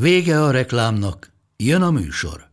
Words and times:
Vége 0.00 0.42
a 0.42 0.50
reklámnak, 0.50 1.26
jön 1.56 1.82
a 1.82 1.90
műsor. 1.90 2.46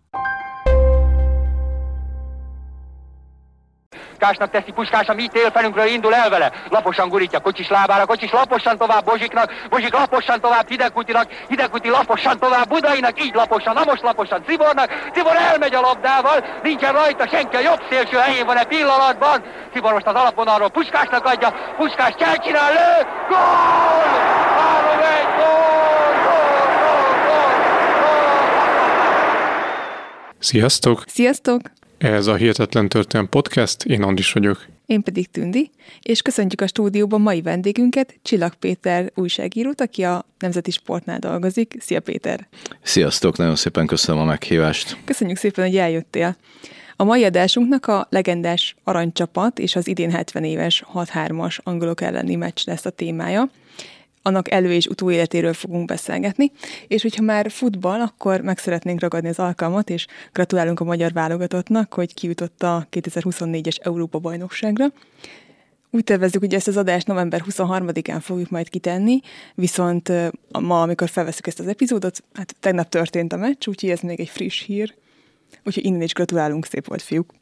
Puskásnak 4.10 4.50
teszi, 4.50 4.72
puskás 4.72 5.08
a 5.08 5.14
mi 5.14 5.28
télfelünkről 5.28 5.86
indul 5.86 6.14
el 6.16 6.30
vele. 6.30 6.52
Laposan 6.70 7.10
gurítja 7.10 7.40
kocsis 7.40 7.70
lábára, 7.70 8.06
kocsis 8.06 8.32
laposan 8.32 8.78
tovább 8.78 9.06
Bozsiknak, 9.06 9.52
Bozsik 9.70 9.94
laposan 9.94 10.42
tovább 10.42 10.68
Hidegkutinak, 10.68 11.32
Hidegkuti 11.48 11.90
laposan 11.90 12.40
tovább 12.40 12.68
Budainak, 12.68 13.24
így 13.24 13.34
laposan, 13.34 13.74
na 13.74 13.84
most 13.86 14.02
laposan 14.02 14.44
Cibornak, 14.48 14.90
Cibor 15.14 15.36
elmegy 15.36 15.74
a 15.76 15.82
labdával, 15.82 16.46
nincsen 16.64 16.94
rajta 16.94 17.28
senki, 17.28 17.56
a 17.56 17.60
jobb 17.60 17.82
szélső 17.90 18.18
helyén 18.18 18.46
van 18.46 18.58
e 18.58 18.64
pillanatban. 18.64 19.44
Cibor 19.74 19.94
most 19.94 20.06
az 20.08 20.16
alapvonalról 20.16 20.70
Puskásnak 20.70 21.26
adja, 21.26 21.54
Puskás 21.78 22.14
csinál, 22.44 22.72
lő, 22.72 23.08
gól! 23.30 24.32
3-1, 24.60 25.26
gól, 25.38 26.14
gól, 26.26 26.56
gól, 26.86 27.12
gól, 27.26 27.94
gól! 28.02 28.34
Sziasztok! 30.44 31.04
Sziasztok! 31.08 31.62
Ez 31.98 32.28
a 32.28 32.36
Hihetetlen 32.36 32.90
Történelem 32.90 33.30
Podcast, 33.30 33.84
én 33.86 34.04
Andis 34.04 34.32
vagyok. 34.32 34.66
Én 34.86 35.02
pedig 35.02 35.32
Tündi, 35.32 35.72
és 36.02 36.22
köszöntjük 36.22 36.62
a 36.62 36.68
stúdióban 36.68 37.22
mai 37.22 37.42
vendégünket, 37.42 38.16
Csillag 38.22 38.54
Péter 38.54 39.12
újságírót, 39.16 39.82
aki 39.82 40.04
a 40.04 40.26
Nemzeti 40.40 40.72
Sportnál 40.72 41.20
dolgozik. 41.20 41.76
Szia 41.80 42.00
Péter! 42.00 42.48
Sziasztok, 42.82 43.38
nagyon 43.38 43.56
szépen 43.56 43.88
köszönöm 43.88 44.22
a 44.22 44.26
meghívást. 44.26 44.98
Köszönjük 45.06 45.38
szépen, 45.38 45.66
hogy 45.66 45.78
eljöttél. 45.78 46.36
A 46.96 47.04
mai 47.04 47.24
adásunknak 47.24 47.88
a 47.88 48.08
legendás 48.10 48.76
aranycsapat 48.84 49.60
és 49.60 49.76
az 49.76 49.88
idén 49.88 50.12
70 50.12 50.44
éves 50.44 50.84
6-3-as 50.94 51.64
angolok 51.64 52.02
elleni 52.02 52.36
meccs 52.36 52.66
lesz 52.66 52.86
a 52.86 52.90
témája 52.90 53.50
annak 54.24 54.52
elő- 54.52 54.74
és 54.74 54.86
utóéletéről 54.86 55.54
fogunk 55.54 55.86
beszélgetni, 55.86 56.52
és 56.88 57.02
hogyha 57.02 57.24
már 57.24 57.52
futball, 57.52 58.02
akkor 58.02 58.42
meg 58.42 58.58
szeretnénk 58.58 59.00
ragadni 59.00 59.30
az 59.30 59.40
alkalmat, 59.40 59.90
és 59.90 60.08
gratulálunk 60.32 60.80
a 60.80 60.84
magyar 60.84 61.14
válogatottnak, 61.14 61.94
hogy 61.94 62.14
kijutott 62.14 62.64
a 62.64 62.88
2024-es 62.92 63.78
Európa-bajnokságra. 63.82 64.86
Úgy 65.92 66.04
tervezzük, 66.04 66.42
hogy 66.42 66.54
ezt 66.54 66.68
az 66.68 66.78
adást 66.78 67.08
november 67.08 67.44
23-án 67.50 68.20
fogjuk 68.22 68.50
majd 68.50 68.70
kitenni, 68.70 69.20
viszont 69.56 70.12
ma, 70.60 70.82
amikor 70.82 71.10
felveszük 71.10 71.48
ezt 71.48 71.60
az 71.60 71.68
epizódot, 71.68 72.24
hát 72.34 72.56
tegnap 72.60 72.90
történt 72.90 73.34
a 73.34 73.38
meccs, 73.38 73.68
úgyhogy 73.68 73.90
ez 73.90 74.00
még 74.00 74.20
egy 74.20 74.30
friss 74.30 74.64
hír. 74.64 74.96
Úgyhogy 75.64 75.86
innen 75.86 76.02
is 76.02 76.14
gratulálunk, 76.14 76.66
szép 76.66 76.88
volt 76.88 77.02
fiúk. 77.02 77.34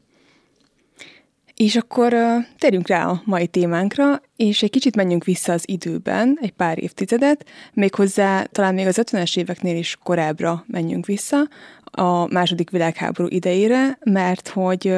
És 1.62 1.76
akkor 1.76 2.16
térjünk 2.58 2.88
rá 2.88 3.08
a 3.08 3.22
mai 3.26 3.48
témánkra, 3.48 4.22
és 4.36 4.64
egy 4.64 4.70
kicsit 4.70 4.96
menjünk 4.96 5.24
vissza 5.24 5.54
az 5.54 5.64
időben, 5.66 6.38
egy 6.42 6.52
pár 6.52 6.84
évtizedet, 6.84 7.46
méghozzá 7.74 8.44
talán 8.44 8.74
még 8.74 8.88
az 8.88 9.02
50-es 9.02 9.38
éveknél 9.38 9.78
is 9.78 9.98
korábbra 10.04 10.64
menjünk 10.68 11.06
vissza, 11.06 11.48
a 11.84 12.26
második 12.28 12.70
világháború 12.70 13.28
idejére, 13.30 13.98
mert 14.04 14.48
hogy 14.48 14.94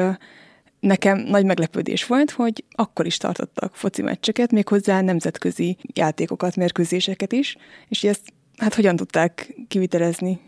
nekem 0.80 1.18
nagy 1.18 1.44
meglepődés 1.44 2.06
volt, 2.06 2.30
hogy 2.30 2.64
akkor 2.70 3.06
is 3.06 3.16
tartottak 3.16 3.76
foci 3.76 4.02
meccseket, 4.02 4.52
méghozzá 4.52 5.00
nemzetközi 5.00 5.76
játékokat, 5.94 6.56
mérkőzéseket 6.56 7.32
is, 7.32 7.56
és 7.88 8.04
ezt 8.04 8.22
hát 8.56 8.74
hogyan 8.74 8.96
tudták 8.96 9.54
kivitelezni? 9.68 10.40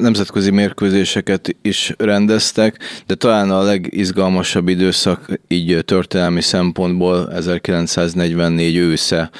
Nemzetközi 0.00 0.50
mérkőzéseket 0.50 1.56
is 1.62 1.94
rendeztek, 1.98 2.78
de 3.06 3.14
talán 3.14 3.50
a 3.50 3.62
legizgalmasabb 3.62 4.68
időszak 4.68 5.40
így 5.48 5.84
történelmi 5.84 6.40
szempontból 6.40 7.32
1944 7.32 8.76
ősze, 8.76 9.30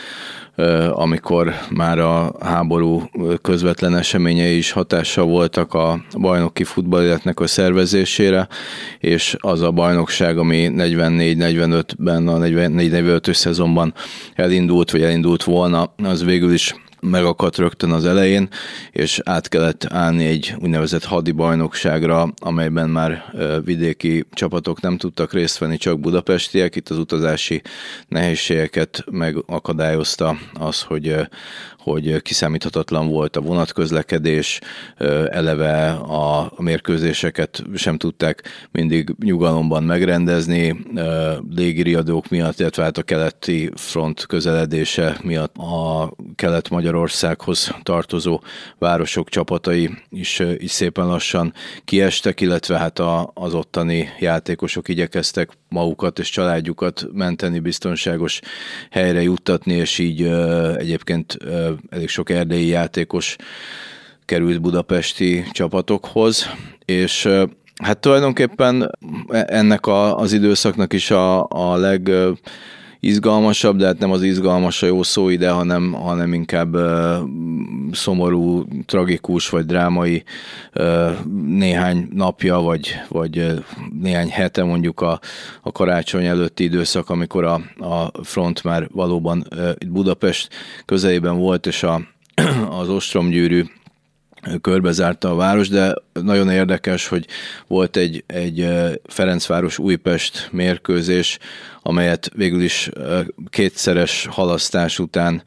amikor 0.91 1.55
már 1.71 1.99
a 1.99 2.35
háború 2.41 3.03
közvetlen 3.43 3.97
eseményei 3.97 4.57
is 4.57 4.71
hatással 4.71 5.25
voltak 5.25 5.75
a 5.75 6.05
bajnoki 6.19 6.65
futballéletnek 6.65 7.41
a 7.41 7.47
szervezésére, 7.47 8.49
és 8.99 9.37
az 9.39 9.61
a 9.61 9.71
bajnokság, 9.71 10.39
ami 10.39 10.71
44-45-ben, 10.77 12.29
a 12.29 12.39
44-45 12.39 13.33
szezonban 13.33 13.95
elindult, 14.35 14.91
vagy 14.91 15.03
elindult 15.03 15.43
volna, 15.43 15.95
az 16.03 16.25
végül 16.25 16.53
is 16.53 16.75
megakadt 17.05 17.57
rögtön 17.57 17.91
az 17.91 18.05
elején, 18.05 18.49
és 18.91 19.21
át 19.25 19.49
kellett 19.49 19.85
állni 19.85 20.25
egy 20.25 20.55
úgynevezett 20.59 21.05
hadi 21.05 21.31
bajnokságra, 21.31 22.33
amelyben 22.37 22.89
már 22.89 23.25
vidéki 23.65 24.25
csapatok 24.33 24.81
nem 24.81 24.97
tudtak 24.97 25.33
részt 25.33 25.59
venni, 25.59 25.77
csak 25.77 26.01
budapestiek. 26.01 26.77
Itt 26.77 26.89
az 26.89 26.99
utazási 26.99 27.63
nehézségeket 28.09 29.05
megakadályozta 29.11 30.37
az, 30.53 30.83
hogy 30.83 31.17
hogy 31.85 32.23
kiszámíthatatlan 32.23 33.09
volt 33.09 33.37
a 33.37 33.41
vonatközlekedés, 33.41 34.61
eleve 35.31 35.91
a 35.91 36.53
mérkőzéseket 36.57 37.63
sem 37.75 37.97
tudták 37.97 38.43
mindig 38.73 39.15
nyugalomban 39.25 39.83
megrendezni, 39.83 40.77
légiriadók 41.51 42.29
miatt, 42.29 42.61
illetve 42.61 42.83
hát 42.83 42.99
a 42.99 43.03
keleti 43.03 43.71
front 43.75 44.27
közeledése 44.27 45.17
miatt 45.23 45.57
a 45.57 46.13
kelet-Magyarországhoz 46.35 47.75
tartozó 47.83 48.41
városok 48.79 49.29
csapatai 49.29 49.91
is, 50.11 50.43
is 50.57 50.71
szépen 50.71 51.07
lassan 51.07 51.53
kiestek, 51.85 52.41
illetve 52.41 52.79
hát 52.79 52.99
a, 52.99 53.31
az 53.35 53.55
ottani 53.55 54.09
játékosok 54.19 54.89
igyekeztek 54.89 55.49
magukat 55.75 56.19
és 56.19 56.31
családjukat 56.31 57.07
menteni, 57.13 57.59
biztonságos 57.59 58.41
helyre 58.91 59.23
juttatni, 59.23 59.73
és 59.73 59.99
így 59.99 60.23
egyébként 60.77 61.37
elég 61.89 62.09
sok 62.09 62.31
erdélyi 62.31 62.67
játékos 62.67 63.37
került 64.25 64.61
budapesti 64.61 65.45
csapatokhoz, 65.53 66.51
és 66.85 67.29
hát 67.83 67.99
tulajdonképpen 67.99 68.91
ennek 69.31 69.87
a, 69.87 70.19
az 70.19 70.33
időszaknak 70.33 70.93
is 70.93 71.11
a, 71.11 71.47
a 71.49 71.77
leg 71.77 72.11
izgalmasabb, 73.07 73.77
de 73.77 73.87
hát 73.87 73.99
nem 73.99 74.11
az 74.11 74.23
izgalmas 74.23 74.83
a 74.83 74.87
jó 74.87 75.03
szó 75.03 75.29
ide, 75.29 75.51
hanem, 75.51 75.93
hanem 75.93 76.33
inkább 76.35 76.75
uh, 76.75 77.17
szomorú, 77.93 78.65
tragikus 78.87 79.49
vagy 79.49 79.67
drámai 79.67 80.23
uh, 80.75 81.11
néhány 81.47 82.09
napja, 82.13 82.59
vagy, 82.59 82.95
vagy 83.09 83.63
néhány 84.01 84.29
hete 84.29 84.65
mondjuk 84.65 85.01
a, 85.01 85.21
a 85.63 85.73
karácsony 85.73 86.25
előtti 86.25 86.65
időszak, 86.65 87.11
amikor 87.11 87.45
a, 87.45 87.61
a 87.79 88.11
front 88.23 88.65
már 88.65 88.89
valóban 88.93 89.47
uh, 89.51 89.71
Budapest 89.89 90.49
közelében 90.85 91.37
volt, 91.37 91.67
és 91.67 91.83
a, 91.83 92.01
az 92.81 92.89
ostromgyűrű 92.89 93.65
körbezárta 94.61 95.31
a 95.31 95.35
város, 95.35 95.69
de 95.69 95.95
nagyon 96.13 96.51
érdekes, 96.51 97.09
hogy 97.09 97.27
volt 97.67 97.97
egy, 97.97 98.25
egy 98.27 98.69
Ferencváros 99.05 99.79
Újpest 99.79 100.49
mérkőzés, 100.53 101.39
amelyet 101.83 102.31
végül 102.35 102.63
is 102.63 102.91
kétszeres 103.51 104.27
halasztás 104.31 104.99
után 104.99 105.43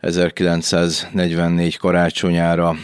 1944 0.00 1.76
karácsonyára 1.76 2.76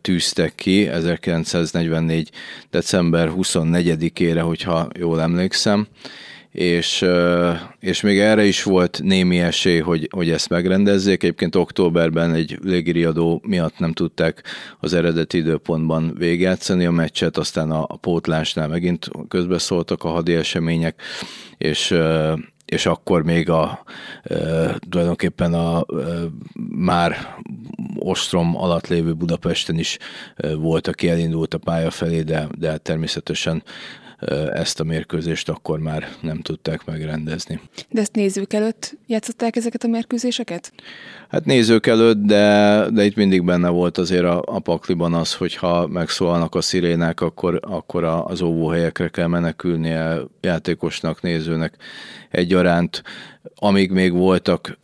tűztek 0.00 0.54
ki, 0.54 0.88
1944. 0.88 2.30
december 2.70 3.30
24-ére, 3.36 4.40
hogyha 4.44 4.88
jól 4.98 5.20
emlékszem, 5.20 5.86
és, 6.56 7.04
és 7.80 8.00
még 8.00 8.18
erre 8.18 8.44
is 8.44 8.62
volt 8.62 9.00
némi 9.02 9.40
esély, 9.40 9.78
hogy, 9.78 10.08
hogy 10.10 10.30
ezt 10.30 10.48
megrendezzék. 10.48 11.22
Egyébként 11.22 11.54
októberben 11.54 12.34
egy 12.34 12.58
légiriadó 12.62 13.42
miatt 13.46 13.78
nem 13.78 13.92
tudták 13.92 14.42
az 14.80 14.92
eredeti 14.92 15.38
időpontban 15.38 16.14
végigjátszani 16.18 16.84
a 16.84 16.90
meccset, 16.90 17.36
aztán 17.36 17.70
a, 17.70 17.84
a 17.88 17.96
pótlásnál 17.96 18.68
megint 18.68 19.08
közbeszóltak 19.28 20.04
a 20.04 20.08
hadi 20.08 20.34
események, 20.34 21.02
és 21.58 21.94
és 22.64 22.86
akkor 22.86 23.22
még 23.22 23.50
a 23.50 23.84
tulajdonképpen 24.88 25.54
a 25.54 25.84
már 26.68 27.36
ostrom 27.98 28.56
alatt 28.56 28.86
lévő 28.86 29.12
Budapesten 29.12 29.78
is 29.78 29.98
volt, 30.56 30.88
aki 30.88 31.08
elindult 31.08 31.54
a 31.54 31.58
pálya 31.58 31.90
felé, 31.90 32.22
de, 32.22 32.48
de 32.58 32.76
természetesen 32.76 33.62
ezt 34.52 34.80
a 34.80 34.84
mérkőzést 34.84 35.48
akkor 35.48 35.78
már 35.78 36.08
nem 36.20 36.40
tudták 36.40 36.84
megrendezni. 36.84 37.60
De 37.90 38.00
ezt 38.00 38.14
nézők 38.14 38.52
előtt 38.52 38.96
játszották 39.06 39.56
ezeket 39.56 39.84
a 39.84 39.88
mérkőzéseket? 39.88 40.72
Hát 41.28 41.44
nézők 41.44 41.86
előtt, 41.86 42.18
de, 42.18 42.86
de 42.92 43.04
itt 43.04 43.16
mindig 43.16 43.44
benne 43.44 43.68
volt 43.68 43.98
azért 43.98 44.24
a, 44.24 44.42
a 44.46 44.58
pakliban 44.58 45.14
az, 45.14 45.34
hogyha 45.34 45.86
megszólalnak 45.86 46.54
a 46.54 46.60
szirénák, 46.60 47.20
akkor, 47.20 47.60
akkor 47.62 48.04
az 48.04 48.42
óvóhelyekre 48.42 49.08
kell 49.08 49.26
menekülnie 49.26 50.18
játékosnak, 50.40 51.22
nézőnek 51.22 51.76
egyaránt 52.30 53.02
amíg 53.54 53.90
még 53.90 54.12
voltak 54.12 54.78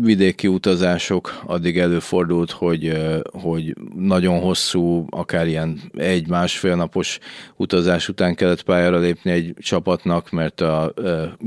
vidéki 0.00 0.46
utazások, 0.46 1.42
addig 1.46 1.78
előfordult, 1.78 2.50
hogy, 2.50 2.92
hogy 3.32 3.74
nagyon 3.96 4.40
hosszú, 4.40 5.06
akár 5.10 5.46
ilyen 5.46 5.80
egy-másfél 5.94 6.76
napos 6.76 7.18
utazás 7.56 8.08
után 8.08 8.34
kellett 8.34 8.62
pályára 8.64 8.98
lépni 8.98 9.30
egy 9.30 9.54
csapatnak, 9.58 10.30
mert 10.30 10.60
a 10.60 10.94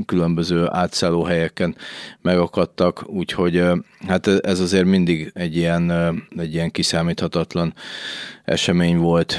különböző 0.06 0.66
átszálló 0.70 1.22
helyeken 1.22 1.76
megakadtak, 2.20 3.04
úgyhogy 3.06 3.62
hát 4.06 4.26
ez 4.26 4.60
azért 4.60 4.84
mindig 4.84 5.30
egy 5.34 5.56
ilyen, 5.56 5.90
egy 6.36 6.54
ilyen 6.54 6.70
kiszámíthatatlan 6.70 7.74
esemény 8.44 8.96
volt 8.96 9.36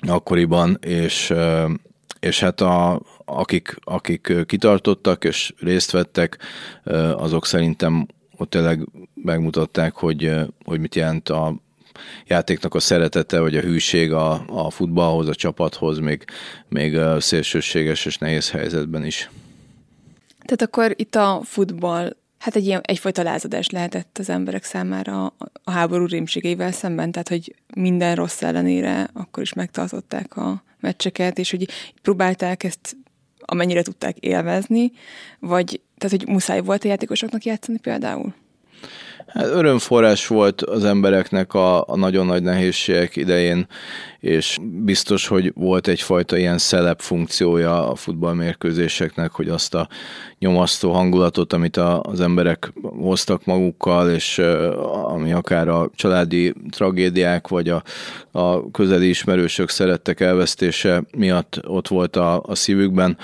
akkoriban, 0.00 0.78
és 0.80 1.32
és 2.20 2.40
hát 2.40 2.60
a, 2.60 3.00
akik, 3.24 3.76
akik 3.80 4.32
kitartottak 4.46 5.24
és 5.24 5.54
részt 5.58 5.90
vettek, 5.90 6.38
azok 7.16 7.46
szerintem 7.46 8.06
ott 8.36 8.50
tényleg 8.50 8.88
megmutatták, 9.14 9.94
hogy, 9.94 10.32
hogy 10.64 10.80
mit 10.80 10.94
jelent 10.94 11.28
a 11.28 11.54
játéknak 12.26 12.74
a 12.74 12.80
szeretete, 12.80 13.40
vagy 13.40 13.56
a 13.56 13.60
hűség 13.60 14.12
a, 14.12 14.44
a 14.46 14.70
futballhoz, 14.70 15.28
a 15.28 15.34
csapathoz, 15.34 15.98
még, 15.98 16.24
még 16.68 16.98
szélsőséges 17.18 18.06
és 18.06 18.18
nehéz 18.18 18.50
helyzetben 18.50 19.04
is. 19.04 19.30
Tehát 20.44 20.62
akkor 20.62 20.94
itt 20.96 21.14
a 21.14 21.40
futball 21.44 22.16
hát 22.38 22.56
egy 22.56 22.66
ilyen, 22.66 22.80
egyfajta 22.84 23.22
lázadás 23.22 23.68
lehetett 23.68 24.18
az 24.18 24.28
emberek 24.30 24.64
számára 24.64 25.34
a 25.64 25.70
háború 25.70 26.06
rémségeivel 26.06 26.72
szemben, 26.72 27.12
tehát 27.12 27.28
hogy 27.28 27.54
minden 27.74 28.14
rossz 28.14 28.42
ellenére 28.42 29.10
akkor 29.12 29.42
is 29.42 29.52
megtartották 29.52 30.36
a 30.36 30.62
meccseket, 30.80 31.38
és 31.38 31.50
hogy 31.50 31.68
próbálták 32.02 32.64
ezt 32.64 32.96
amennyire 33.38 33.82
tudták 33.82 34.18
élvezni, 34.18 34.92
vagy 35.38 35.80
tehát, 35.98 36.16
hogy 36.18 36.28
muszáj 36.28 36.60
volt 36.60 36.84
a 36.84 36.88
játékosoknak 36.88 37.44
játszani 37.44 37.78
például? 37.78 38.34
Hát 39.32 39.46
örömforrás 39.46 40.26
volt 40.26 40.62
az 40.62 40.84
embereknek 40.84 41.54
a, 41.54 41.88
a 41.88 41.96
nagyon 41.96 42.26
nagy 42.26 42.42
nehézségek 42.42 43.16
idején, 43.16 43.66
és 44.20 44.58
biztos, 44.62 45.26
hogy 45.26 45.52
volt 45.54 45.88
egyfajta 45.88 46.36
ilyen 46.36 46.58
szelep 46.58 47.00
funkciója 47.00 47.90
a 47.90 47.94
futballmérkőzéseknek, 47.94 49.30
hogy 49.30 49.48
azt 49.48 49.74
a 49.74 49.88
nyomasztó 50.38 50.92
hangulatot, 50.92 51.52
amit 51.52 51.76
a, 51.76 52.00
az 52.00 52.20
emberek 52.20 52.72
hoztak 52.82 53.44
magukkal, 53.44 54.10
és 54.10 54.38
ami 55.04 55.32
akár 55.32 55.68
a 55.68 55.90
családi 55.94 56.54
tragédiák, 56.70 57.48
vagy 57.48 57.68
a, 57.68 57.82
a 58.30 58.70
közeli 58.70 59.08
ismerősök 59.08 59.68
szerettek 59.68 60.20
elvesztése 60.20 61.02
miatt 61.16 61.60
ott 61.66 61.88
volt 61.88 62.16
a, 62.16 62.42
a 62.46 62.54
szívükben, 62.54 63.16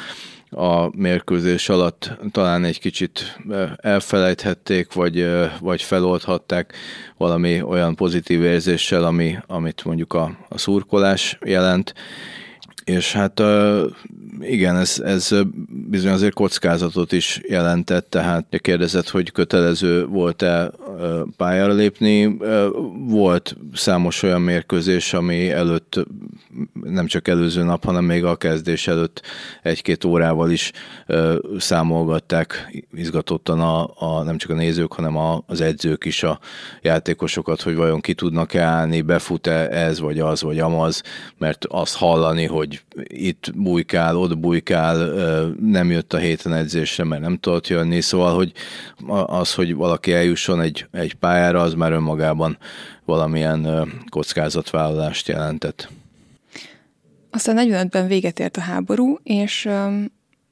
a 0.50 0.96
mérkőzés 0.96 1.69
alatt 1.69 2.10
talán 2.31 2.64
egy 2.64 2.81
kicsit 2.81 3.38
elfelejthették, 3.76 4.93
vagy, 4.93 5.28
vagy 5.60 5.82
feloldhatták 5.82 6.75
valami 7.16 7.62
olyan 7.62 7.94
pozitív 7.94 8.43
érzéssel, 8.43 9.04
ami, 9.04 9.37
amit 9.46 9.84
mondjuk 9.84 10.12
a, 10.12 10.38
a 10.48 10.58
szurkolás 10.58 11.38
jelent. 11.44 11.94
És 12.86 13.12
hát 13.12 13.42
igen, 14.40 14.76
ez, 14.76 15.00
ez 15.04 15.34
bizony 15.88 16.12
azért 16.12 16.34
kockázatot 16.34 17.12
is 17.12 17.40
jelentett, 17.48 18.10
tehát 18.10 18.58
kérdezett, 18.60 19.08
hogy 19.08 19.32
kötelező 19.32 20.06
volt-e 20.06 20.70
pályára 21.36 21.72
lépni. 21.72 22.36
Volt 23.08 23.56
számos 23.74 24.22
olyan 24.22 24.40
mérkőzés, 24.40 25.12
ami 25.12 25.50
előtt 25.50 26.06
nem 26.82 27.06
csak 27.06 27.28
előző 27.28 27.62
nap, 27.62 27.84
hanem 27.84 28.04
még 28.04 28.24
a 28.24 28.36
kezdés 28.36 28.88
előtt 28.88 29.22
egy-két 29.62 30.04
órával 30.04 30.50
is 30.50 30.72
számolgatták 31.58 32.76
izgatottan 32.92 33.60
a, 33.60 33.90
a, 33.94 34.22
nem 34.22 34.36
csak 34.36 34.50
a 34.50 34.54
nézők, 34.54 34.92
hanem 34.92 35.16
a, 35.16 35.42
az 35.46 35.60
edzők 35.60 36.04
is 36.04 36.22
a 36.22 36.38
játékosokat, 36.82 37.62
hogy 37.62 37.74
vajon 37.74 38.00
ki 38.00 38.14
tudnak-e 38.14 38.62
állni, 38.62 39.00
befut-e 39.00 39.68
ez, 39.70 40.00
vagy 40.00 40.18
az, 40.18 40.42
vagy 40.42 40.58
amaz, 40.58 41.02
mert 41.38 41.64
azt 41.64 41.96
hallani, 41.96 42.44
hogy 42.44 42.75
itt 43.02 43.50
bujkál, 43.55 44.17
ott 44.17 44.38
bujkál, 44.38 44.96
nem 45.61 45.90
jött 45.90 46.12
a 46.12 46.19
héten 46.19 46.52
edzésre, 46.52 47.05
mert 47.05 47.23
nem 47.23 47.37
tudott 47.38 47.69
jönni, 47.69 48.00
szóval, 48.00 48.34
hogy 48.34 48.52
az, 49.26 49.55
hogy 49.55 49.75
valaki 49.75 50.12
eljusson 50.12 50.61
egy, 50.61 50.87
egy 50.93 51.14
pályára, 51.14 51.61
az 51.61 51.75
már 51.75 51.93
önmagában 51.93 52.58
valamilyen 53.05 53.88
kockázatvállalást 54.08 55.28
jelentett. 55.28 55.88
Aztán 57.31 57.56
45-ben 57.69 58.06
véget 58.06 58.40
ért 58.40 58.56
a 58.56 58.61
háború, 58.61 59.19
és, 59.22 59.69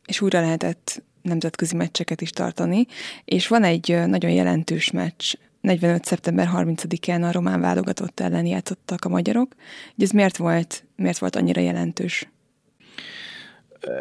és 0.06 0.20
újra 0.20 0.40
lehetett 0.40 1.02
nemzetközi 1.22 1.76
meccseket 1.76 2.20
is 2.20 2.30
tartani, 2.30 2.86
és 3.24 3.48
van 3.48 3.62
egy 3.62 3.98
nagyon 4.06 4.30
jelentős 4.30 4.90
meccs, 4.90 5.34
45. 5.64 6.04
szeptember 6.04 6.48
30-án 6.54 7.28
a 7.28 7.32
román 7.32 7.60
válogatott 7.60 8.20
ellen 8.20 8.46
játszottak 8.46 9.04
a 9.04 9.08
magyarok. 9.08 9.54
Ez 9.98 10.10
miért 10.10 10.36
volt, 10.36 10.84
miért 10.96 11.18
volt 11.18 11.36
annyira 11.36 11.60
jelentős? 11.60 12.28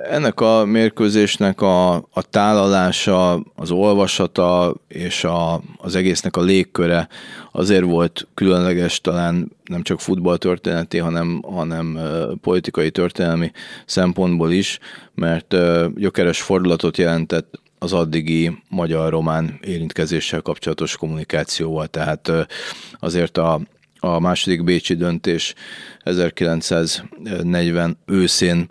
ennek 0.10 0.40
a 0.40 0.66
mérkőzésnek 0.66 1.62
a, 1.62 1.94
a 1.96 2.22
tálalása, 2.30 3.44
az 3.56 3.72
olvasata 3.72 4.76
és 4.88 5.24
a, 5.24 5.62
az 5.78 5.96
egésznek 5.96 6.36
a 6.38 6.42
légköre 6.42 7.08
azért 7.52 7.84
volt 7.84 8.28
különleges 8.34 9.02
talán 9.02 9.52
nem 9.64 9.82
csak 9.82 10.00
futballtörténeti, 10.00 10.98
hanem, 10.98 11.42
hanem 11.42 12.00
politikai 12.42 12.92
történelmi 12.92 13.52
szempontból 13.86 14.52
is, 14.52 14.80
mert 15.16 15.56
gyökeres 15.96 16.42
fordulatot 16.42 16.98
jelentett 16.98 17.62
az 17.84 17.94
addigi 17.94 18.58
magyar-román 18.70 19.60
érintkezéssel 19.62 20.42
kapcsolatos 20.42 20.98
kommunikációval. 20.98 21.88
Tehát 21.88 22.32
azért 23.00 23.38
a, 23.38 23.62
a 24.00 24.20
második 24.20 24.64
bécsi 24.64 24.96
döntés 24.96 25.54
1940 26.00 27.98
őszén 28.06 28.68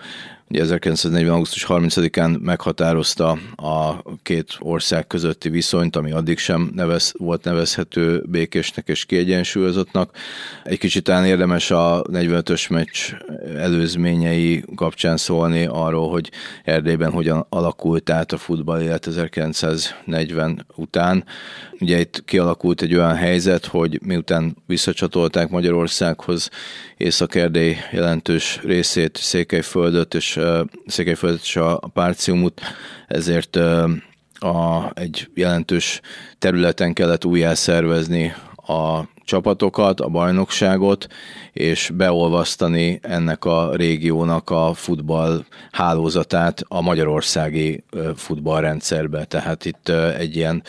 1940. 0.58 1.32
augusztus 1.32 1.66
30-án 1.69 2.40
meghatározta 2.40 3.38
a 3.56 4.02
két 4.22 4.56
ország 4.58 5.06
közötti 5.06 5.49
viszonyt, 5.49 5.96
ami 5.96 6.10
addig 6.10 6.38
sem 6.38 6.70
nevez, 6.75 7.12
volt 7.19 7.44
nevezhető 7.44 8.22
békésnek 8.26 8.88
és 8.88 9.04
kiegyensúlyozottnak. 9.04 10.16
Egy 10.64 10.78
kicsit 10.78 11.04
talán 11.04 11.25
érdemes 11.25 11.70
a 11.70 12.03
45-ös 12.03 12.70
meccs 12.70 12.98
előzményei 13.56 14.65
kapcsán 14.74 15.17
szólni 15.17 15.67
arról, 15.67 16.10
hogy 16.10 16.31
Erdélyben 16.65 17.10
hogyan 17.10 17.46
alakult 17.48 18.10
át 18.10 18.32
a 18.32 18.38
futball 18.38 18.81
élet 18.81 19.06
1940 19.06 20.67
után. 20.76 21.24
Ugye 21.81 22.00
itt 22.00 22.24
kialakult 22.24 22.82
egy 22.82 22.94
olyan 22.94 23.15
helyzet, 23.15 23.67
hogy 23.67 24.00
miután 24.03 24.56
visszacsatolták 24.67 25.48
Magyarországhoz 25.48 26.50
Észak-Erdély 26.96 27.76
jelentős 27.91 28.60
részét, 28.62 29.17
Székelyföldöt 29.17 30.15
és 30.15 30.36
Székelyföldet 30.87 31.43
és 31.43 31.56
a 31.56 31.79
Párciumot, 31.93 32.61
ezért 33.06 33.56
a, 34.43 34.91
egy 34.94 35.31
jelentős 35.34 36.01
területen 36.39 36.93
kellett 36.93 37.25
újjá 37.25 37.55
szervezni 37.55 38.34
a 38.56 39.01
csapatokat, 39.32 40.01
a 40.01 40.08
bajnokságot, 40.08 41.06
és 41.53 41.91
beolvasztani 41.94 42.98
ennek 43.03 43.44
a 43.44 43.70
régiónak 43.74 44.51
a 44.51 44.72
futball 44.74 45.44
hálózatát 45.70 46.65
a 46.69 46.81
magyarországi 46.81 47.84
futballrendszerbe. 48.17 49.24
Tehát 49.24 49.65
itt 49.65 49.89
egy 50.19 50.36
ilyen 50.36 50.62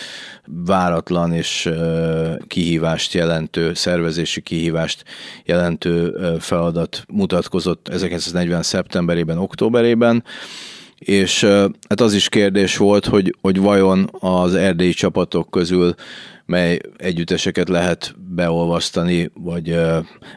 váratlan 0.66 1.34
és 1.34 1.70
kihívást 2.48 3.14
jelentő, 3.14 3.74
szervezési 3.74 4.42
kihívást 4.42 5.04
jelentő 5.46 6.16
feladat 6.40 7.04
mutatkozott 7.08 7.88
1940. 7.88 8.64
szeptemberében, 8.64 9.38
októberében, 9.38 10.24
és 11.00 11.44
hát 11.90 12.02
az 12.02 12.14
is 12.14 12.30
kérdés 12.30 12.78
volt, 12.78 13.06
hogy, 13.06 13.36
hogy 13.42 13.60
vajon 13.60 14.10
az 14.20 14.56
erdélyi 14.56 14.94
csapatok 14.94 15.52
közül 15.52 15.96
mely 16.54 16.80
együtteseket 16.98 17.70
lehet 17.70 18.16
beolvasztani, 18.36 19.32
vagy 19.34 19.80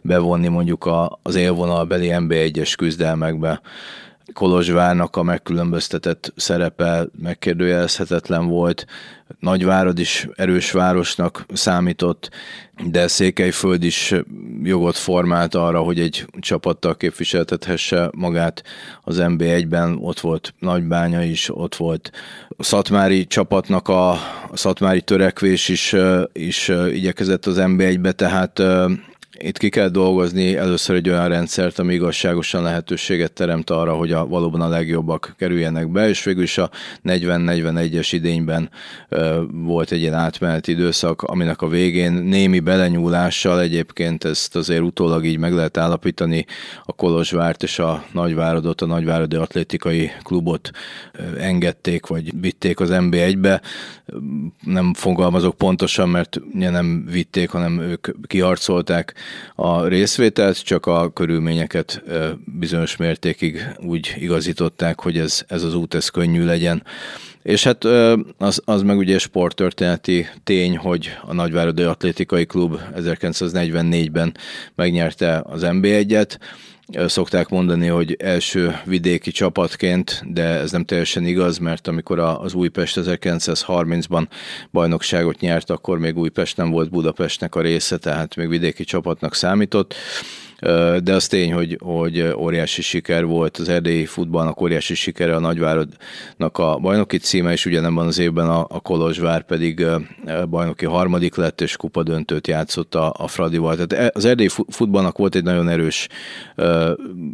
bevonni 0.02 0.48
mondjuk 0.48 0.90
az 1.22 1.34
élvonalbeli 1.34 2.08
NB1-es 2.12 2.74
küzdelmekbe. 2.76 3.60
Kolozsvárnak 4.36 5.16
a 5.16 5.22
megkülönböztetett 5.22 6.32
szerepe 6.36 7.06
megkérdőjelezhetetlen 7.18 8.46
volt, 8.46 8.86
Nagyvárad 9.40 9.98
is 9.98 10.28
erős 10.34 10.70
városnak 10.70 11.46
számított, 11.52 12.30
de 12.90 13.06
Székelyföld 13.08 13.82
is 13.82 14.14
jogot 14.62 14.96
formált 14.96 15.54
arra, 15.54 15.80
hogy 15.80 16.00
egy 16.00 16.26
csapattal 16.38 16.96
képviseltethesse 16.96 18.10
magát 18.16 18.62
az 19.02 19.16
NB1-ben, 19.20 19.98
ott 20.00 20.20
volt 20.20 20.54
Nagybánya 20.58 21.22
is, 21.22 21.56
ott 21.56 21.74
volt 21.74 22.10
a 22.56 22.62
Szatmári 22.62 23.26
csapatnak 23.26 23.88
a, 23.88 24.10
a 24.10 24.52
Szatmári 24.52 25.00
törekvés 25.00 25.68
is, 25.68 25.94
is 26.32 26.68
igyekezett 26.92 27.46
az 27.46 27.56
NB1-be, 27.58 28.12
tehát 28.12 28.62
itt 29.38 29.58
ki 29.58 29.68
kell 29.68 29.88
dolgozni 29.88 30.56
először 30.56 30.96
egy 30.96 31.08
olyan 31.08 31.28
rendszert, 31.28 31.78
ami 31.78 31.94
igazságosan 31.94 32.62
lehetőséget 32.62 33.32
teremt 33.32 33.70
arra, 33.70 33.94
hogy 33.94 34.12
a, 34.12 34.26
valóban 34.26 34.60
a 34.60 34.68
legjobbak 34.68 35.34
kerüljenek 35.38 35.88
be, 35.88 36.08
és 36.08 36.24
végül 36.24 36.42
is 36.42 36.58
a 36.58 36.70
40-41-es 37.04 38.08
idényben 38.10 38.70
ö, 39.08 39.42
volt 39.52 39.92
egy 39.92 40.00
ilyen 40.00 40.14
átmeneti 40.14 40.72
időszak, 40.72 41.22
aminek 41.22 41.62
a 41.62 41.68
végén 41.68 42.12
némi 42.12 42.60
belenyúlással 42.60 43.60
egyébként 43.60 44.24
ezt 44.24 44.56
azért 44.56 44.82
utólag 44.82 45.24
így 45.24 45.38
meg 45.38 45.52
lehet 45.52 45.76
állapítani, 45.76 46.46
a 46.84 46.92
Kolozsvárt 46.92 47.62
és 47.62 47.78
a 47.78 48.04
Nagyváradot, 48.12 48.80
a 48.80 48.86
Nagyváradi 48.86 49.36
Atlétikai 49.36 50.10
Klubot 50.22 50.70
engedték, 51.38 52.06
vagy 52.06 52.40
vitték 52.40 52.80
az 52.80 52.88
NB1-be. 52.92 53.60
Nem 54.60 54.94
fogalmazok 54.94 55.54
pontosan, 55.54 56.08
mert 56.08 56.40
nem 56.52 57.06
vitték, 57.10 57.50
hanem 57.50 57.80
ők 57.80 58.08
kiharcolták 58.26 59.14
a 59.54 59.86
részvételt, 59.86 60.62
csak 60.62 60.86
a 60.86 61.10
körülményeket 61.12 62.02
bizonyos 62.44 62.96
mértékig 62.96 63.66
úgy 63.78 64.14
igazították, 64.18 65.00
hogy 65.00 65.18
ez, 65.18 65.44
ez 65.48 65.62
az 65.62 65.74
út 65.74 65.94
ez 65.94 66.08
könnyű 66.08 66.44
legyen. 66.44 66.82
És 67.42 67.64
hát 67.64 67.84
az, 68.38 68.62
az 68.64 68.82
meg 68.82 68.96
ugye 68.96 69.18
sporttörténeti 69.18 70.26
tény, 70.44 70.76
hogy 70.76 71.10
a 71.22 71.34
Nagyváradi 71.34 71.82
Atlétikai 71.82 72.46
Klub 72.46 72.80
1944-ben 72.96 74.36
megnyerte 74.74 75.42
az 75.46 75.62
NB1-et, 75.64 76.38
Szokták 76.92 77.48
mondani, 77.48 77.86
hogy 77.86 78.16
első 78.18 78.80
vidéki 78.84 79.30
csapatként, 79.30 80.22
de 80.26 80.42
ez 80.42 80.70
nem 80.70 80.84
teljesen 80.84 81.24
igaz, 81.24 81.58
mert 81.58 81.88
amikor 81.88 82.18
az 82.18 82.54
Újpest 82.54 83.00
1930-ban 83.02 84.26
bajnokságot 84.70 85.40
nyert, 85.40 85.70
akkor 85.70 85.98
még 85.98 86.16
Újpest 86.16 86.56
nem 86.56 86.70
volt 86.70 86.90
Budapestnek 86.90 87.54
a 87.54 87.60
része, 87.60 87.96
tehát 87.96 88.36
még 88.36 88.48
vidéki 88.48 88.84
csapatnak 88.84 89.34
számított 89.34 89.94
de 91.02 91.14
az 91.14 91.26
tény, 91.26 91.52
hogy, 91.52 91.78
hogy 91.80 92.32
óriási 92.36 92.82
siker 92.82 93.24
volt 93.24 93.56
az 93.56 93.68
erdélyi 93.68 94.06
futballnak, 94.06 94.60
óriási 94.60 94.94
sikere 94.94 95.34
a 95.34 95.40
Nagyváradnak 95.40 96.58
a 96.58 96.78
bajnoki 96.78 97.18
címe, 97.18 97.52
és 97.52 97.66
ugyanebben 97.66 98.06
az 98.06 98.18
évben 98.18 98.48
a, 98.48 98.66
a 98.68 98.80
Kolozsvár 98.80 99.44
pedig 99.44 99.86
bajnoki 100.48 100.84
harmadik 100.84 101.34
lett, 101.34 101.60
és 101.60 101.76
kupadöntőt 101.76 102.46
játszott 102.46 102.94
a, 102.94 103.14
a 103.18 103.28
Fradival. 103.28 103.74
Tehát 103.74 104.04
e, 104.06 104.10
az 104.14 104.24
erdélyi 104.24 104.50
futballnak 104.68 105.18
volt 105.18 105.34
egy 105.34 105.44
nagyon 105.44 105.68
erős 105.68 106.08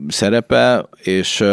szerepe, 0.09 0.89
és 1.03 1.45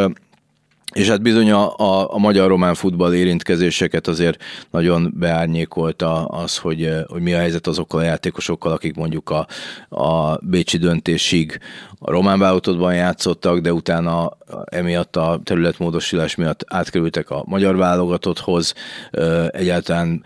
és 0.93 1.09
hát 1.09 1.21
bizony 1.21 1.51
a, 1.51 1.75
a, 1.75 2.13
a 2.13 2.17
magyar-román 2.17 2.73
futball 2.73 3.13
érintkezéseket 3.13 4.07
azért 4.07 4.43
nagyon 4.71 5.13
beárnyékolta 5.17 6.25
az, 6.25 6.57
hogy, 6.57 6.89
hogy 7.07 7.21
mi 7.21 7.33
a 7.33 7.37
helyzet 7.37 7.67
azokkal 7.67 7.99
a 7.99 8.03
játékosokkal, 8.03 8.71
akik 8.71 8.95
mondjuk 8.95 9.29
a, 9.29 9.47
a 9.89 10.37
Bécsi 10.41 10.77
döntésig 10.77 11.59
a 11.99 12.11
román 12.11 12.39
válogatottban 12.39 12.95
játszottak, 12.95 13.59
de 13.59 13.73
utána 13.73 14.37
emiatt 14.65 15.15
a 15.15 15.41
területmódosítás 15.43 16.35
miatt 16.35 16.63
átkerültek 16.67 17.29
a 17.29 17.43
magyar 17.45 17.75
válogatotthoz, 17.75 18.73
egyáltalán 19.47 20.23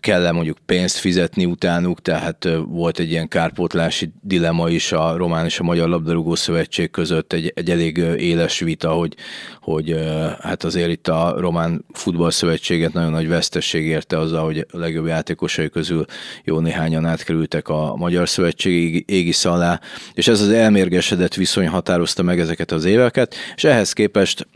kell 0.00 0.26
-e 0.26 0.32
mondjuk 0.32 0.58
pénzt 0.66 0.96
fizetni 0.96 1.44
utánuk, 1.44 2.02
tehát 2.02 2.48
volt 2.68 2.98
egy 2.98 3.10
ilyen 3.10 3.28
kárpótlási 3.28 4.12
dilema 4.20 4.68
is 4.68 4.92
a 4.92 5.16
Román 5.16 5.44
és 5.44 5.60
a 5.60 5.62
Magyar 5.62 5.88
Labdarúgó 5.88 6.34
Szövetség 6.34 6.90
között, 6.90 7.32
egy, 7.32 7.52
egy 7.54 7.70
elég 7.70 7.96
éles 8.18 8.58
vita, 8.58 8.90
hogy, 8.90 9.16
hogy 9.60 9.99
hát 10.40 10.64
azért 10.64 10.90
itt 10.90 11.08
a 11.08 11.34
Román 11.38 11.84
Futballszövetséget 11.92 12.92
nagyon 12.92 13.10
nagy 13.10 13.28
vesztesség 13.28 13.86
érte 13.86 14.18
azzal, 14.18 14.44
hogy 14.44 14.66
a 14.72 14.78
legjobb 14.78 15.06
játékosai 15.06 15.68
közül 15.68 16.04
jó 16.44 16.58
néhányan 16.58 17.06
átkerültek 17.06 17.68
a 17.68 17.94
Magyar 17.96 18.28
Szövetség 18.28 19.04
égisz 19.06 19.44
alá, 19.44 19.80
és 20.14 20.28
ez 20.28 20.40
az 20.40 20.50
elmérgesedett 20.50 21.34
viszony 21.34 21.68
határozta 21.68 22.22
meg 22.22 22.40
ezeket 22.40 22.72
az 22.72 22.84
éveket, 22.84 23.34
és 23.56 23.64
ehhez 23.64 23.92
képest 23.92 24.46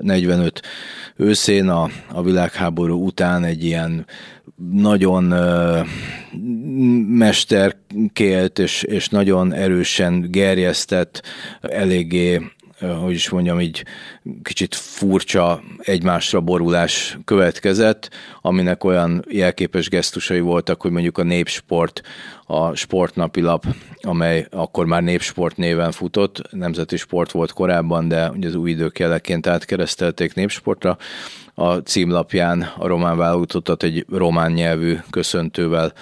45 0.00 0.62
őszén 1.16 1.68
a, 1.68 1.88
a 2.12 2.22
világháború 2.22 3.04
után 3.04 3.44
egy 3.44 3.64
ilyen 3.64 4.06
nagyon 4.72 5.24
mesterkélt 7.08 8.58
és, 8.58 8.82
és 8.82 9.08
nagyon 9.08 9.52
erősen 9.52 10.30
gerjesztett, 10.30 11.22
eléggé 11.60 12.40
hogy 12.92 13.14
is 13.14 13.28
mondjam, 13.28 13.60
így 13.60 13.84
kicsit 14.42 14.74
furcsa 14.74 15.62
egymásra 15.78 16.40
borulás 16.40 17.18
következett, 17.24 18.10
aminek 18.40 18.84
olyan 18.84 19.24
jelképes 19.28 19.88
gesztusai 19.88 20.40
voltak, 20.40 20.82
hogy 20.82 20.90
mondjuk 20.90 21.18
a 21.18 21.22
Népsport, 21.22 22.02
a 22.54 22.74
sportnapi 22.74 23.40
lap, 23.40 23.64
amely 24.00 24.46
akkor 24.50 24.86
már 24.86 25.02
Népsport 25.02 25.56
néven 25.56 25.92
futott, 25.92 26.42
nemzeti 26.50 26.96
sport 26.96 27.30
volt 27.30 27.52
korábban, 27.52 28.08
de 28.08 28.30
ugye 28.30 28.48
az 28.48 28.54
új 28.54 28.70
idők 28.70 28.98
jeleként 28.98 29.46
átkeresztelték 29.46 30.34
Népsportra, 30.34 30.96
a 31.54 31.74
címlapján 31.74 32.72
a 32.76 32.86
román 32.86 33.16
válogatottat 33.16 33.82
egy 33.82 34.06
román 34.10 34.52
nyelvű 34.52 34.96
köszöntővel 35.10 35.92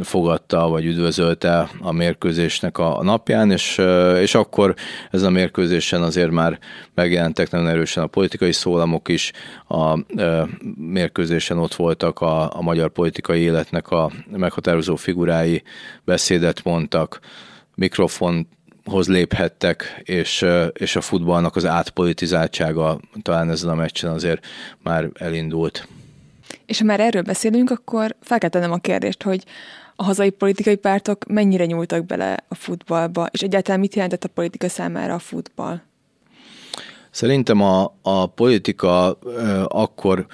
fogadta, 0.00 0.68
vagy 0.68 0.84
üdvözölte 0.84 1.68
a 1.80 1.92
mérkőzésnek 1.92 2.78
a 2.78 3.02
napján, 3.02 3.50
és, 3.50 3.80
és 4.20 4.34
akkor 4.34 4.74
ez 5.10 5.22
a 5.22 5.30
mérkőzésen 5.30 6.02
azért 6.02 6.30
már 6.30 6.58
megjelentek 6.94 7.50
nagyon 7.50 7.68
erősen 7.68 8.02
a 8.02 8.06
politikai 8.06 8.52
szólamok 8.52 9.08
is, 9.08 9.32
a 9.68 9.98
mérkőzésen 10.76 11.58
ott 11.58 11.74
voltak 11.74 12.20
a, 12.20 12.56
a 12.56 12.62
magyar 12.62 12.90
politikai 12.90 13.40
életnek 13.40 13.90
a 13.90 14.10
meghatározó 14.30 14.96
figurái, 14.96 15.62
beszédet 16.04 16.62
mondtak, 16.64 17.20
mikrofon 17.74 18.48
hoz 18.84 19.08
léphettek, 19.08 20.00
és, 20.02 20.46
és 20.72 20.96
a 20.96 21.00
futballnak 21.00 21.56
az 21.56 21.64
átpolitizáltsága 21.64 23.00
talán 23.22 23.50
ezen 23.50 23.70
a 23.70 23.74
meccsen 23.74 24.10
azért 24.10 24.46
már 24.82 25.08
elindult. 25.14 25.88
És 26.66 26.78
ha 26.78 26.84
már 26.84 27.00
erről 27.00 27.22
beszélünk, 27.22 27.70
akkor 27.70 28.16
fel 28.20 28.38
kell 28.38 28.48
tennem 28.48 28.72
a 28.72 28.76
kérdést, 28.76 29.22
hogy 29.22 29.44
a 29.96 30.04
hazai 30.04 30.30
politikai 30.30 30.76
pártok 30.76 31.24
mennyire 31.26 31.64
nyúltak 31.64 32.06
bele 32.06 32.36
a 32.48 32.54
futballba, 32.54 33.28
és 33.30 33.40
egyáltalán 33.40 33.80
mit 33.80 33.94
jelentett 33.94 34.24
a 34.24 34.28
politika 34.28 34.68
számára 34.68 35.14
a 35.14 35.18
futball? 35.18 35.80
Szerintem 37.12 37.60
a, 37.60 37.94
a 38.02 38.26
politika 38.26 39.18
akkor 39.68 40.26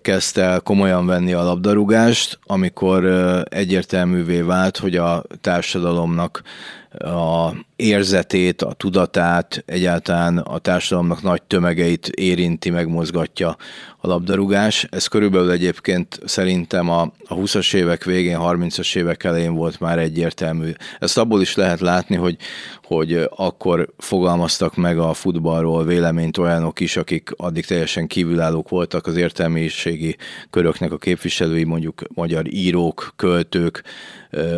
kezdte 0.00 0.60
komolyan 0.64 1.06
venni 1.06 1.32
a 1.32 1.42
labdarúgást, 1.42 2.38
amikor 2.42 3.04
egyértelművé 3.48 4.40
vált, 4.40 4.76
hogy 4.76 4.96
a 4.96 5.22
társadalomnak 5.40 6.42
a 6.90 7.52
érzetét, 7.76 8.62
a 8.62 8.72
tudatát, 8.72 9.62
egyáltalán 9.66 10.38
a 10.38 10.58
társadalomnak 10.58 11.22
nagy 11.22 11.42
tömegeit 11.42 12.08
érinti, 12.08 12.70
megmozgatja 12.70 13.56
a 13.98 14.06
labdarúgás. 14.06 14.86
Ez 14.90 15.06
körülbelül 15.06 15.50
egyébként 15.50 16.20
szerintem 16.24 16.90
a, 16.90 17.02
a 17.02 17.34
20-as 17.34 17.74
évek 17.74 18.04
végén, 18.04 18.38
30-as 18.40 18.96
évek 18.96 19.24
elején 19.24 19.54
volt 19.54 19.80
már 19.80 19.98
egyértelmű. 19.98 20.70
Ezt 20.98 21.18
abból 21.18 21.40
is 21.40 21.54
lehet 21.54 21.80
látni, 21.80 22.16
hogy, 22.16 22.36
hogy 22.82 23.28
akkor 23.36 23.88
fogalmaztak 23.98 24.76
meg 24.76 24.98
a 24.98 25.12
futballról 25.12 25.84
véleményt 25.84 26.38
olyanok 26.38 26.80
is, 26.80 26.96
akik 26.96 27.30
addig 27.36 27.66
teljesen 27.66 28.06
kívülállók 28.06 28.68
voltak 28.68 29.06
az 29.06 29.16
értelmiségi 29.16 30.16
köröknek 30.50 30.92
a 30.92 30.98
képviselői, 30.98 31.64
mondjuk 31.64 32.02
magyar 32.14 32.54
írók, 32.54 33.12
költők, 33.16 33.82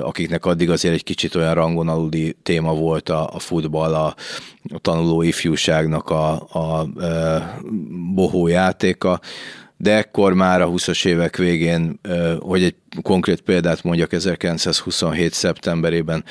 akiknek 0.01 0.45
addig 0.45 0.71
azért 0.71 0.95
egy 0.95 1.05
kicsit 1.05 1.35
olyan 1.35 1.55
rangon 1.55 1.89
aludi 1.89 2.37
téma 2.43 2.75
volt 2.75 3.09
a, 3.09 3.35
a 3.35 3.39
futball, 3.39 3.95
a, 3.95 4.15
a 4.73 4.79
tanuló 4.79 5.23
ifjúságnak 5.23 6.11
a, 6.11 6.49
a, 6.53 6.59
a 6.59 6.87
bohó 8.15 8.47
játéka, 8.47 9.21
de 9.77 9.97
ekkor 9.97 10.35
már 10.35 10.61
a 10.61 10.69
20-as 10.69 11.07
évek 11.07 11.37
végén, 11.37 12.01
hogy 12.39 12.63
egy 12.63 12.75
konkrét 13.03 13.41
példát 13.41 13.83
mondjak, 13.83 14.13
1927. 14.13 15.33
szeptemberében 15.33 16.25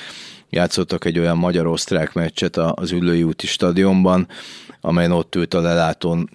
játszottak 0.49 1.05
egy 1.05 1.19
olyan 1.19 1.37
magyar-osztrák 1.37 2.13
meccset 2.13 2.57
az 2.57 2.91
Üllői 2.91 3.23
úti 3.23 3.47
stadionban, 3.47 4.27
amelyen 4.81 5.11
ott 5.11 5.35
ült 5.35 5.53
a 5.53 5.61
lelátón 5.61 6.29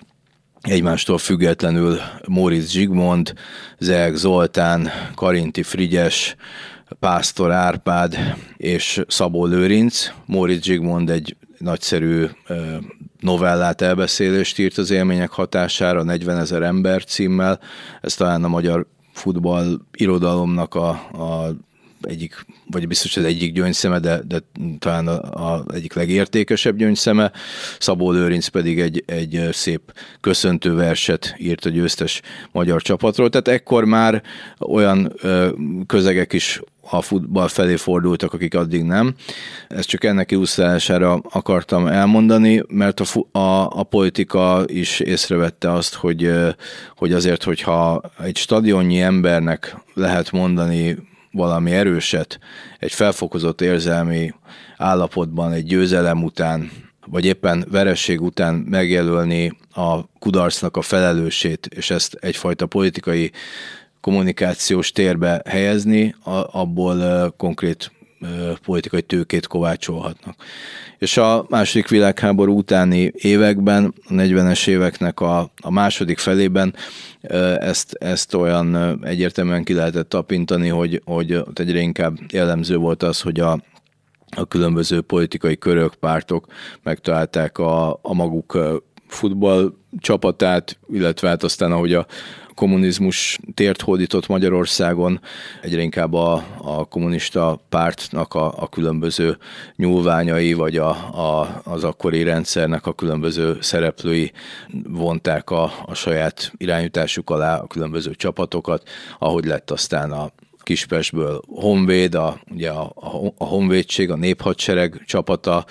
egymástól 0.62 1.18
függetlenül 1.18 1.99
Móricz 2.26 2.71
Zsigmond, 2.71 3.32
Zeg 3.78 4.14
Zoltán, 4.14 4.90
Karinti 5.14 5.62
Frigyes, 5.62 6.37
Pásztor 6.99 7.50
Árpád 7.50 8.37
és 8.56 9.02
Szabó 9.08 9.46
Lőrinc. 9.46 10.12
Móricz 10.26 10.64
Zsigmond 10.64 11.11
egy 11.11 11.37
nagyszerű 11.58 12.26
novellát, 13.20 13.80
elbeszélést 13.80 14.58
írt 14.58 14.78
az 14.78 14.90
élmények 14.90 15.30
hatására, 15.30 16.02
40 16.02 16.38
ezer 16.38 16.62
ember 16.62 17.04
címmel. 17.04 17.61
Ez 18.00 18.14
talán 18.14 18.44
a 18.44 18.49
magyar 18.49 18.87
futball 19.12 19.78
irodalomnak 19.92 20.75
a, 20.75 20.88
a 21.12 21.54
egyik, 22.06 22.47
vagy 22.71 22.88
biztos 22.88 23.16
az 23.16 23.25
egyik 23.25 23.52
gyöngyszeme, 23.52 23.99
de, 23.99 24.21
de 24.28 24.38
talán 24.78 25.06
a, 25.06 25.54
a 25.54 25.64
egyik 25.75 25.92
legértékesebb 25.94 26.76
gyöngyszeme. 26.76 27.32
Szabó 27.78 28.11
Lőrinc 28.11 28.47
pedig 28.47 28.80
egy, 28.80 29.04
egy 29.06 29.49
szép 29.52 29.94
köszöntő 30.21 30.75
verset 30.75 31.35
írt 31.38 31.64
a 31.64 31.71
győztes 31.71 32.21
magyar 32.52 32.82
csapatról. 32.82 33.30
Tehát 33.30 33.49
ekkor 33.49 33.85
már 33.85 34.23
olyan 34.59 35.12
közegek 35.87 36.32
is 36.32 36.61
a 36.90 37.02
futball 37.02 37.49
felé 37.49 37.76
fordultak, 37.76 38.32
akik 38.32 38.54
addig 38.54 38.82
nem. 38.82 39.14
Ezt 39.68 39.88
csak 39.88 40.04
ennek 40.04 40.30
illusztrálására 40.30 41.21
akartam 41.30 41.87
elmondani, 41.87 42.62
mert 42.68 43.00
a, 43.00 43.38
a, 43.38 43.78
a 43.78 43.82
politika 43.82 44.64
is 44.66 45.00
észrevette 45.00 45.73
azt, 45.73 45.94
hogy, 45.94 46.30
hogy 46.97 47.12
azért, 47.12 47.42
hogyha 47.42 48.00
egy 48.23 48.37
stadionnyi 48.37 49.00
embernek 49.00 49.76
lehet 49.94 50.30
mondani 50.30 50.97
valami 51.33 51.71
erőset, 51.71 52.39
egy 52.79 52.93
felfokozott 52.93 53.61
érzelmi 53.61 54.35
állapotban, 54.77 55.53
egy 55.53 55.65
győzelem 55.65 56.25
után, 56.25 56.71
vagy 57.07 57.25
éppen 57.25 57.67
veresség 57.71 58.21
után 58.21 58.55
megjelölni 58.55 59.59
a 59.75 60.19
kudarcnak 60.19 60.77
a 60.77 60.83
felelősét, 60.83 61.67
és 61.67 61.91
ezt 61.91 62.15
egyfajta 62.15 62.67
politikai 62.67 63.31
kommunikációs 64.01 64.93
térbe 64.93 65.43
helyezni, 65.49 66.15
abból 66.53 67.31
konkrét 67.37 67.93
politikai 68.64 69.02
tőkét 69.02 69.47
kovácsolhatnak. 69.47 70.35
És 70.99 71.17
a 71.17 71.47
második 71.49 71.88
világháború 71.88 72.57
utáni 72.57 73.12
években, 73.14 73.95
a 74.09 74.12
40-es 74.12 74.69
éveknek 74.69 75.21
a, 75.21 75.50
a 75.61 75.71
második 75.71 76.19
felében 76.19 76.75
ezt, 77.59 77.95
ezt 77.95 78.35
olyan 78.35 78.99
egyértelműen 79.05 79.64
ki 79.64 79.73
lehetett 79.73 80.09
tapintani, 80.09 80.69
hogy, 80.69 81.02
hogy 81.05 81.43
egyre 81.55 81.79
inkább 81.79 82.19
jellemző 82.33 82.76
volt 82.76 83.02
az, 83.02 83.21
hogy 83.21 83.41
a, 83.41 83.61
a 84.37 84.47
különböző 84.47 85.00
politikai 85.00 85.59
körök, 85.59 85.95
pártok 85.95 86.47
megtalálták 86.83 87.59
a, 87.59 87.93
a 88.02 88.14
maguk 88.14 88.83
futball 89.12 89.73
csapatát, 89.99 90.78
illetve 90.92 91.28
hát 91.28 91.42
aztán 91.42 91.73
ahogy 91.73 91.95
a 91.95 92.07
kommunizmus 92.54 93.38
tért 93.54 93.81
hódított 93.81 94.26
Magyarországon, 94.26 95.21
egyre 95.62 95.83
inkább 95.83 96.12
a, 96.14 96.45
a 96.59 96.85
kommunista 96.85 97.61
pártnak 97.69 98.35
a, 98.35 98.62
a 98.62 98.69
különböző 98.69 99.37
nyúlványai, 99.76 100.52
vagy 100.52 100.76
a, 100.76 100.88
a, 100.90 101.61
az 101.64 101.85
akkori 101.85 102.23
rendszernek 102.23 102.87
a 102.87 102.92
különböző 102.92 103.57
szereplői 103.61 104.33
vonták 104.88 105.50
a, 105.50 105.73
a 105.87 105.95
saját 105.95 106.52
irányításuk 106.57 107.31
alá 107.31 107.59
a 107.59 107.66
különböző 107.66 108.14
csapatokat, 108.14 108.88
ahogy 109.19 109.45
lett 109.45 109.71
aztán 109.71 110.11
a 110.11 110.31
Kispestből 110.62 111.40
Honvéd, 111.47 112.14
a, 112.14 112.40
ugye 112.50 112.71
a, 112.71 112.92
a 113.38 113.45
Honvédség, 113.45 114.11
a 114.11 114.16
néphadsereg 114.16 115.02
csapata, 115.07 115.66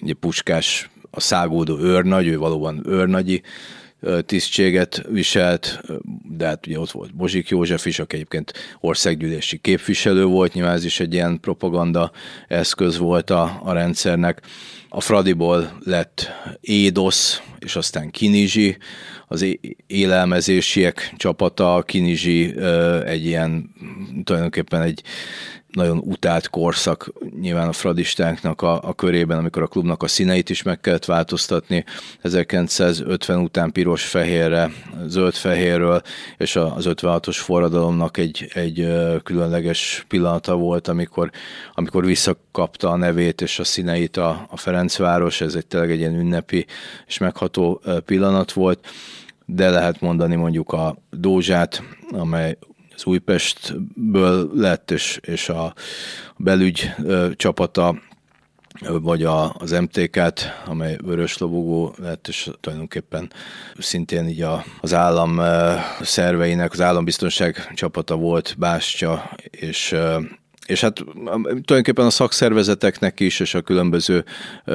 ugye 0.00 0.14
Puskás 0.14 0.90
a 1.14 1.20
szágódó 1.20 1.78
őrnagy, 1.78 2.26
ő 2.26 2.38
valóban 2.38 2.82
őrnagyi 2.86 3.42
tisztséget 4.26 5.02
viselt, 5.08 5.80
de 6.36 6.46
hát 6.46 6.66
ugye 6.66 6.78
ott 6.78 6.90
volt 6.90 7.14
Bozsik 7.14 7.48
József 7.48 7.86
is, 7.86 7.98
aki 7.98 8.14
egyébként 8.14 8.52
országgyűlési 8.80 9.58
képviselő 9.58 10.24
volt, 10.24 10.52
nyilván 10.52 10.74
ez 10.74 10.84
is 10.84 11.00
egy 11.00 11.12
ilyen 11.12 11.40
propaganda 11.40 12.10
eszköz 12.48 12.98
volt 12.98 13.30
a, 13.30 13.60
a 13.64 13.72
rendszernek. 13.72 14.42
A 14.96 15.00
Fradiból 15.00 15.78
lett 15.84 16.30
Édosz, 16.60 17.42
és 17.58 17.76
aztán 17.76 18.10
Kinizsi, 18.10 18.76
az 19.26 19.46
élelmezésiek 19.86 21.12
csapata, 21.16 21.82
Kinizsi 21.86 22.54
egy 23.04 23.24
ilyen, 23.24 23.74
tulajdonképpen 24.24 24.82
egy 24.82 25.02
nagyon 25.74 25.98
utált 25.98 26.50
korszak 26.50 27.12
nyilván 27.40 27.68
a 27.68 27.72
fradistáknak 27.72 28.62
a, 28.62 28.82
a 28.82 28.94
körében, 28.94 29.38
amikor 29.38 29.62
a 29.62 29.66
klubnak 29.66 30.02
a 30.02 30.08
színeit 30.08 30.50
is 30.50 30.62
meg 30.62 30.80
kellett 30.80 31.04
változtatni. 31.04 31.84
1950 32.20 33.38
után 33.38 33.72
piros-fehérre, 33.72 34.70
zöld-fehérről, 35.06 36.02
és 36.38 36.56
az 36.56 36.84
56-os 36.88 37.36
forradalomnak 37.36 38.16
egy, 38.16 38.50
egy 38.54 38.88
különleges 39.22 40.04
pillanata 40.08 40.54
volt, 40.56 40.88
amikor, 40.88 41.30
amikor 41.74 42.04
visszakapta 42.04 42.90
a 42.90 42.96
nevét 42.96 43.40
és 43.40 43.58
a 43.58 43.64
színeit 43.64 44.16
a, 44.16 44.46
a 44.50 44.56
Ferencváros, 44.92 45.40
ez 45.40 45.54
egy 45.54 45.66
tényleg 45.66 45.90
egy 45.90 45.98
ilyen 45.98 46.18
ünnepi 46.18 46.66
és 47.06 47.18
megható 47.18 47.82
pillanat 48.04 48.52
volt, 48.52 48.86
de 49.46 49.70
lehet 49.70 50.00
mondani 50.00 50.34
mondjuk 50.34 50.72
a 50.72 50.96
Dózsát, 51.10 51.82
amely 52.10 52.58
az 52.94 53.04
Újpestből 53.04 54.50
lett, 54.54 54.90
és, 54.90 55.18
és 55.22 55.48
a 55.48 55.74
belügy 56.36 56.90
csapata 57.36 57.98
vagy 58.88 59.22
a, 59.22 59.54
az 59.58 59.70
MTK-t, 59.70 60.52
amely 60.66 60.96
vörös 61.04 61.38
lobogó 61.38 61.94
lett, 61.98 62.28
és 62.28 62.50
tulajdonképpen 62.60 63.30
szintén 63.78 64.28
így 64.28 64.42
a, 64.42 64.64
az 64.80 64.94
állam 64.94 65.40
szerveinek, 66.00 66.72
az 66.72 66.80
állambiztonság 66.80 67.72
csapata 67.74 68.16
volt 68.16 68.54
Bástya, 68.58 69.30
és 69.50 69.94
és 70.66 70.80
hát 70.80 70.94
tulajdonképpen 71.42 72.06
a 72.06 72.10
szakszervezeteknek 72.10 73.20
is, 73.20 73.40
és 73.40 73.54
a 73.54 73.60
különböző, 73.60 74.24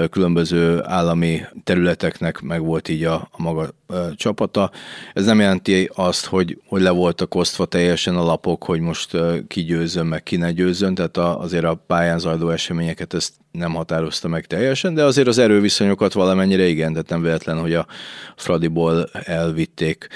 különböző 0.09 0.83
állami 0.83 1.41
területeknek 1.63 2.41
meg 2.41 2.61
volt 2.61 2.89
így 2.89 3.03
a, 3.03 3.29
a 3.31 3.41
maga 3.41 3.69
csapata. 4.15 4.71
Ez 5.13 5.25
nem 5.25 5.39
jelenti 5.39 5.89
azt, 5.93 6.25
hogy, 6.25 6.61
hogy 6.67 6.81
le 6.81 6.89
voltak 6.89 7.35
osztva 7.35 7.65
teljesen 7.65 8.15
a 8.15 8.23
lapok, 8.23 8.63
hogy 8.63 8.79
most 8.79 9.17
ki 9.47 9.63
győzön, 9.63 10.05
meg 10.05 10.23
ki 10.23 10.35
ne 10.35 10.51
győzön, 10.51 10.95
tehát 10.95 11.17
a, 11.17 11.39
azért 11.39 11.65
a 11.65 11.83
pályán 11.87 12.19
zajló 12.19 12.49
eseményeket 12.49 13.13
ezt 13.13 13.33
nem 13.51 13.73
határozta 13.73 14.27
meg 14.27 14.45
teljesen, 14.45 14.93
de 14.93 15.03
azért 15.03 15.27
az 15.27 15.37
erőviszonyokat 15.37 16.13
valamennyire 16.13 16.67
igen, 16.67 16.91
tehát 16.91 17.09
nem 17.09 17.21
véletlen, 17.21 17.59
hogy 17.59 17.73
a 17.73 17.87
Fradiból 18.35 19.09
elvitték 19.13 20.07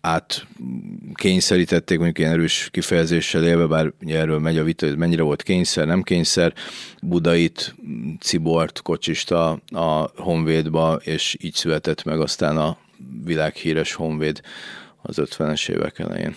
át 0.00 0.46
kényszerítették, 1.14 1.96
mondjuk 1.96 2.18
ilyen 2.18 2.32
erős 2.32 2.68
kifejezéssel 2.70 3.44
élve, 3.44 3.66
bár 3.66 3.92
erről 4.06 4.38
megy 4.38 4.58
a 4.58 4.64
vita, 4.64 4.86
hogy 4.86 4.96
mennyire 4.96 5.22
volt 5.22 5.42
kényszer, 5.42 5.86
nem 5.86 6.02
kényszer, 6.02 6.52
Budait, 7.02 7.74
Cibort, 8.20 8.82
Kocsista 8.82 9.50
a 9.70 10.10
Honvédba, 10.16 10.98
és 11.02 11.36
így 11.40 11.54
született 11.54 12.04
meg 12.04 12.20
aztán 12.20 12.56
a 12.56 12.76
világhíres 13.24 13.94
Honvéd 13.94 14.40
az 15.02 15.16
50-es 15.20 15.68
évek 15.68 15.98
elején. 15.98 16.34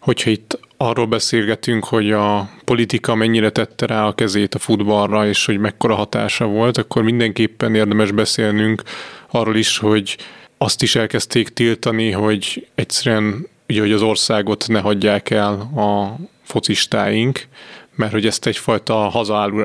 Hogyha 0.00 0.30
itt 0.30 0.58
arról 0.76 1.06
beszélgetünk, 1.06 1.84
hogy 1.84 2.12
a 2.12 2.50
politika 2.64 3.14
mennyire 3.14 3.50
tette 3.50 3.86
rá 3.86 4.06
a 4.06 4.14
kezét 4.14 4.54
a 4.54 4.58
futballra, 4.58 5.26
és 5.26 5.44
hogy 5.44 5.58
mekkora 5.58 5.94
hatása 5.94 6.46
volt, 6.46 6.78
akkor 6.78 7.02
mindenképpen 7.02 7.74
érdemes 7.74 8.10
beszélnünk 8.10 8.82
arról 9.30 9.56
is, 9.56 9.78
hogy 9.78 10.16
azt 10.58 10.82
is 10.82 10.96
elkezdték 10.96 11.48
tiltani, 11.48 12.10
hogy 12.10 12.68
egyszerűen 12.74 13.46
ugye, 13.68 13.80
hogy 13.80 13.92
az 13.92 14.02
országot 14.02 14.64
ne 14.68 14.80
hagyják 14.80 15.30
el 15.30 15.52
a 15.60 16.16
focistáink, 16.42 17.46
mert 17.94 18.12
hogy 18.12 18.26
ezt 18.26 18.46
egyfajta 18.46 18.94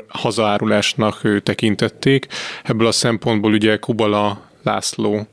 hazaárulásnak 0.08 1.42
tekintették. 1.42 2.26
Ebből 2.62 2.86
a 2.86 2.92
szempontból 2.92 3.52
ugye 3.52 3.76
Kubala 3.76 4.50
László 4.62 5.26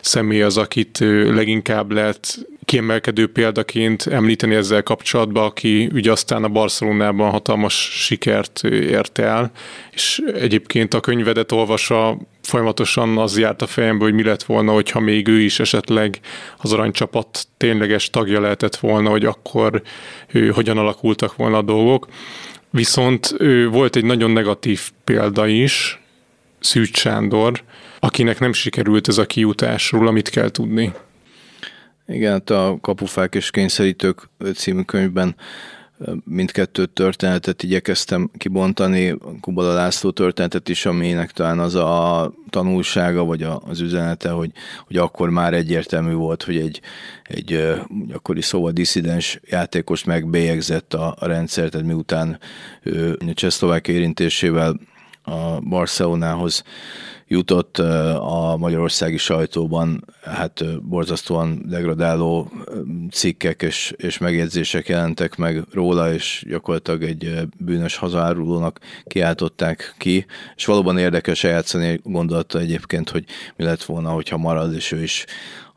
személy 0.00 0.42
az, 0.42 0.56
akit 0.56 0.98
leginkább 1.34 1.90
lehet 1.90 2.46
kiemelkedő 2.64 3.32
példaként 3.32 4.06
említeni 4.06 4.54
ezzel 4.54 4.82
kapcsolatban, 4.82 5.44
aki 5.44 5.88
ugye 5.92 6.12
aztán 6.12 6.44
a 6.44 6.48
Barcelonában 6.48 7.30
hatalmas 7.30 7.74
sikert 8.04 8.64
ért 8.64 9.18
el, 9.18 9.50
és 9.92 10.22
egyébként 10.34 10.94
a 10.94 11.00
könyvedet 11.00 11.52
olvasa 11.52 12.18
folyamatosan 12.46 13.18
az 13.18 13.38
járt 13.38 13.62
a 13.62 13.66
fejembe, 13.66 14.04
hogy 14.04 14.14
mi 14.14 14.22
lett 14.22 14.42
volna, 14.42 14.72
hogyha 14.72 15.00
még 15.00 15.28
ő 15.28 15.40
is 15.40 15.60
esetleg 15.60 16.20
az 16.58 16.72
aranycsapat 16.72 17.46
tényleges 17.56 18.10
tagja 18.10 18.40
lehetett 18.40 18.76
volna, 18.76 19.10
hogy 19.10 19.24
akkor 19.24 19.82
ő, 20.32 20.48
hogyan 20.48 20.78
alakultak 20.78 21.36
volna 21.36 21.56
a 21.56 21.62
dolgok. 21.62 22.06
Viszont 22.70 23.34
ő 23.38 23.68
volt 23.68 23.96
egy 23.96 24.04
nagyon 24.04 24.30
negatív 24.30 24.90
példa 25.04 25.46
is, 25.46 26.00
Szűcs 26.60 26.98
Sándor, 26.98 27.62
akinek 27.98 28.38
nem 28.38 28.52
sikerült 28.52 29.08
ez 29.08 29.18
a 29.18 29.26
kijutásról, 29.26 30.06
amit 30.06 30.28
kell 30.28 30.50
tudni. 30.50 30.92
Igen, 32.06 32.32
hát 32.32 32.50
a 32.50 32.78
Kapufák 32.80 33.34
és 33.34 33.50
Kényszerítők 33.50 34.28
című 34.54 34.82
könyvben 34.82 35.36
mindkettő 36.24 36.86
történetet 36.86 37.62
igyekeztem 37.62 38.30
kibontani, 38.36 39.18
Kubala 39.40 39.74
László 39.74 40.10
történetet 40.10 40.68
is, 40.68 40.86
aminek 40.86 41.30
talán 41.30 41.58
az 41.58 41.74
a 41.74 42.32
tanulsága, 42.50 43.24
vagy 43.24 43.42
az 43.42 43.80
üzenete, 43.80 44.30
hogy, 44.30 44.50
hogy 44.86 44.96
akkor 44.96 45.30
már 45.30 45.54
egyértelmű 45.54 46.12
volt, 46.12 46.42
hogy 46.42 46.56
egy, 46.56 46.80
egy 47.24 47.74
akkori 48.12 48.42
szóval 48.42 48.72
diszidens 48.72 49.40
játékos 49.44 50.04
megbélyegzett 50.04 50.94
a, 50.94 51.14
a 51.18 51.26
rendszer, 51.26 51.68
tehát 51.68 51.86
miután 51.86 52.38
ő 52.82 53.18
a 53.28 53.32
Csehszlovák 53.34 53.88
érintésével 53.88 54.80
a 55.22 55.60
Barcelonához 55.60 56.64
jutott 57.32 57.78
a 58.18 58.56
magyarországi 58.58 59.16
sajtóban, 59.16 60.04
hát 60.22 60.82
borzasztóan 60.82 61.62
degradáló 61.68 62.50
cikkek 63.10 63.62
és, 63.62 63.94
és 63.96 64.18
megjegyzések 64.18 64.88
jelentek 64.88 65.36
meg 65.36 65.64
róla, 65.70 66.12
és 66.12 66.44
gyakorlatilag 66.48 67.02
egy 67.02 67.48
bűnös 67.58 67.96
hazárulónak 67.96 68.78
kiáltották 69.04 69.94
ki, 69.98 70.26
és 70.56 70.64
valóban 70.64 70.98
érdekes 70.98 71.44
eljátszani 71.44 72.00
gondolata 72.02 72.58
egyébként, 72.58 73.10
hogy 73.10 73.24
mi 73.56 73.64
lett 73.64 73.82
volna, 73.82 74.10
hogyha 74.10 74.36
marad, 74.36 74.74
és 74.74 74.92
ő 74.92 75.02
is 75.02 75.24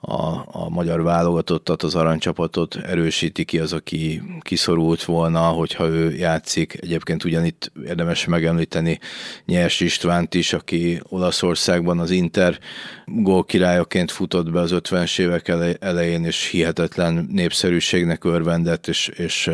a, 0.08 0.46
a 0.52 0.70
magyar 0.70 1.04
válogatottat, 1.04 1.84
az 1.84 1.96
aranycsapatot 1.96 2.76
erősíti 2.76 3.46
ki 3.46 3.60
az, 3.60 3.74
aki 3.74 4.22
kiszorult 4.40 5.04
volna, 5.04 5.40
hogyha 5.40 5.88
ő 5.88 6.14
játszik. 6.14 6.78
Egyébként 6.82 7.24
ugyanitt 7.24 7.72
érdemes 7.86 8.26
megemlíteni 8.26 9.00
Nyers 9.46 9.80
Istvánt 9.80 10.34
is, 10.34 10.54
aki 10.54 11.02
Olaszországban 11.10 12.00
az 12.00 12.12
Inter 12.12 12.60
gólkirályaként 13.06 14.12
futott 14.12 14.52
be 14.52 14.60
az 14.60 14.72
50-es 14.74 15.20
évek 15.20 15.54
elején, 15.80 16.26
és 16.26 16.48
hihetetlen 16.50 17.28
népszerűségnek 17.32 18.24
örvendett, 18.24 18.88
és, 18.88 19.08
és 19.08 19.52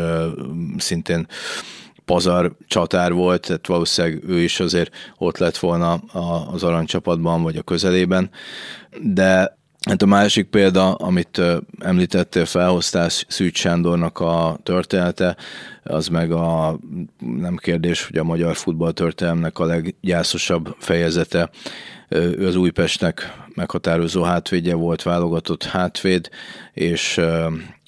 szintén 0.78 1.28
pazar 2.06 2.56
csatár 2.68 3.14
volt, 3.14 3.42
tehát 3.42 3.68
valószínűleg 3.68 4.24
ő 4.28 4.40
is 4.40 4.60
azért 4.60 4.96
ott 5.18 5.38
lett 5.38 5.58
volna 5.58 5.94
az 6.52 6.64
aranycsapatban, 6.64 7.44
vagy 7.44 7.58
a 7.58 7.62
közelében, 7.62 8.30
de 9.02 9.60
Hát 9.88 10.02
a 10.02 10.06
másik 10.06 10.46
példa, 10.46 10.94
amit 10.94 11.42
említettél, 11.80 12.46
felhoztál 12.46 13.10
Szűcs 13.10 13.58
Sándornak 13.58 14.20
a 14.20 14.60
története, 14.64 15.38
az 15.84 16.08
meg 16.08 16.32
a 16.32 16.80
nem 17.18 17.56
kérdés, 17.56 18.06
hogy 18.06 18.18
a 18.18 18.24
magyar 18.24 18.56
futballtörténelmnek 18.56 19.60
a 19.60 19.66
leggyászosabb 19.66 20.76
fejezete. 20.80 21.50
Ő 22.10 22.48
az 22.48 22.56
Újpestnek 22.56 23.34
meghatározó 23.56 24.24
hátvédje 24.24 24.76
volt, 24.76 25.04
válogatott 25.04 25.64
hátvéd, 25.64 26.30
és 26.74 27.20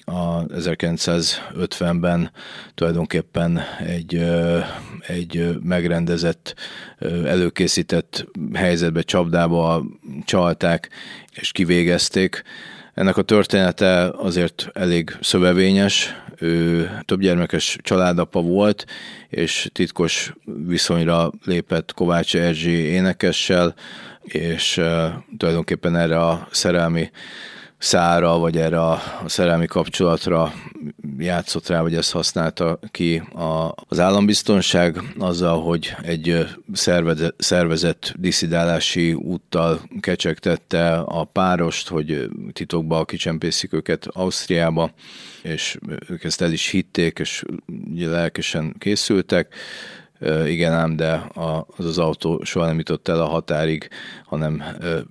a 0.04 0.46
1950-ben 0.46 2.30
tulajdonképpen 2.74 3.60
egy, 3.86 4.24
egy 5.06 5.58
megrendezett, 5.62 6.54
előkészített 7.24 8.26
helyzetbe, 8.52 9.02
csapdába 9.02 9.84
csalták 10.24 10.88
és 11.32 11.52
kivégezték. 11.52 12.42
Ennek 12.94 13.16
a 13.16 13.22
története 13.22 14.10
azért 14.10 14.68
elég 14.72 15.16
szövevényes, 15.20 16.14
ő 16.38 16.90
több 17.04 17.20
gyermekes 17.20 17.78
családapa 17.82 18.40
volt, 18.40 18.86
és 19.28 19.68
titkos 19.72 20.32
viszonyra 20.66 21.32
lépett 21.44 21.92
Kovács 21.92 22.36
Erzsi 22.36 22.70
énekessel, 22.70 23.74
és 24.22 24.80
tulajdonképpen 25.36 25.96
erre 25.96 26.18
a 26.18 26.48
szerelmi 26.50 27.10
szára, 27.84 28.38
vagy 28.38 28.56
erre 28.56 28.80
a, 28.80 29.02
szerelmi 29.26 29.66
kapcsolatra 29.66 30.52
játszott 31.18 31.68
rá, 31.68 31.80
vagy 31.80 31.94
ezt 31.94 32.12
használta 32.12 32.78
ki 32.90 33.18
a, 33.18 33.74
az 33.88 34.00
állambiztonság 34.00 35.02
azzal, 35.18 35.62
hogy 35.62 35.94
egy 36.02 36.46
szervezett, 36.72 37.34
szervezett 37.38 38.14
diszidálási 38.16 39.12
úttal 39.12 39.80
kecsegtette 40.00 40.94
a 40.94 41.24
párost, 41.24 41.88
hogy 41.88 42.28
titokba 42.52 43.04
kicsempészik 43.04 43.72
őket 43.72 44.06
Ausztriába, 44.12 44.90
és 45.42 45.78
ők 46.08 46.24
ezt 46.24 46.42
el 46.42 46.52
is 46.52 46.68
hitték, 46.68 47.18
és 47.18 47.44
lelkesen 47.96 48.74
készültek 48.78 49.54
igen 50.46 50.72
ám, 50.72 50.96
de 50.96 51.26
az 51.76 51.84
az 51.84 51.98
autó 51.98 52.40
soha 52.44 52.66
nem 52.66 52.78
jutott 52.78 53.08
el 53.08 53.20
a 53.20 53.26
határig, 53.26 53.88
hanem 54.24 54.62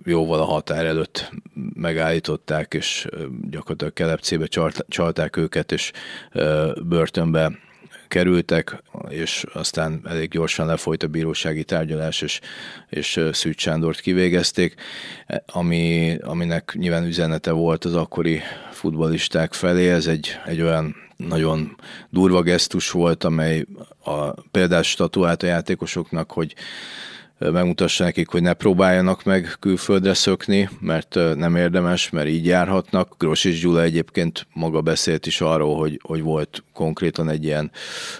jóval 0.06 0.40
a 0.40 0.46
határ 0.46 0.86
előtt 0.86 1.32
megállították, 1.74 2.74
és 2.74 3.08
gyakorlatilag 3.50 3.94
kelepcébe 3.94 4.48
csalták 4.88 5.38
őket, 5.38 5.72
és 5.72 5.92
börtönbe 6.84 7.52
kerültek, 8.08 8.84
és 9.10 9.46
aztán 9.54 10.02
elég 10.06 10.30
gyorsan 10.30 10.66
lefolyt 10.66 11.04
a 11.04 11.08
bírósági 11.08 11.64
tárgyalás, 11.64 12.22
és, 12.22 12.40
és 12.90 13.20
Szűcs 13.32 13.62
Sándort 13.62 14.00
kivégezték, 14.00 14.76
ami, 15.46 16.16
aminek 16.22 16.74
nyilván 16.78 17.06
üzenete 17.06 17.52
volt 17.52 17.86
az 17.86 17.96
akkori 17.96 18.42
futbolisták 18.72 19.54
felé, 19.54 19.90
ez 19.90 20.08
egy, 20.08 20.40
egy 20.46 20.62
olyan 20.62 20.96
nagyon 21.18 21.76
durva 22.10 22.42
gesztus 22.42 22.92
volt, 22.92 23.24
amely 23.24 23.66
a 24.04 24.32
példás 24.32 24.90
statuált 24.90 25.44
a 25.44 25.48
játékosoknak, 25.48 26.32
hogy 26.32 26.56
megmutassa 27.52 28.04
nekik, 28.04 28.30
hogy 28.30 28.42
ne 28.42 28.54
próbáljanak 28.54 29.24
meg 29.24 29.56
külföldre 29.60 30.14
szökni, 30.14 30.70
mert 30.80 31.20
nem 31.36 31.56
érdemes, 31.56 32.10
mert 32.10 32.28
így 32.28 32.46
járhatnak. 32.46 33.16
Grosics 33.18 33.62
Gyula 33.62 33.82
egyébként 33.82 34.48
maga 34.54 34.82
beszélt 34.82 35.26
is 35.26 35.42
arról, 35.42 35.78
hogy, 35.78 36.00
hogy 36.04 36.22
volt 36.22 36.64
konkrétan 36.74 37.30
egy 37.30 37.44
ilyen 37.44 37.72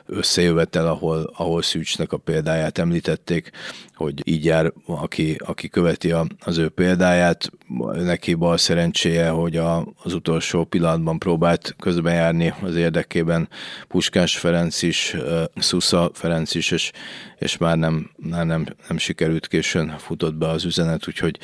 összejövetel, 0.06 0.88
ahol, 0.88 1.34
ahol 1.36 1.62
Szűcsnek 1.62 2.12
a 2.12 2.18
példáját 2.18 2.78
említették, 2.78 3.52
hogy 3.96 4.22
így 4.24 4.46
jár, 4.46 4.74
aki, 4.86 5.36
aki 5.46 5.70
követi 5.70 6.12
a, 6.12 6.26
az 6.40 6.58
ő 6.58 6.70
példáját, 6.70 7.52
neki 7.94 8.34
bal 8.34 8.58
szerencséje, 8.58 9.30
hogy 9.30 9.58
a, 9.58 9.88
az 10.04 10.14
utolsó 10.14 10.64
pillanatban 10.64 11.20
próbált 11.20 11.76
közbenjárni 11.80 12.54
az 12.62 12.76
érdekében 12.76 13.50
Puskás 13.88 14.38
Ferenc 14.38 14.82
is, 14.82 15.18
Szusza 15.56 16.12
Ferenc 16.14 16.56
is, 16.56 16.72
és, 16.72 16.92
és 17.40 17.58
már 17.58 17.78
nem, 17.78 18.10
már 18.16 18.46
nem, 18.46 18.66
nem 18.88 18.98
sikerült 18.98 19.48
későn 19.48 19.96
futott 19.98 20.36
be 20.36 20.48
az 20.48 20.66
üzenet, 20.66 21.08
úgyhogy 21.08 21.40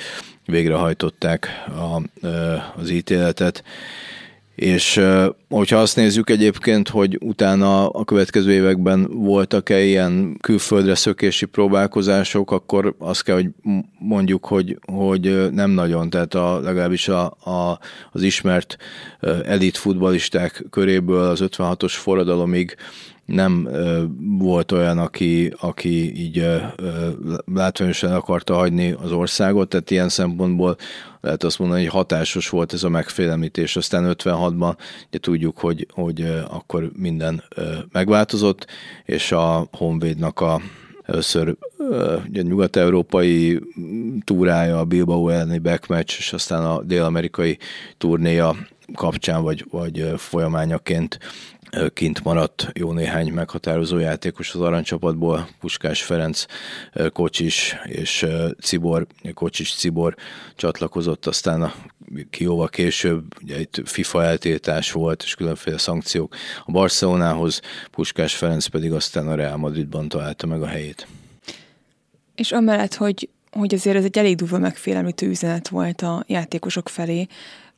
végrehajtották 0.46 1.48
a, 1.68 2.02
az 2.76 2.90
ítéletet. 2.90 3.64
És 4.60 5.02
hogyha 5.50 5.78
azt 5.78 5.96
nézzük 5.96 6.30
egyébként, 6.30 6.90
hogy 6.90 7.18
utána 7.22 7.90
a 7.90 8.04
következő 8.04 8.52
években 8.52 9.08
voltak-e 9.12 9.84
ilyen 9.84 10.38
külföldre 10.42 10.96
szökési 10.96 11.46
próbálkozások, 11.46 12.52
akkor 12.52 12.96
azt 12.98 13.24
kell, 13.24 13.36
hogy 13.36 13.50
mondjuk, 14.00 14.46
hogy, 14.46 14.80
hogy 14.92 15.52
nem 15.52 15.72
nagyon, 15.72 16.10
tehát 16.10 16.34
a, 16.34 16.60
legalábbis 16.60 17.08
a, 17.08 17.26
a, 17.26 17.80
az 18.12 18.22
ismert 18.22 18.78
elit 19.46 19.78
futbalisták 19.78 20.66
köréből 20.70 21.30
az 21.30 21.40
56-os 21.44 21.94
forradalomig 21.96 22.76
nem 23.30 23.70
volt 24.40 24.72
olyan, 24.72 24.98
aki, 24.98 25.54
aki 25.60 26.20
így 26.20 26.46
látványosan 27.54 28.12
akarta 28.12 28.56
hagyni 28.56 28.92
az 28.92 29.12
országot, 29.12 29.70
tehát 29.70 29.92
ilyen 29.92 30.10
szempontból 30.10 30.78
lehet 31.22 31.44
azt 31.44 31.60
mondani, 31.60 31.82
hogy 31.82 31.92
hatásos 31.92 32.50
volt 32.50 32.74
ez 32.74 32.84
a 32.84 32.90
megfélemlítés. 32.90 33.76
Aztán 33.76 34.16
56-ban 34.18 34.78
ugye 35.08 35.20
tudjuk, 35.20 35.58
hogy, 35.58 35.88
hogy 35.94 36.22
akkor 36.50 36.92
minden 36.96 37.44
megváltozott, 37.92 38.68
és 39.06 39.32
a 39.32 39.68
Honvédnak 39.72 40.40
a 40.40 40.62
először 41.10 41.56
ugye 42.30 42.42
nyugat-európai 42.42 43.60
túrája, 44.24 44.80
a 44.80 44.86
Bilbao 44.86 45.30
elleni 45.30 45.58
backmatch, 45.58 46.18
és 46.18 46.34
aztán 46.34 46.66
a 46.66 46.82
dél-amerikai 46.84 47.58
turnéja 47.98 48.56
kapcsán, 48.94 49.44
vagy, 49.44 49.66
vagy 49.72 50.14
folyamányaként 50.18 51.20
kint 51.94 52.24
maradt 52.24 52.70
jó 52.74 52.92
néhány 52.92 53.34
meghatározó 53.34 53.98
játékos 53.98 54.54
az 54.54 54.62
aranycsapatból, 54.62 55.48
Puskás 55.60 56.04
Ferenc, 56.04 56.46
Kocsis 57.14 57.76
és 57.84 58.26
Cibor, 58.62 59.08
Kocsis 59.34 59.74
Cibor 59.74 60.16
csatlakozott, 60.56 61.26
aztán 61.26 61.62
a, 61.62 61.74
ki 62.30 62.44
jóval 62.44 62.68
később, 62.68 63.24
ugye 63.44 63.60
itt 63.60 63.82
FIFA 63.86 64.24
eltiltás 64.24 64.92
volt, 64.92 65.24
és 65.24 65.36
különféle 65.36 65.78
szankciók 65.78 66.36
a 66.66 66.72
Barcelonához, 66.72 67.62
Puskás 67.92 68.36
Ferenc 68.36 68.66
pedig 68.66 68.94
aztán 68.94 69.28
a 69.28 69.36
Real 69.36 69.58
Madridban 69.58 70.08
találta 70.08 70.48
meg 70.48 70.62
a 70.62 70.68
helyét. 70.68 71.08
És 72.36 72.52
amellett, 72.52 72.96
hogy, 72.96 73.30
hogy 73.52 73.74
azért 73.74 73.96
ez 73.96 74.04
egy 74.04 74.18
elég 74.18 74.36
durva 74.36 74.58
megfélemlítő 74.58 75.28
üzenet 75.28 75.68
volt 75.68 76.02
a 76.02 76.24
játékosok 76.28 76.90
felé, 76.90 77.28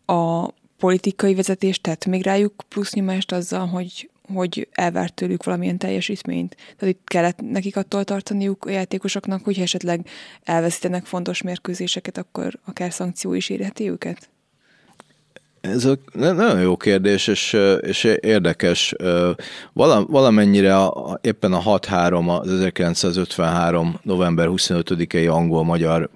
a 0.06 0.50
politikai 0.82 1.36
vezetés 1.36 1.82
tett 1.82 2.06
még 2.06 2.24
rájuk 2.24 2.54
plusz 2.70 2.94
nyomást 2.94 3.32
azzal, 3.32 3.68
hogy, 3.68 4.10
hogy 4.34 4.68
elvárt 4.72 5.14
tőlük 5.14 5.44
valamilyen 5.44 5.78
teljesítményt. 5.78 6.56
Tehát 6.78 6.96
itt 6.96 7.02
kellett 7.08 7.40
nekik 7.42 7.78
attól 7.78 8.04
tartaniuk 8.04 8.66
a 8.66 8.70
játékosoknak, 8.70 9.44
hogy 9.44 9.60
esetleg 9.60 10.08
elveszítenek 10.44 11.06
fontos 11.06 11.42
mérkőzéseket, 11.42 12.18
akkor 12.18 12.60
akár 12.66 12.94
szankció 12.94 13.34
is 13.34 13.50
érheti 13.50 13.90
őket? 13.90 14.30
Ez 15.62 15.86
a, 15.86 15.98
nagyon 16.14 16.62
jó 16.62 16.78
kérdés, 16.78 17.28
és, 17.28 17.58
és 17.82 18.04
érdekes. 18.20 18.96
Vala, 19.74 20.06
valamennyire 20.06 20.78
a, 20.78 21.20
éppen 21.22 21.54
a 21.54 21.62
6-3, 21.80 22.40
az 22.40 22.52
1953. 22.52 24.00
november 24.04 24.48
25-i 24.50 25.32
angol-magyar 25.32 26.10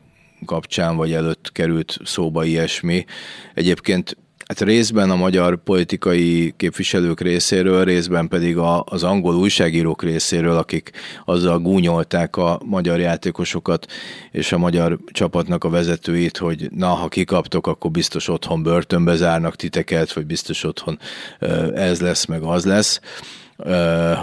kapcsán 0.45 0.95
vagy 0.95 1.13
előtt 1.13 1.51
került 1.51 1.97
szóba 2.03 2.43
ilyesmi. 2.43 3.05
Egyébként 3.53 4.17
Hát 4.47 4.61
részben 4.61 5.09
a 5.09 5.15
magyar 5.15 5.57
politikai 5.63 6.53
képviselők 6.57 7.21
részéről, 7.21 7.83
részben 7.83 8.27
pedig 8.27 8.57
a, 8.57 8.83
az 8.83 9.03
angol 9.03 9.35
újságírók 9.35 10.03
részéről, 10.03 10.57
akik 10.57 10.91
azzal 11.25 11.59
gúnyolták 11.59 12.37
a 12.37 12.61
magyar 12.65 12.99
játékosokat 12.99 13.85
és 14.31 14.51
a 14.51 14.57
magyar 14.57 14.99
csapatnak 15.05 15.63
a 15.63 15.69
vezetőit, 15.69 16.37
hogy 16.37 16.69
na, 16.75 16.87
ha 16.87 17.07
kikaptok, 17.07 17.67
akkor 17.67 17.91
biztos 17.91 18.27
otthon 18.27 18.63
börtönbe 18.63 19.15
zárnak 19.15 19.55
titeket, 19.55 20.13
vagy 20.13 20.25
biztos 20.25 20.63
otthon 20.63 20.99
ez 21.73 22.01
lesz, 22.01 22.25
meg 22.25 22.41
az 22.41 22.65
lesz 22.65 22.99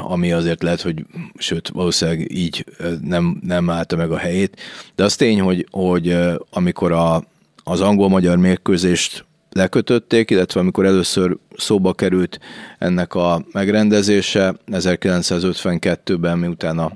ami 0.09 0.33
azért 0.33 0.63
lehet, 0.63 0.81
hogy 0.81 1.05
sőt, 1.39 1.69
valószínűleg 1.69 2.33
így 2.33 2.65
nem, 3.01 3.41
nem 3.47 3.71
állta 3.71 3.97
meg 3.97 4.11
a 4.11 4.17
helyét. 4.17 4.61
De 4.95 5.05
az 5.05 5.17
tény, 5.17 5.41
hogy, 5.41 5.67
hogy 5.71 6.17
amikor 6.51 6.93
a, 6.93 7.25
az 7.65 7.81
angol-magyar 7.81 8.37
mérkőzést 8.37 9.25
lekötötték, 9.53 10.31
illetve 10.31 10.61
amikor 10.61 10.87
először 10.87 11.37
szóba 11.57 11.93
került 11.93 12.41
ennek 12.79 13.15
a 13.15 13.45
megrendezése 13.53 14.55
1952-ben, 14.67 16.39
miután 16.39 16.79
a 16.79 16.93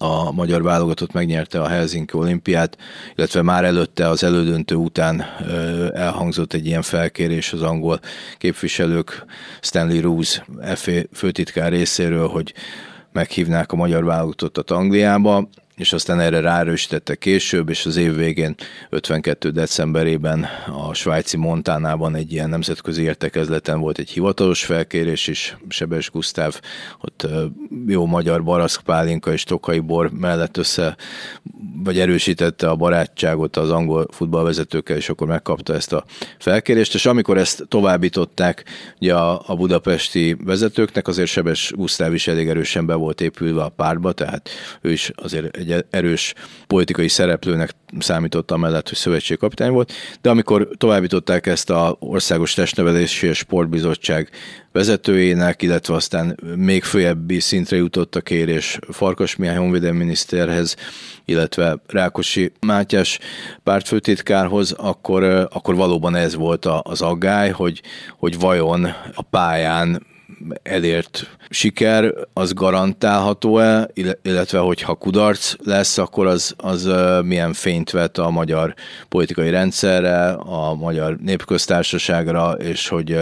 a 0.00 0.32
magyar 0.32 0.62
válogatott 0.62 1.12
megnyerte 1.12 1.62
a 1.62 1.68
Helsinki 1.68 2.16
olimpiát, 2.16 2.78
illetve 3.14 3.42
már 3.42 3.64
előtte 3.64 4.08
az 4.08 4.24
elődöntő 4.24 4.74
után 4.74 5.24
elhangzott 5.94 6.52
egy 6.52 6.66
ilyen 6.66 6.82
felkérés 6.82 7.52
az 7.52 7.62
angol 7.62 8.00
képviselők 8.38 9.24
Stanley 9.60 10.00
Rose 10.00 10.46
FA 10.74 10.92
főtitkár 11.12 11.72
részéről, 11.72 12.28
hogy 12.28 12.54
meghívnák 13.12 13.72
a 13.72 13.76
magyar 13.76 14.04
válogatottat 14.04 14.70
Angliába 14.70 15.48
és 15.78 15.92
aztán 15.92 16.20
erre 16.20 16.40
ráerősítette 16.40 17.14
később, 17.14 17.68
és 17.68 17.86
az 17.86 17.96
év 17.96 18.14
végén 18.14 18.54
52. 18.90 19.50
decemberében 19.50 20.46
a 20.88 20.94
svájci 20.94 21.36
Montánában 21.36 22.14
egy 22.14 22.32
ilyen 22.32 22.48
nemzetközi 22.48 23.02
értekezleten 23.02 23.80
volt 23.80 23.98
egy 23.98 24.10
hivatalos 24.10 24.64
felkérés 24.64 25.26
is, 25.26 25.56
Sebes 25.68 26.10
Gusztáv 26.10 26.60
ott 27.00 27.26
jó 27.86 28.06
magyar 28.06 28.44
baraszk 28.44 28.80
pálinka 28.80 29.32
és 29.32 29.42
tokai 29.42 29.78
bor 29.78 30.10
mellett 30.10 30.56
össze, 30.56 30.96
vagy 31.84 31.98
erősítette 31.98 32.68
a 32.68 32.76
barátságot 32.76 33.56
az 33.56 33.70
angol 33.70 34.06
futballvezetőkkel, 34.10 34.96
és 34.96 35.08
akkor 35.08 35.26
megkapta 35.26 35.74
ezt 35.74 35.92
a 35.92 36.04
felkérést, 36.38 36.94
és 36.94 37.06
amikor 37.06 37.38
ezt 37.38 37.64
továbbították 37.68 38.64
ugye 39.00 39.14
a, 39.14 39.42
a 39.46 39.56
budapesti 39.56 40.36
vezetőknek, 40.44 41.08
azért 41.08 41.28
Sebes 41.28 41.72
Gusztáv 41.76 42.14
is 42.14 42.28
elég 42.28 42.48
erősen 42.48 42.86
be 42.86 42.94
volt 42.94 43.20
épülve 43.20 43.62
a 43.62 43.68
párba, 43.68 44.12
tehát 44.12 44.48
ő 44.80 44.92
is 44.92 45.10
azért 45.14 45.56
egy 45.56 45.67
egy 45.72 45.84
erős 45.90 46.34
politikai 46.66 47.08
szereplőnek 47.08 47.74
számított 47.98 48.50
amellett, 48.50 48.88
hogy 48.88 48.98
szövetségkapitány 48.98 49.70
volt, 49.70 49.92
de 50.20 50.30
amikor 50.30 50.68
továbbították 50.76 51.46
ezt 51.46 51.70
a 51.70 51.96
Országos 52.00 52.54
Testnevelési 52.54 53.26
és 53.26 53.38
Sportbizottság 53.38 54.30
vezetőjének, 54.72 55.62
illetve 55.62 55.94
aztán 55.94 56.40
még 56.56 56.84
följebbi 56.84 57.40
szintre 57.40 57.76
jutott 57.76 58.14
a 58.14 58.20
kérés 58.20 58.78
Farkas 58.90 59.36
Mihály 59.36 59.56
honvédelmi 59.56 59.98
miniszterhez, 59.98 60.76
illetve 61.24 61.82
Rákosi 61.86 62.52
Mátyás 62.66 63.18
pártfőtitkárhoz, 63.62 64.72
akkor, 64.72 65.22
akkor 65.52 65.74
valóban 65.74 66.14
ez 66.14 66.34
volt 66.34 66.66
az 66.82 67.02
aggály, 67.02 67.50
hogy, 67.50 67.82
hogy 68.18 68.38
vajon 68.38 68.84
a 69.14 69.22
pályán 69.22 70.06
elért 70.62 71.36
siker, 71.50 72.14
az 72.32 72.52
garantálható-e, 72.52 73.88
illetve 74.22 74.58
hogyha 74.58 74.94
kudarc 74.94 75.54
lesz, 75.64 75.98
akkor 75.98 76.26
az, 76.26 76.54
az 76.56 76.90
milyen 77.24 77.52
fényt 77.52 77.90
vet 77.90 78.18
a 78.18 78.30
magyar 78.30 78.74
politikai 79.08 79.50
rendszerre, 79.50 80.28
a 80.30 80.74
magyar 80.74 81.16
népköztársaságra, 81.16 82.50
és 82.52 82.88
hogy 82.88 83.20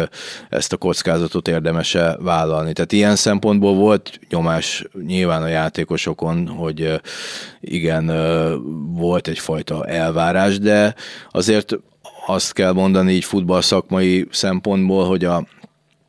ezt 0.49 0.73
a 0.73 0.77
kockázatot 0.77 1.49
érdemese 1.49 2.17
vállalni. 2.21 2.73
Tehát 2.73 2.93
ilyen 2.93 3.17
szempontból 3.17 3.75
volt 3.75 4.21
nyomás 4.29 4.85
nyilván 5.07 5.43
a 5.43 5.49
játékosokon, 5.49 6.47
hogy 6.47 7.01
igen, 7.61 8.07
volt 8.93 9.29
egyfajta 9.29 9.87
elvárás, 9.87 10.59
de 10.59 10.95
azért 11.31 11.77
azt 12.27 12.53
kell 12.53 12.73
mondani 12.73 13.13
így 13.13 13.25
futball 13.25 13.61
szakmai 13.61 14.27
szempontból, 14.31 15.07
hogy 15.07 15.25
a 15.25 15.47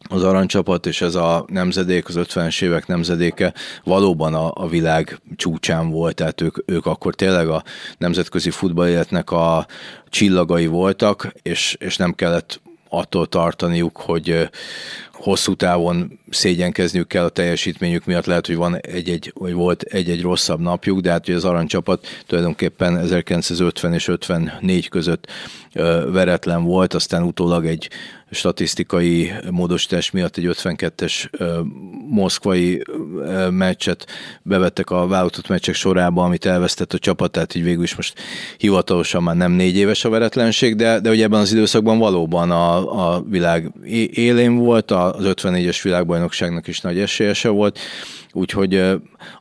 az 0.10 0.24
aranycsapat 0.24 0.86
és 0.86 1.02
ez 1.02 1.16
a 1.16 1.46
nemzedék, 1.48 2.08
az 2.08 2.16
50-es 2.18 2.62
évek 2.62 2.88
nemzedéke 2.88 3.54
valóban 3.84 4.34
a, 4.34 4.52
a 4.54 4.68
világ 4.68 5.20
csúcsán 5.36 5.90
volt, 5.90 6.16
tehát 6.16 6.42
ők, 6.42 6.58
ők 6.66 6.86
akkor 6.86 7.16
tényleg 7.16 7.48
a 7.48 7.64
nemzetközi 7.98 8.50
futballéletnek 8.50 9.32
a 9.32 9.68
csillagai 10.10 10.68
voltak, 10.68 11.34
és, 11.42 11.76
és 11.80 11.98
nem 11.98 12.14
kellett 12.14 12.60
attól 12.90 13.28
tartaniuk, 13.28 13.98
hogy 13.98 14.50
hosszú 15.18 15.54
távon 15.54 16.20
szégyenkezniük 16.30 17.08
kell 17.08 17.24
a 17.24 17.30
teljesítményük 17.30 18.06
miatt, 18.06 18.26
lehet, 18.26 18.48
hogy 18.48 18.56
van 18.56 18.76
egy-egy, 18.76 19.34
vagy 19.36 19.54
volt 19.54 19.82
egy-egy 19.82 20.22
rosszabb 20.22 20.60
napjuk, 20.60 21.00
de 21.00 21.12
hát 21.12 21.26
hogy 21.26 21.36
az 21.36 21.46
aranycsapat 21.46 22.08
tulajdonképpen 22.28 22.98
1950 22.98 23.94
és 23.94 24.08
54 24.08 24.90
között 24.90 25.28
veretlen 26.12 26.64
volt, 26.64 26.94
aztán 26.94 27.24
utólag 27.24 27.66
egy 27.66 27.90
statisztikai 28.32 29.32
módosítás 29.52 30.12
miatt 30.12 30.38
egy 30.38 30.50
52-es 30.50 31.30
moszkvai 32.10 32.84
meccset 33.50 34.06
bevettek 34.42 34.90
a 34.90 35.08
válogatott 35.08 35.48
meccsek 35.48 35.76
sorába, 35.76 36.24
amit 36.24 36.46
elvesztett 36.46 36.94
a 36.94 36.98
csapat, 36.98 37.32
tehát 37.32 37.56
így 37.56 37.64
végül 37.64 37.84
is 37.84 37.96
most 37.96 38.20
hivatalosan 38.58 39.24
már 39.24 39.36
nem 39.36 39.52
négy 39.52 39.76
éves 39.76 40.06
a 40.06 40.10
veretlenség, 40.10 40.76
de, 40.76 41.00
de 41.00 41.10
ugye 41.10 41.24
ebben 41.24 41.40
az 41.40 41.52
időszakban 41.52 41.98
valóban 41.98 42.52
a, 42.52 43.16
a 43.16 43.24
világ 43.30 43.72
élén 44.14 44.56
volt, 44.56 44.92
az 45.10 45.24
54-es 45.28 45.80
világbajnokságnak 45.84 46.68
is 46.68 46.82
nagy 46.82 47.00
esélyese 47.00 47.50
volt, 47.50 47.80
úgyhogy 48.32 48.76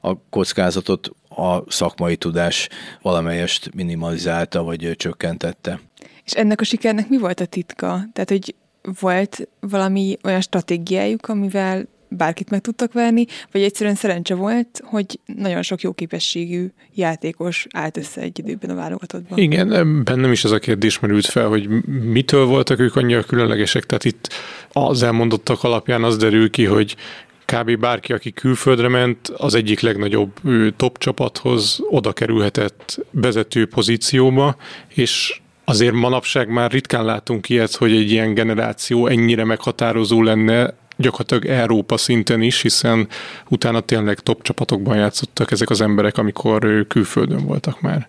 a 0.00 0.28
kockázatot 0.30 1.10
a 1.28 1.70
szakmai 1.70 2.16
tudás 2.16 2.68
valamelyest 3.02 3.74
minimalizálta, 3.74 4.62
vagy 4.62 4.94
csökkentette. 4.96 5.80
És 6.24 6.32
ennek 6.32 6.60
a 6.60 6.64
sikernek 6.64 7.08
mi 7.08 7.18
volt 7.18 7.40
a 7.40 7.46
titka? 7.46 8.00
Tehát, 8.12 8.28
hogy 8.28 8.54
volt 9.00 9.48
valami 9.60 10.16
olyan 10.24 10.40
stratégiájuk, 10.40 11.28
amivel 11.28 11.88
bárkit 12.08 12.50
meg 12.50 12.60
tudtak 12.60 12.92
verni, 12.92 13.26
vagy 13.52 13.62
egyszerűen 13.62 13.94
szerencse 13.94 14.34
volt, 14.34 14.80
hogy 14.84 15.20
nagyon 15.36 15.62
sok 15.62 15.80
jó 15.80 15.92
képességű 15.92 16.66
játékos 16.94 17.66
állt 17.70 17.96
össze 17.96 18.20
egy 18.20 18.38
időben 18.38 18.70
a 18.70 18.74
válogatottban. 18.74 19.38
Igen, 19.38 20.04
bennem 20.04 20.32
is 20.32 20.44
az 20.44 20.50
a 20.50 20.58
kérdés 20.58 20.98
merült 20.98 21.26
fel, 21.26 21.48
hogy 21.48 21.68
mitől 21.86 22.44
voltak 22.46 22.78
ők 22.78 22.96
annyira 22.96 23.22
különlegesek, 23.22 23.86
tehát 23.86 24.04
itt 24.04 24.28
az 24.72 25.02
elmondottak 25.02 25.64
alapján 25.64 26.04
az 26.04 26.16
derül 26.16 26.50
ki, 26.50 26.64
hogy 26.64 26.96
kb. 27.44 27.78
bárki, 27.78 28.12
aki 28.12 28.32
külföldre 28.32 28.88
ment, 28.88 29.28
az 29.28 29.54
egyik 29.54 29.80
legnagyobb 29.80 30.32
top 30.76 30.98
csapathoz 30.98 31.80
oda 31.90 32.12
kerülhetett 32.12 32.98
vezető 33.10 33.66
pozícióba, 33.66 34.56
és 34.88 35.40
Azért 35.68 35.92
manapság 35.92 36.48
már 36.48 36.70
ritkán 36.70 37.04
látunk 37.04 37.48
ilyet, 37.48 37.74
hogy 37.74 37.92
egy 37.92 38.10
ilyen 38.10 38.34
generáció 38.34 39.06
ennyire 39.06 39.44
meghatározó 39.44 40.22
lenne 40.22 40.74
gyakorlatilag 40.96 41.44
Európa 41.44 41.96
szinten 41.96 42.42
is, 42.42 42.60
hiszen 42.60 43.08
utána 43.48 43.80
tényleg 43.80 44.18
top 44.18 44.42
csapatokban 44.42 44.96
játszottak 44.96 45.50
ezek 45.50 45.70
az 45.70 45.80
emberek, 45.80 46.18
amikor 46.18 46.86
külföldön 46.88 47.44
voltak 47.44 47.80
már. 47.80 48.08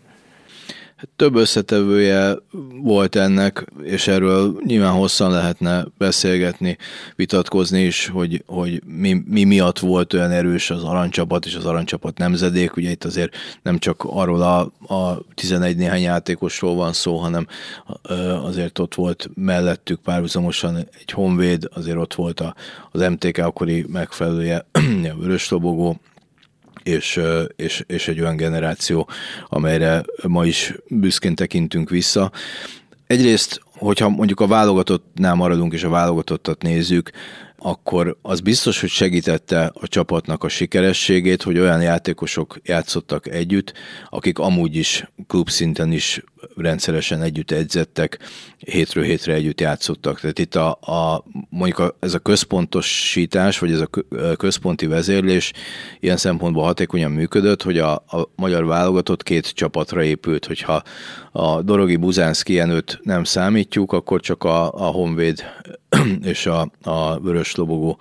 Több 1.15 1.35
összetevője 1.35 2.35
volt 2.81 3.15
ennek, 3.15 3.65
és 3.83 4.07
erről 4.07 4.61
nyilván 4.65 4.91
hosszan 4.91 5.31
lehetne 5.31 5.85
beszélgetni, 5.97 6.77
vitatkozni 7.15 7.81
is, 7.81 8.07
hogy, 8.07 8.43
hogy 8.45 8.81
mi, 8.85 9.23
mi 9.27 9.43
miatt 9.43 9.79
volt 9.79 10.13
olyan 10.13 10.31
erős 10.31 10.69
az 10.69 10.83
aranycsapat 10.83 11.45
és 11.45 11.55
az 11.55 11.65
aranycsapat 11.65 12.17
nemzedék. 12.17 12.75
Ugye 12.75 12.89
itt 12.89 13.03
azért 13.03 13.35
nem 13.61 13.77
csak 13.77 14.03
arról 14.03 14.41
a, 14.41 14.59
a 14.93 15.21
11 15.33 15.77
néhány 15.77 16.01
játékosról 16.01 16.75
van 16.75 16.93
szó, 16.93 17.17
hanem 17.17 17.47
azért 18.43 18.79
ott 18.79 18.95
volt 18.95 19.29
mellettük 19.33 19.99
párhuzamosan 19.99 20.75
egy 20.75 21.11
honvéd, 21.11 21.69
azért 21.73 21.97
ott 21.97 22.13
volt 22.13 22.39
a, 22.39 22.55
az 22.91 23.01
MTK 23.01 23.37
akkori 23.37 23.85
megfelelője, 23.87 24.65
a 25.13 25.17
Vörös 25.19 25.49
Lobogó, 25.49 25.99
és, 26.87 27.19
és, 27.55 27.83
és 27.87 28.07
egy 28.07 28.19
olyan 28.19 28.35
generáció, 28.35 29.09
amelyre 29.47 30.03
ma 30.27 30.45
is 30.45 30.73
büszkén 30.87 31.35
tekintünk 31.35 31.89
vissza. 31.89 32.31
Egyrészt, 33.07 33.61
hogyha 33.77 34.09
mondjuk 34.09 34.39
a 34.39 34.47
válogatottnál 34.47 35.35
maradunk 35.35 35.73
és 35.73 35.83
a 35.83 35.89
válogatottat 35.89 36.61
nézzük, 36.61 37.11
akkor 37.59 38.17
az 38.21 38.39
biztos, 38.39 38.79
hogy 38.79 38.89
segítette 38.89 39.71
a 39.73 39.87
csapatnak 39.87 40.43
a 40.43 40.49
sikerességét, 40.49 41.43
hogy 41.43 41.59
olyan 41.59 41.81
játékosok 41.81 42.57
játszottak 42.63 43.27
együtt, 43.27 43.73
akik 44.09 44.39
amúgy 44.39 44.75
is 44.75 45.11
klubszinten 45.27 45.91
is 45.91 46.23
rendszeresen 46.55 47.21
együtt 47.21 47.51
edzettek, 47.51 48.19
hétről 48.57 49.03
hétre 49.03 49.33
együtt 49.33 49.61
játszottak. 49.61 50.19
Tehát 50.19 50.39
itt 50.39 50.55
a, 50.55 50.69
a 50.81 51.23
mondjuk 51.49 51.79
a, 51.79 51.95
ez 51.99 52.13
a 52.13 52.19
központosítás, 52.19 53.59
vagy 53.59 53.71
ez 53.71 53.81
a 53.81 53.89
központi 54.35 54.85
vezérlés 54.85 55.51
ilyen 55.99 56.17
szempontból 56.17 56.63
hatékonyan 56.63 57.11
működött, 57.11 57.61
hogy 57.61 57.77
a, 57.77 57.93
a 57.93 58.29
magyar 58.35 58.65
válogatott 58.65 59.23
két 59.23 59.49
csapatra 59.49 60.03
épült, 60.03 60.45
hogyha 60.45 60.83
a 61.31 61.61
Dorogi 61.61 61.95
Buzánszki 61.95 62.53
Jenőt 62.53 62.99
nem 63.03 63.23
számítjuk, 63.23 63.91
akkor 63.91 64.21
csak 64.21 64.43
a, 64.43 64.73
a 64.73 64.85
Honvéd 64.85 65.43
és 66.23 66.45
a, 66.45 66.71
a 66.81 67.19
Vörös 67.19 67.55
Lobogó 67.55 67.99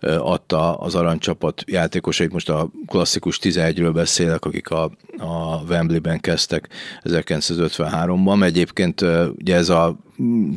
adta 0.00 0.74
az 0.74 0.94
aranycsapat 0.94 1.64
játékosait, 1.66 2.32
most 2.32 2.48
a 2.48 2.70
klasszikus 2.86 3.38
11-ről 3.42 3.90
beszélek, 3.94 4.44
akik 4.44 4.70
a, 4.70 4.90
a 5.18 5.62
Wembley-ben 5.68 6.20
kezdtek 6.20 6.68
1953-ban. 7.04 8.44
Egyébként 8.44 9.00
ugye 9.38 9.54
ez 9.54 9.68
a 9.68 9.96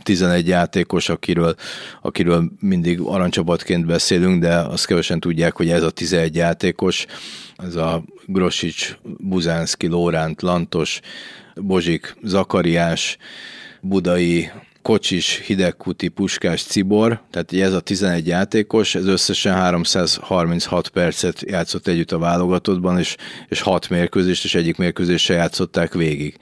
11 0.03 0.47
játékos, 0.47 1.09
akiről, 1.09 1.55
akiről 2.01 2.51
mindig 2.59 2.99
aranycsapatként 2.99 3.85
beszélünk, 3.85 4.41
de 4.41 4.55
azt 4.55 4.85
kevesen 4.85 5.19
tudják, 5.19 5.55
hogy 5.55 5.69
ez 5.69 5.83
a 5.83 5.89
11 5.91 6.35
játékos, 6.35 7.05
ez 7.57 7.75
a 7.75 8.03
Grosics, 8.25 8.97
Buzánszki, 9.17 9.87
Lóránt, 9.87 10.41
Lantos, 10.41 10.99
Bozsik, 11.55 12.17
Zakariás, 12.23 13.17
Budai, 13.81 14.51
Kocsis, 14.81 15.41
Hidegkuti, 15.45 16.07
Puskás, 16.07 16.63
Cibor, 16.63 17.21
tehát 17.31 17.53
ez 17.53 17.73
a 17.73 17.79
11 17.79 18.27
játékos, 18.27 18.95
ez 18.95 19.05
összesen 19.05 19.53
336 19.53 20.89
percet 20.89 21.41
játszott 21.41 21.87
együtt 21.87 22.11
a 22.11 22.19
válogatottban, 22.19 22.99
és, 22.99 23.15
és 23.47 23.61
6 23.61 23.89
mérkőzést, 23.89 24.43
és 24.43 24.55
egyik 24.55 24.77
mérkőzéssel 24.77 25.35
játszották 25.35 25.93
végig. 25.93 26.37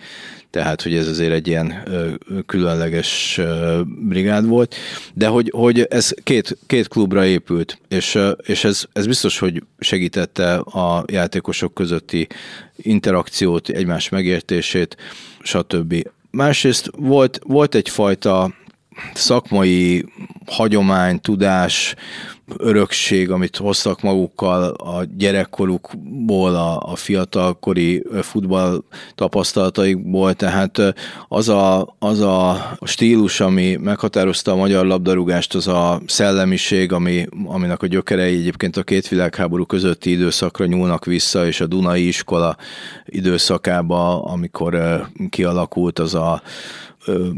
Tehát, 0.50 0.82
hogy 0.82 0.96
ez 0.96 1.08
azért 1.08 1.32
egy 1.32 1.48
ilyen 1.48 1.82
ö, 1.86 2.10
különleges 2.46 3.38
ö, 3.38 3.82
brigád 3.86 4.46
volt, 4.46 4.76
de 5.14 5.28
hogy, 5.28 5.52
hogy 5.56 5.80
ez 5.90 6.14
két, 6.24 6.58
két 6.68 6.88
klubra 6.88 7.26
épült, 7.26 7.80
és, 7.88 8.16
ö, 8.16 8.32
és 8.46 8.64
ez, 8.64 8.86
ez 8.94 9.08
biztos, 9.08 9.40
hogy 9.40 9.64
segítette 9.80 10.56
a 10.56 11.04
játékosok 11.08 11.74
közötti 11.74 12.28
interakciót, 12.76 13.70
egymás 13.70 14.10
megértését, 14.10 14.98
stb. 15.42 16.08
Másrészt 16.38 16.90
volt, 16.96 17.40
volt 17.44 17.76
egyfajta 17.76 18.54
szakmai 19.14 20.06
hagyomány, 20.46 21.20
tudás, 21.20 21.96
örökség, 22.58 23.32
amit 23.32 23.58
hoztak 23.58 24.02
magukkal 24.02 24.64
a 24.64 25.04
gyerekkorukból, 25.18 26.56
a, 26.56 26.92
a 26.92 26.96
fiatalkori 26.96 28.04
futball 28.22 28.84
tapasztalataikból, 29.16 30.34
tehát 30.34 30.82
az 31.28 31.50
a, 31.50 31.96
az 32.00 32.20
a 32.20 32.70
stílus, 32.82 33.40
ami 33.40 33.76
meghatározta 33.76 34.52
a 34.52 34.56
magyar 34.56 34.86
labdarúgást, 34.86 35.56
az 35.56 35.68
a 35.68 36.02
szellemiség, 36.06 36.92
ami, 36.92 37.28
aminek 37.46 37.82
a 37.82 37.88
gyökerei 37.88 38.36
egyébként 38.36 38.78
a 38.78 38.84
két 38.84 39.08
világháború 39.08 39.66
közötti 39.66 40.10
időszakra 40.10 40.66
nyúlnak 40.66 41.06
vissza, 41.06 41.48
és 41.48 41.62
a 41.62 41.68
Dunai 41.68 42.08
iskola 42.08 42.58
időszakába, 43.06 44.24
amikor 44.24 45.02
kialakult 45.30 46.00
az 46.00 46.16
a 46.16 46.42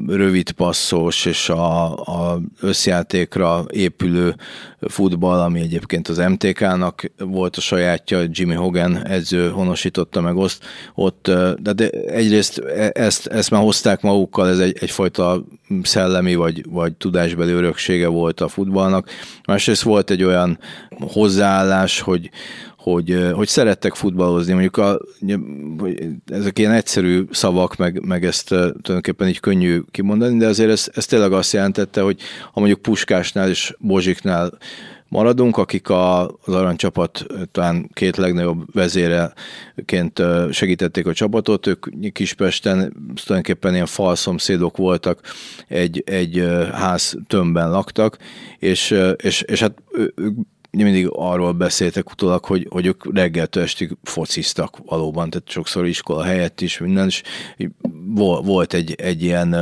rövid 0.07 0.51
passzos 0.51 1.25
és 1.25 1.49
a, 1.49 1.93
a 1.93 2.41
összjátékra 2.61 3.65
épülő 3.69 4.35
futball, 4.79 5.39
ami 5.39 5.59
egyébként 5.59 6.07
az 6.07 6.17
MTK-nak 6.17 7.11
volt 7.17 7.55
a 7.55 7.61
sajátja, 7.61 8.19
Jimmy 8.31 8.53
Hogan 8.53 9.05
edző 9.07 9.49
honosította 9.49 10.21
meg 10.21 10.35
azt, 10.35 10.63
ott, 10.95 11.31
de, 11.61 11.73
de 11.73 11.89
egyrészt 11.89 12.57
e, 12.57 12.91
ezt, 12.93 13.27
ezt 13.27 13.51
már 13.51 13.61
hozták 13.61 14.01
magukkal, 14.01 14.49
ez 14.49 14.59
egy, 14.59 14.77
egyfajta 14.79 15.45
szellemi 15.83 16.35
vagy, 16.35 16.65
vagy 16.69 16.93
tudásbeli 16.93 17.51
öröksége 17.51 18.07
volt 18.07 18.41
a 18.41 18.47
futballnak. 18.47 19.09
Másrészt 19.45 19.81
volt 19.81 20.09
egy 20.09 20.23
olyan 20.23 20.59
hozzáállás, 20.89 21.99
hogy, 21.99 22.29
hogy, 22.79 23.29
hogy 23.33 23.47
szerettek 23.47 23.93
futballozni, 23.93 24.51
mondjuk 24.51 24.77
a, 24.77 24.99
ezek 26.25 26.59
ilyen 26.59 26.71
egyszerű 26.71 27.23
szavak, 27.31 27.75
meg, 27.75 28.05
meg 28.05 28.25
ezt 28.25 28.47
tulajdonképpen 28.47 29.27
így 29.27 29.39
könnyű 29.39 29.81
kimondani, 29.91 30.37
de 30.37 30.47
azért 30.47 30.69
ez, 30.69 30.87
ez 30.93 31.05
tényleg 31.05 31.31
azt 31.31 31.53
jelentette, 31.53 32.01
hogy 32.01 32.21
ha 32.51 32.59
mondjuk 32.59 32.81
Puskásnál 32.81 33.49
és 33.49 33.75
Bozsiknál 33.79 34.57
maradunk, 35.07 35.57
akik 35.57 35.89
a, 35.89 36.27
az 36.27 36.53
aranycsapat 36.53 37.25
talán 37.51 37.89
két 37.93 38.17
legnagyobb 38.17 38.73
vezéreként 38.73 40.21
segítették 40.51 41.07
a 41.07 41.13
csapatot, 41.13 41.67
ők 41.67 41.85
Kispesten 42.11 42.77
tulajdonképpen 43.25 43.73
ilyen 43.73 43.85
falszomszédok 43.85 44.77
voltak, 44.77 45.21
egy, 45.67 46.03
egy 46.05 46.43
ház 46.73 47.15
tömbben 47.27 47.69
laktak, 47.69 48.17
és, 48.59 48.95
és, 49.15 49.41
és 49.41 49.59
hát 49.59 49.73
ők 50.15 50.33
mindig 50.71 51.07
arról 51.11 51.51
beszéltek 51.51 52.11
utólag, 52.11 52.45
hogy, 52.45 52.67
hogy 52.69 52.85
ők 52.85 53.15
reggeltől 53.15 53.63
estig 53.63 53.97
fociztak 54.03 54.77
valóban, 54.85 55.29
tehát 55.29 55.49
sokszor 55.49 55.87
iskola 55.87 56.23
helyett 56.23 56.61
is 56.61 56.77
minden, 56.77 57.07
és 57.07 57.21
volt 58.43 58.73
egy, 58.73 58.93
egy 58.97 59.23
ilyen 59.23 59.55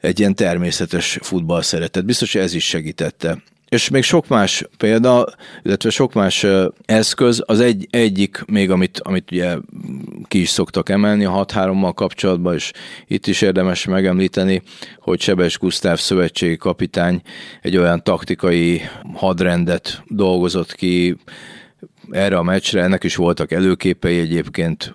egy 0.00 0.18
ilyen 0.18 0.34
természetes 0.34 1.18
futball 1.22 1.62
szeretet. 1.62 2.04
Biztos, 2.04 2.32
hogy 2.32 2.40
ez 2.40 2.54
is 2.54 2.64
segítette 2.64 3.42
és 3.74 3.88
még 3.88 4.02
sok 4.02 4.28
más 4.28 4.64
példa, 4.76 5.26
illetve 5.62 5.90
sok 5.90 6.12
más 6.12 6.46
eszköz, 6.84 7.42
az 7.46 7.60
egy, 7.60 7.86
egyik 7.90 8.42
még, 8.46 8.70
amit, 8.70 9.00
amit 9.00 9.30
ugye 9.30 9.56
ki 10.28 10.40
is 10.40 10.48
szoktak 10.48 10.88
emelni 10.88 11.24
a 11.24 11.44
6-3-mal 11.44 11.92
kapcsolatban, 11.94 12.54
és 12.54 12.72
itt 13.06 13.26
is 13.26 13.42
érdemes 13.42 13.84
megemlíteni, 13.84 14.62
hogy 14.98 15.20
Sebes 15.20 15.58
Gusztáv 15.58 15.98
szövetségi 15.98 16.56
kapitány 16.56 17.22
egy 17.62 17.76
olyan 17.76 18.02
taktikai 18.02 18.80
hadrendet 19.14 20.02
dolgozott 20.06 20.74
ki, 20.74 21.16
erre 22.10 22.36
a 22.36 22.42
meccsre, 22.42 22.82
ennek 22.82 23.04
is 23.04 23.16
voltak 23.16 23.52
előképei 23.52 24.18
egyébként, 24.18 24.94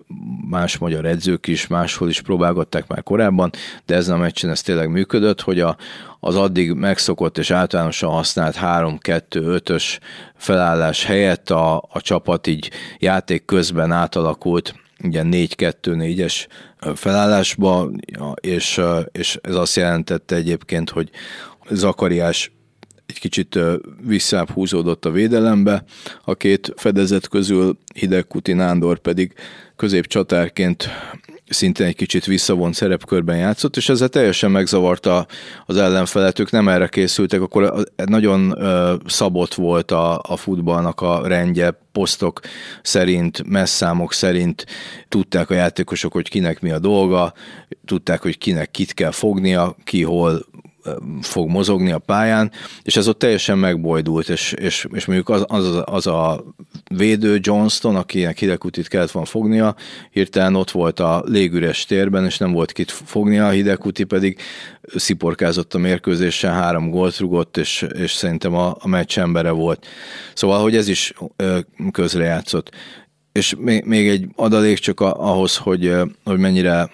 más 0.50 0.78
magyar 0.78 1.06
edzők 1.06 1.48
is 1.48 1.68
máshol 1.68 2.10
is 2.10 2.22
próbálgatták 2.22 2.88
már 2.88 3.04
korábban, 3.04 3.52
de 3.86 3.96
ezen 3.96 4.16
a 4.16 4.20
meccsen 4.20 4.50
ez 4.50 4.62
tényleg 4.62 4.90
működött, 4.90 5.42
hogy 5.42 5.60
a, 5.60 5.78
az 6.20 6.36
addig 6.36 6.74
megszokott 6.74 7.38
és 7.38 7.52
általánosan 7.52 8.10
használt 8.10 8.58
3-2-5-ös 8.62 10.00
felállás 10.36 11.06
helyett 11.06 11.50
a, 11.50 11.78
a 11.78 12.02
csapat 12.02 12.48
így 12.48 12.72
játék 13.00 13.46
közben 13.46 13.92
átalakult 13.92 14.74
ugye 15.04 15.22
4-2-4-es 15.26 16.48
felállásba, 16.96 17.90
és, 18.36 18.82
és 19.12 19.40
ez 19.42 19.56
azt 19.56 19.76
jelentette 19.76 20.36
egyébként, 20.36 20.90
hogy 20.90 21.10
Zakariás 21.70 22.52
egy 23.10 23.20
kicsit 23.20 23.60
visszább 24.06 24.50
húzódott 24.50 25.06
a 25.06 25.12
védelembe, 25.12 25.84
a 26.24 26.36
két 26.36 26.74
fedezet 26.76 27.28
közül 27.28 27.78
Hideg 27.94 28.28
Kuti 28.28 28.54
Nándor 28.54 29.00
pedig 29.00 29.34
középcsatárként 29.76 30.90
szintén 31.50 31.88
egy 31.88 31.96
kicsit 31.96 32.26
visszavont 32.26 32.74
szerepkörben 32.74 33.38
játszott, 33.38 33.78
és 33.78 33.90
ezzel 33.90 34.10
teljesen 34.10 34.52
megzavarta 34.52 35.28
az 35.66 35.78
ellenfelet, 35.78 36.40
ők 36.40 36.52
nem 36.52 36.68
erre 36.68 36.88
készültek, 36.88 37.42
akkor 37.42 37.84
nagyon 38.06 38.58
szabott 39.06 39.54
volt 39.54 39.92
a, 39.92 40.22
a 40.28 40.36
futballnak 40.36 41.02
a 41.02 41.28
rendje, 41.28 41.80
posztok 41.92 42.40
szerint, 42.82 43.44
messzámok 43.48 44.14
szerint 44.14 44.66
tudták 45.08 45.50
a 45.50 45.54
játékosok, 45.54 46.14
hogy 46.14 46.30
kinek 46.30 46.62
mi 46.62 46.72
a 46.72 46.80
dolga, 46.80 47.34
tudták, 47.86 48.22
hogy 48.22 48.38
kinek 48.38 48.72
kit 48.72 48.94
kell 48.94 49.12
fognia, 49.12 49.76
ki 49.84 50.04
hol 50.04 50.46
fog 51.22 51.50
mozogni 51.50 51.92
a 51.92 52.00
pályán, 52.00 52.52
és 52.84 52.96
ez 52.96 53.08
ott 53.08 53.20
teljesen 53.20 53.58
megbojdult, 53.58 54.30
és, 54.30 54.52
és, 54.52 54.88
és 54.92 55.06
mondjuk 55.06 55.30
az, 55.30 55.46
az, 55.48 55.82
az 55.86 56.08
a 56.08 56.44
védő 56.90 57.40
Johnston, 57.42 57.96
akinek 57.96 58.40
hidegkutit 58.40 58.88
kellett 58.88 59.12
volna 59.12 59.28
fognia, 59.28 59.76
hirtelen 60.12 60.56
ott 60.56 60.72
volt 60.72 61.00
a 61.00 61.24
légüres 61.26 61.86
térben, 61.86 62.26
és 62.26 62.38
nem 62.38 62.52
volt 62.52 62.72
kit 62.72 62.92
fognia, 62.92 63.48
a 63.48 63.50
hidegkuti 63.50 64.04
pedig 64.04 64.40
sziporkázott 64.96 65.74
a 65.74 65.78
mérkőzésen, 65.78 66.54
három 66.54 66.90
gólt 66.90 67.18
rugott, 67.18 67.58
és, 67.58 67.86
és 67.94 68.12
szerintem 68.12 68.56
a, 68.56 68.76
a 68.80 68.88
meccs 68.88 69.20
embere 69.20 69.52
volt. 69.52 69.88
Szóval, 70.34 70.62
hogy 70.62 70.76
ez 70.76 70.88
is 70.88 71.14
közrejátszott. 71.92 72.72
És 73.32 73.56
még, 73.58 73.84
még 73.84 74.08
egy 74.08 74.28
adalék 74.36 74.78
csak 74.78 75.00
ahhoz, 75.00 75.58
hogy, 75.58 75.96
hogy 76.24 76.38
mennyire 76.38 76.90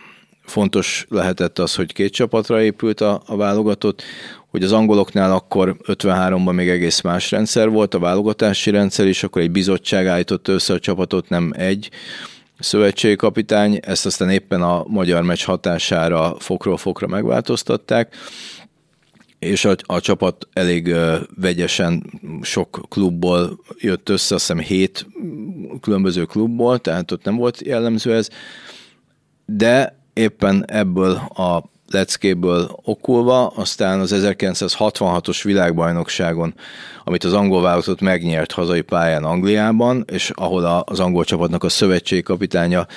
fontos 0.46 1.06
lehetett 1.10 1.60
az, 1.60 1.76
hogy 1.76 1.94
két 1.94 2.14
csapatra 2.14 2.62
épült 2.62 3.02
a, 3.02 3.22
a 3.26 3.36
válogatott, 3.36 4.04
hogy 4.48 4.64
az 4.64 4.72
angoloknál 4.72 5.32
akkor 5.32 5.76
53-ban 5.84 6.54
még 6.54 6.70
egész 6.70 7.02
más 7.02 7.32
rendszer 7.32 7.70
volt, 7.70 7.94
a 7.94 8.00
válogatási 8.00 8.70
rendszer 8.70 9.08
is, 9.08 9.24
akkor 9.24 9.42
egy 9.42 9.52
bizottság 9.52 10.08
állított 10.08 10.48
össze 10.48 10.74
a 10.74 10.80
csapatot, 10.80 11.30
nem 11.30 11.54
egy 11.56 11.90
szövetségi 12.60 13.16
kapitány, 13.16 13.80
ezt 13.82 14.06
aztán 14.06 14.30
éppen 14.30 14.62
a 14.62 14.84
magyar 14.88 15.24
meccs 15.24 15.44
hatására 15.44 16.36
fokról 16.40 16.78
fokra 16.78 17.08
megváltoztatták, 17.08 18.16
és 19.40 19.66
a, 19.66 19.76
a 19.86 20.00
csapat 20.00 20.48
elég 20.54 20.88
uh, 20.88 21.16
vegyesen 21.36 22.20
sok 22.42 22.86
klubból 22.90 23.60
jött 23.78 24.10
össze, 24.10 24.36
azt 24.36 24.48
hiszem 24.48 24.64
hét 24.64 25.08
különböző 25.82 26.26
klubból, 26.26 26.80
tehát 26.80 27.12
ott 27.12 27.24
nem 27.24 27.36
volt 27.36 27.62
jellemző 27.62 28.14
ez, 28.14 28.30
de 29.46 30.05
éppen 30.16 30.66
ebből 30.68 31.12
a 31.16 31.64
leckéből 31.92 32.70
okulva, 32.84 33.48
aztán 33.48 34.00
az 34.00 34.14
1966-os 34.16 35.40
világbajnokságon, 35.44 36.54
amit 37.04 37.24
az 37.24 37.34
angol 37.34 37.62
válogatott 37.62 38.02
megnyert 38.02 38.52
hazai 38.52 38.82
pályán 38.82 39.24
Angliában, 39.24 40.06
és 40.12 40.30
ahol 40.30 40.84
az 40.86 41.00
angol 41.00 41.24
csapatnak 41.24 41.64
a 41.64 41.70
szövetségkapitánya 41.70 42.88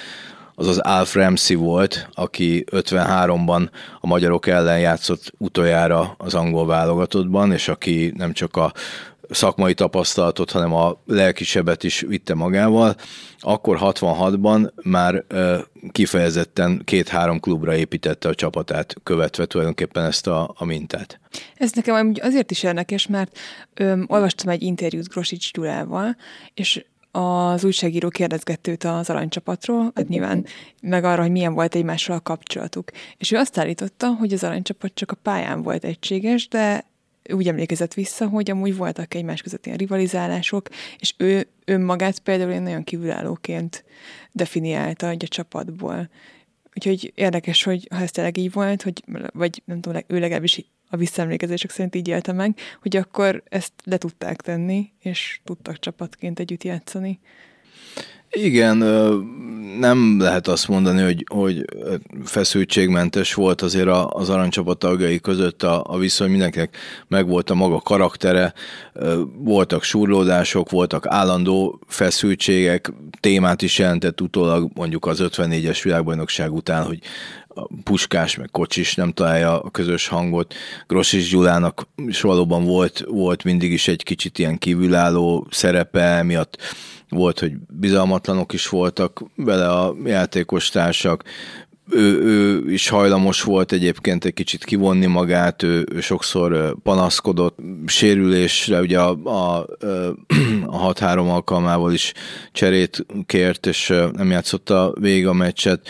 az 0.55 0.66
az 0.66 0.78
Alf 0.78 1.14
Ramsey 1.14 1.57
volt, 1.57 2.09
aki 2.12 2.64
53-ban 2.70 3.68
a 4.01 4.07
magyarok 4.07 4.47
ellen 4.47 4.78
játszott 4.78 5.32
utoljára 5.38 6.14
az 6.18 6.34
angol 6.34 6.66
válogatottban, 6.66 7.53
és 7.53 7.68
aki 7.68 8.12
nem 8.16 8.32
csak 8.32 8.57
a 8.57 8.72
szakmai 9.31 9.74
tapasztalatot, 9.74 10.51
hanem 10.51 10.72
a 10.72 11.03
lelkisebet 11.07 11.85
is 11.85 12.01
vitte 12.01 12.35
magával. 12.35 12.97
Akkor 13.39 13.79
66-ban 13.81 14.70
már 14.83 15.24
kifejezetten 15.93 16.83
két-három 16.85 17.41
klubra 17.41 17.76
építette 17.76 18.29
a 18.29 18.35
csapatát, 18.35 18.95
követve 19.03 19.47
tulajdonképpen 19.47 20.05
ezt 20.05 20.26
a, 20.26 20.55
a 20.59 20.64
mintát. 20.64 21.20
Ez 21.55 21.72
nekem 21.72 22.12
azért 22.20 22.51
is 22.51 22.62
érdekes, 22.62 23.07
mert 23.07 23.39
öm, 23.74 24.05
olvastam 24.09 24.49
egy 24.49 24.62
interjút 24.62 25.09
Grosics 25.09 25.53
Gyulával, 25.53 26.16
és 26.55 26.85
az 27.11 27.64
újságíró 27.64 28.09
kérdezgette 28.09 28.70
őt 28.70 28.85
az 28.85 29.11
aranycsapatról, 29.11 29.93
hát 29.95 30.09
nyilván 30.09 30.47
meg 30.83 31.05
arra, 31.05 31.22
hogy 31.22 31.31
milyen 31.31 31.55
volt 31.55 31.74
egymással 31.74 32.16
a 32.16 32.20
kapcsolatuk. 32.20 32.91
És 33.16 33.31
ő 33.31 33.37
azt 33.37 33.59
állította, 33.59 34.07
hogy 34.07 34.33
az 34.33 34.45
aranycsapat 34.45 34.95
csak 34.95 35.11
a 35.11 35.18
pályán 35.22 35.62
volt 35.62 35.85
egységes, 35.85 36.49
de 36.49 36.85
úgy 37.29 37.49
emlékezett 37.49 37.95
vissza, 37.95 38.26
hogy 38.26 38.51
amúgy 38.51 38.76
voltak 38.76 39.14
egymás 39.14 39.43
között 39.43 39.66
ilyen 39.66 39.79
rivalizálások, 39.79 40.68
és 40.99 41.14
ő 41.16 41.49
önmagát 41.64 42.18
például 42.18 42.51
ilyen 42.51 42.62
nagyon 42.62 42.85
kívülállóként 42.85 43.85
definiálta 44.33 45.09
egy 45.09 45.24
a 45.24 45.29
csapatból. 45.29 46.11
Úgyhogy 46.74 47.12
érdekes, 47.14 47.62
hogy 47.62 47.89
ha 47.91 48.01
ez 48.01 48.11
tényleg 48.11 48.37
így 48.37 48.53
volt, 48.53 48.83
hogy, 48.83 49.03
vagy 49.33 49.62
nem 49.64 49.81
tudom, 49.81 50.03
ő 50.07 50.18
legalábbis 50.18 50.64
a 50.91 50.97
visszaemlékezések 50.97 51.70
szerint 51.70 51.95
így 51.95 52.09
élte 52.09 52.33
meg, 52.33 52.59
hogy 52.83 52.97
akkor 52.97 53.43
ezt 53.49 53.72
le 53.85 53.97
tudták 53.97 54.41
tenni, 54.41 54.93
és 54.99 55.41
tudtak 55.45 55.79
csapatként 55.79 56.39
együtt 56.39 56.64
játszani. 56.64 57.20
Igen, 58.31 58.76
nem 59.79 60.20
lehet 60.20 60.49
azt 60.49 60.68
mondani, 60.68 61.03
hogy, 61.03 61.24
hogy 61.29 61.64
feszültségmentes 62.24 63.35
volt 63.35 63.62
azért 63.62 63.89
az 64.09 64.29
aranycsapat 64.29 64.79
tagjai 64.79 65.20
között 65.20 65.62
a, 65.62 65.85
a 65.87 65.99
viszony, 65.99 66.31
mindenkinek 66.31 66.76
megvolt 67.09 67.51
a 67.51 67.55
maga 67.55 67.81
karaktere, 67.81 68.55
voltak 69.39 69.83
surlódások, 69.83 70.70
voltak 70.70 71.07
állandó 71.07 71.81
feszültségek, 71.87 72.93
témát 73.20 73.62
is 73.62 73.79
jelentett 73.79 74.20
utólag 74.20 74.70
mondjuk 74.74 75.07
az 75.07 75.18
54-es 75.22 75.81
világbajnokság 75.83 76.53
után, 76.53 76.85
hogy 76.85 76.99
Puskás 77.82 78.36
meg 78.36 78.48
Kocsis 78.50 78.94
nem 78.94 79.12
találja 79.12 79.61
a 79.61 79.70
közös 79.70 80.09
hangot. 80.09 80.54
Grossis 80.86 81.28
Gyulának 81.28 81.88
is 81.96 82.20
valóban 82.20 82.64
volt, 82.64 83.04
volt 83.09 83.44
mindig 83.44 83.72
is 83.72 83.88
egy 83.88 84.02
kicsit 84.02 84.38
ilyen 84.38 84.59
kívülálló 84.59 85.46
szerepe, 85.50 86.22
miatt 86.22 86.59
volt, 87.09 87.38
hogy 87.38 87.52
bizalmatlanok 87.68 88.52
is 88.52 88.68
voltak 88.68 89.22
vele 89.34 89.68
a 89.68 89.94
játékos 90.04 90.68
társak, 90.68 91.24
ő, 91.91 92.22
ő 92.22 92.70
is 92.72 92.89
hajlamos 92.89 93.43
volt 93.43 93.72
egyébként 93.72 94.24
egy 94.24 94.34
kicsit 94.34 94.64
kivonni 94.64 95.07
magát, 95.07 95.62
ő, 95.62 95.86
sokszor 96.01 96.76
panaszkodott 96.82 97.59
sérülésre, 97.86 98.80
ugye 98.80 99.01
a, 99.01 99.11
a, 99.11 99.66
a 100.66 100.93
6-3 100.93 101.30
alkalmával 101.30 101.93
is 101.93 102.12
cserét 102.53 103.07
kért, 103.26 103.66
és 103.66 103.95
nem 104.12 104.30
játszotta 104.30 104.93
végig 105.01 105.26
a 105.26 105.32
meccset. 105.32 105.89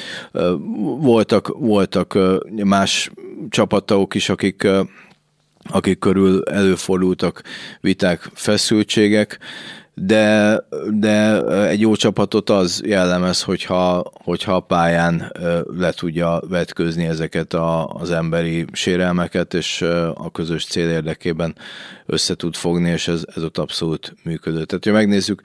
Voltak, 1.00 1.48
voltak 1.58 2.18
más 2.64 3.10
csapattagok 3.48 4.14
is, 4.14 4.28
akik 4.28 4.66
akik 5.70 5.98
körül 5.98 6.42
előfordultak 6.42 7.42
viták, 7.80 8.30
feszültségek, 8.34 9.38
de, 10.00 10.58
de 10.90 11.44
egy 11.66 11.80
jó 11.80 11.94
csapatot 11.94 12.50
az 12.50 12.82
jellemez, 12.84 13.42
hogyha, 13.42 14.12
hogyha 14.24 14.54
a 14.54 14.60
pályán 14.60 15.32
le 15.76 15.92
tudja 15.92 16.40
vetközni 16.48 17.04
ezeket 17.04 17.54
a, 17.54 17.86
az 17.86 18.10
emberi 18.10 18.64
sérelmeket, 18.72 19.54
és 19.54 19.82
a 20.14 20.30
közös 20.32 20.64
cél 20.64 20.88
érdekében 20.88 21.54
össze 22.06 22.34
tud 22.34 22.54
fogni, 22.54 22.90
és 22.90 23.08
ez, 23.08 23.22
ez 23.34 23.42
ott 23.42 23.58
abszolút 23.58 24.14
működött. 24.22 24.68
Tehát, 24.68 24.84
ha 24.84 24.92
megnézzük, 24.92 25.42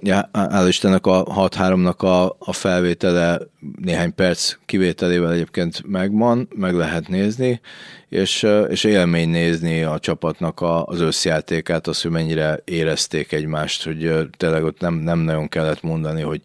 ja, 0.00 0.30
hál' 0.32 0.68
Istennek 0.68 1.06
a 1.06 1.24
6-3-nak 1.24 1.96
a, 1.96 2.36
a 2.38 2.52
felvétele 2.52 3.40
néhány 3.80 4.14
perc 4.14 4.56
kivételével 4.66 5.32
egyébként 5.32 5.82
megvan, 5.86 6.48
meg 6.54 6.74
lehet 6.74 7.08
nézni, 7.08 7.60
és, 8.08 8.46
és 8.68 8.84
élmény 8.84 9.28
nézni 9.28 9.82
a 9.82 9.98
csapatnak 9.98 10.60
a, 10.60 10.84
az 10.84 11.00
összjátékát, 11.00 11.86
az, 11.86 12.02
hogy 12.02 12.10
mennyire 12.10 12.60
érezték 12.64 13.32
egymást, 13.32 13.84
hogy 13.84 14.28
tényleg 14.36 14.64
ott 14.64 14.80
nem, 14.80 14.94
nem 14.94 15.18
nagyon 15.18 15.48
kellett 15.48 15.82
mondani, 15.82 16.22
hogy 16.22 16.40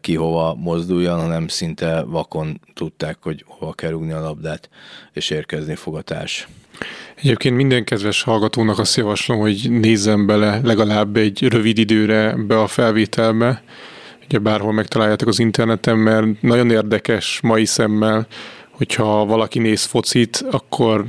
ki 0.00 0.14
hova 0.14 0.54
mozduljon, 0.54 1.20
hanem 1.20 1.48
szinte 1.48 2.02
vakon 2.02 2.60
tudták, 2.74 3.16
hogy 3.20 3.44
hova 3.46 3.72
kell 3.72 3.90
rúgni 3.90 4.12
a 4.12 4.20
labdát, 4.20 4.68
és 5.12 5.30
érkezni 5.30 5.74
fog 5.74 5.96
a 5.96 6.02
társ. 6.02 6.48
Egyébként 7.16 7.56
minden 7.56 7.84
kedves 7.84 8.22
hallgatónak 8.22 8.78
azt 8.78 8.96
javaslom, 8.96 9.38
hogy 9.38 9.66
nézzem 9.70 10.26
bele 10.26 10.60
legalább 10.62 11.16
egy 11.16 11.48
rövid 11.48 11.78
időre 11.78 12.34
be 12.46 12.60
a 12.60 12.66
felvételbe, 12.66 13.62
ugye 14.24 14.38
bárhol 14.38 14.72
megtaláljátok 14.72 15.28
az 15.28 15.38
interneten, 15.38 15.98
mert 15.98 16.42
nagyon 16.42 16.70
érdekes 16.70 17.40
mai 17.42 17.64
szemmel, 17.64 18.26
hogyha 18.70 19.24
valaki 19.24 19.58
néz 19.58 19.84
focit, 19.84 20.44
akkor 20.50 21.04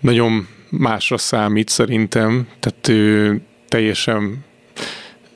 nagyon 0.00 0.48
másra 0.70 1.18
számít 1.18 1.68
szerintem, 1.68 2.48
tehát 2.60 2.88
ő 2.88 3.40
teljesen 3.68 4.44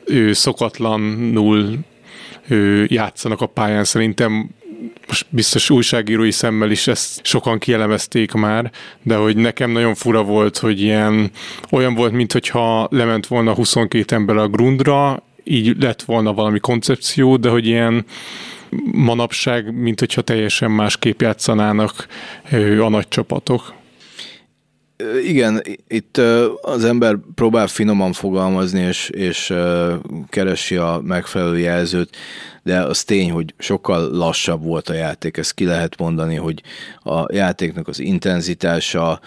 ő 0.05 0.33
szokatlanul 0.33 1.79
ő 2.49 2.87
játszanak 2.89 3.41
a 3.41 3.47
pályán, 3.47 3.85
szerintem 3.85 4.51
most 5.07 5.27
biztos 5.29 5.71
újságírói 5.71 6.31
szemmel 6.31 6.71
is 6.71 6.87
ezt 6.87 7.25
sokan 7.25 7.59
kielemezték 7.59 8.33
már, 8.33 8.71
de 9.03 9.17
hogy 9.17 9.37
nekem 9.37 9.71
nagyon 9.71 9.95
fura 9.95 10.23
volt, 10.23 10.59
hogy 10.59 10.81
ilyen 10.81 11.31
olyan 11.71 11.95
volt, 11.95 12.13
mintha 12.13 12.89
lement 12.91 13.27
volna 13.27 13.55
22 13.55 14.15
ember 14.15 14.37
a 14.37 14.49
grundra, 14.49 15.23
így 15.45 15.77
lett 15.81 16.03
volna 16.03 16.33
valami 16.33 16.59
koncepció, 16.59 17.37
de 17.37 17.49
hogy 17.49 17.67
ilyen 17.67 18.05
manapság, 18.93 19.75
mint 19.75 19.99
hogyha 19.99 20.21
teljesen 20.21 20.71
másképp 20.71 21.21
játszanának 21.21 22.07
a 22.81 22.89
nagy 22.89 23.09
csapatok. 23.09 23.75
Igen, 25.25 25.63
itt 25.89 26.17
az 26.61 26.85
ember 26.85 27.17
próbál 27.35 27.67
finoman 27.67 28.13
fogalmazni, 28.13 28.81
és, 28.81 29.09
és 29.09 29.55
keresi 30.29 30.77
a 30.77 31.01
megfelelő 31.05 31.59
jelzőt, 31.59 32.17
de 32.63 32.81
az 32.81 33.05
tény, 33.05 33.31
hogy 33.31 33.55
sokkal 33.59 34.11
lassabb 34.11 34.63
volt 34.63 34.89
a 34.89 34.95
játék, 34.95 35.37
ezt 35.37 35.55
ki 35.55 35.65
lehet 35.65 35.99
mondani, 35.99 36.35
hogy 36.35 36.63
a 37.03 37.33
játéknak 37.33 37.89
az 37.89 37.99
intenzitása, 37.99 39.21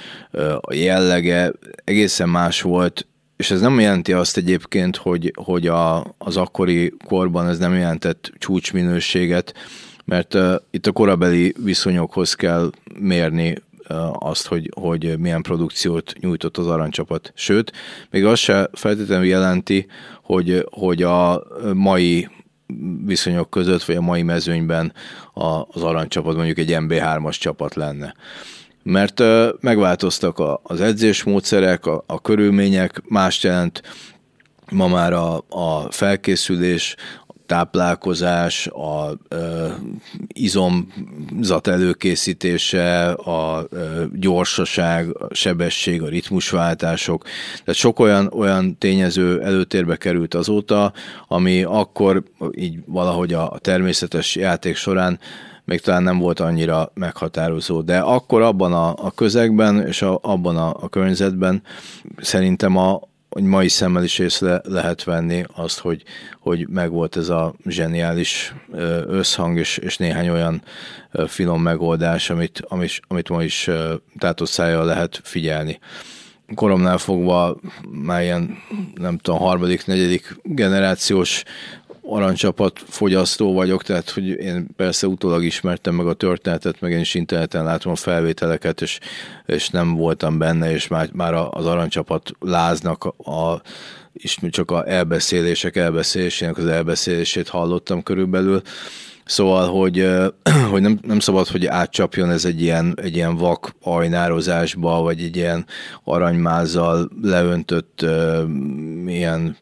a 0.59 0.73
jellege 0.73 1.51
egészen 1.83 2.29
más 2.29 2.61
volt, 2.61 3.07
és 3.37 3.51
ez 3.51 3.61
nem 3.61 3.79
jelenti 3.79 4.13
azt 4.13 4.37
egyébként, 4.37 4.95
hogy, 4.95 5.33
hogy 5.43 5.67
a, 5.67 6.15
az 6.17 6.37
akkori 6.37 6.93
korban 7.05 7.47
ez 7.47 7.57
nem 7.57 7.75
jelentett 7.75 8.31
csúcsminőséget, 8.37 9.53
mert 10.05 10.33
uh, 10.33 10.55
itt 10.71 10.87
a 10.87 10.91
korabeli 10.91 11.53
viszonyokhoz 11.63 12.33
kell 12.33 12.71
mérni 12.99 13.55
azt, 14.13 14.47
hogy, 14.47 14.71
hogy 14.75 15.19
milyen 15.19 15.41
produkciót 15.41 16.13
nyújtott 16.19 16.57
az 16.57 16.67
aranycsapat. 16.67 17.31
Sőt, 17.35 17.71
még 18.09 18.25
az 18.25 18.39
se 18.39 18.69
feltétlenül 18.73 19.25
jelenti, 19.25 19.85
hogy, 20.23 20.65
hogy 20.71 21.03
a 21.03 21.43
mai 21.73 22.27
viszonyok 23.05 23.49
között, 23.49 23.83
vagy 23.83 23.95
a 23.95 24.01
mai 24.01 24.21
mezőnyben 24.21 24.93
az 25.67 25.83
aranycsapat 25.83 26.35
mondjuk 26.35 26.57
egy 26.57 26.75
MB3-as 26.79 27.39
csapat 27.39 27.75
lenne. 27.75 28.15
Mert 28.83 29.23
megváltoztak 29.59 30.41
az 30.63 30.81
edzésmódszerek, 30.81 31.85
a, 31.85 32.03
a 32.07 32.21
körülmények, 32.21 33.01
más 33.07 33.43
jelent 33.43 33.81
ma 34.71 34.87
már 34.87 35.13
a, 35.13 35.43
a 35.49 35.91
felkészülés, 35.91 36.95
táplálkozás, 37.45 38.67
a 38.67 39.17
ö, 39.27 39.67
izomzat 41.31 41.67
előkészítése, 41.67 43.09
a 43.11 43.67
gyorsaság, 44.13 45.17
a 45.17 45.33
sebesség, 45.33 46.01
a 46.01 46.07
ritmusváltások. 46.07 47.23
Tehát 47.51 47.73
sok 47.73 47.99
olyan, 47.99 48.31
olyan 48.33 48.77
tényező 48.77 49.41
előtérbe 49.41 49.95
került 49.95 50.33
azóta, 50.33 50.93
ami 51.27 51.63
akkor 51.63 52.23
így 52.51 52.79
valahogy 52.85 53.33
a 53.33 53.57
természetes 53.61 54.35
játék 54.35 54.75
során 54.75 55.19
még 55.65 55.81
talán 55.81 56.03
nem 56.03 56.17
volt 56.17 56.39
annyira 56.39 56.91
meghatározó. 56.93 57.81
De 57.81 57.99
akkor 57.99 58.41
abban 58.41 58.73
a, 58.73 58.89
a 59.05 59.11
közegben 59.11 59.87
és 59.87 60.01
a, 60.01 60.19
abban 60.21 60.57
a, 60.57 60.75
a 60.79 60.89
környezetben 60.89 61.61
szerintem 62.17 62.77
a, 62.77 63.01
hogy 63.29 63.43
mai 63.43 63.67
szemmel 63.67 64.03
is 64.03 64.19
észre 64.19 64.61
lehet 64.63 65.03
venni 65.03 65.43
azt, 65.55 65.79
hogy, 65.79 66.03
hogy 66.39 66.67
megvolt 66.67 67.17
ez 67.17 67.29
a 67.29 67.53
zseniális 67.65 68.53
összhang, 69.07 69.57
és, 69.57 69.77
és 69.77 69.97
néhány 69.97 70.29
olyan 70.29 70.63
finom 71.27 71.61
megoldás, 71.61 72.29
amit, 72.29 72.61
amit, 72.67 72.99
amit 73.07 73.29
ma 73.29 73.43
is 73.43 73.69
tátott 74.17 74.55
lehet 74.55 75.19
figyelni. 75.23 75.79
Koromnál 76.55 76.97
fogva 76.97 77.59
már 77.91 78.21
ilyen, 78.21 78.57
nem 78.95 79.17
tudom, 79.17 79.39
harmadik, 79.39 79.85
negyedik 79.85 80.35
generációs 80.43 81.43
aranycsapat 82.01 82.79
fogyasztó 82.87 83.53
vagyok, 83.53 83.83
tehát 83.83 84.09
hogy 84.09 84.27
én 84.27 84.67
persze 84.75 85.07
utólag 85.07 85.43
ismertem 85.43 85.95
meg 85.95 86.07
a 86.07 86.13
történetet, 86.13 86.81
meg 86.81 86.91
én 86.91 86.99
is 86.99 87.13
interneten 87.13 87.63
látom 87.63 87.91
a 87.91 87.95
felvételeket, 87.95 88.81
és, 88.81 88.99
és 89.45 89.69
nem 89.69 89.95
voltam 89.95 90.37
benne, 90.37 90.71
és 90.71 90.87
már, 90.87 91.09
már 91.13 91.33
az 91.33 91.65
aranycsapat 91.65 92.31
láznak 92.39 93.03
a, 93.05 93.61
és 94.13 94.37
csak 94.49 94.71
a 94.71 94.89
elbeszélések 94.89 95.75
elbeszélésének 95.75 96.57
az 96.57 96.65
elbeszélését 96.65 97.47
hallottam 97.47 98.03
körülbelül, 98.03 98.61
Szóval, 99.29 99.67
hogy, 99.67 100.09
hogy 100.71 100.81
nem, 100.81 100.99
nem 101.01 101.19
szabad, 101.19 101.47
hogy 101.47 101.65
átcsapjon 101.65 102.29
ez 102.29 102.45
egy 102.45 102.61
ilyen, 102.61 102.93
egy 103.01 103.15
ilyen 103.15 103.35
vak 103.35 103.75
ajnározásba, 103.81 105.01
vagy 105.01 105.21
egy 105.21 105.35
ilyen 105.35 105.65
aranymázzal 106.03 107.09
leöntött 107.21 108.05
ilyen, 109.07 109.57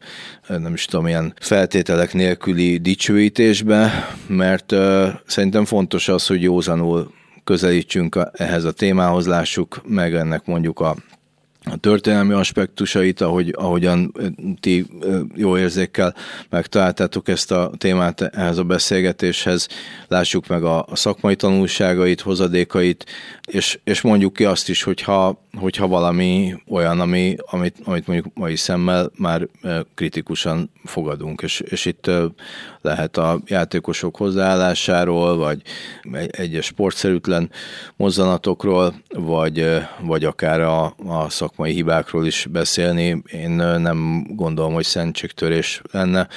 nem 0.48 0.72
is 0.72 0.84
tudom, 0.84 1.06
ilyen 1.06 1.34
feltételek 1.40 2.14
nélküli 2.14 2.76
dicsőítésbe, 2.76 4.08
mert 4.26 4.74
szerintem 5.26 5.64
fontos 5.64 6.08
az, 6.08 6.26
hogy 6.26 6.42
józanul 6.42 7.12
közelítsünk 7.44 8.18
ehhez 8.32 8.64
a 8.64 8.72
témához, 8.72 9.26
lássuk 9.26 9.80
meg 9.86 10.14
ennek 10.14 10.46
mondjuk 10.46 10.80
a 10.80 10.96
a 11.70 11.76
történelmi 11.76 12.32
aspektusait, 12.32 13.20
ahogy, 13.20 13.54
ahogyan 13.56 14.14
ti 14.60 14.86
jó 15.34 15.58
érzékkel 15.58 16.14
megtaláltátok 16.50 17.28
ezt 17.28 17.52
a 17.52 17.70
témát 17.78 18.20
ehhez 18.20 18.58
a 18.58 18.62
beszélgetéshez, 18.62 19.68
lássuk 20.08 20.46
meg 20.46 20.64
a, 20.64 20.84
a 20.88 20.96
szakmai 20.96 21.36
tanulságait, 21.36 22.20
hozadékait, 22.20 23.06
és, 23.46 23.78
és 23.84 24.00
mondjuk 24.00 24.32
ki 24.32 24.44
azt 24.44 24.68
is, 24.68 24.82
hogyha, 24.82 25.44
hogyha 25.58 25.86
valami 25.86 26.54
olyan, 26.68 27.00
ami, 27.00 27.36
amit, 27.50 27.76
amit 27.84 28.06
mondjuk 28.06 28.34
mai 28.34 28.56
szemmel 28.56 29.10
már 29.16 29.48
kritikusan 29.94 30.70
fogadunk, 30.84 31.42
és, 31.42 31.60
és 31.60 31.84
itt 31.84 32.10
lehet 32.88 33.16
a 33.16 33.40
játékosok 33.46 34.16
hozzáállásáról, 34.16 35.36
vagy 35.36 35.62
egyes 36.26 36.64
sportszerűtlen 36.64 37.50
mozzanatokról, 37.96 38.94
vagy, 39.08 39.78
vagy 40.00 40.24
akár 40.24 40.60
a, 40.60 40.84
a 41.06 41.28
szakmai 41.28 41.72
hibákról 41.72 42.26
is 42.26 42.46
beszélni. 42.50 43.22
Én 43.32 43.50
nem 43.50 44.26
gondolom, 44.28 44.72
hogy 44.72 44.84
szentségtörés 44.84 45.82
lenne. 45.92 46.28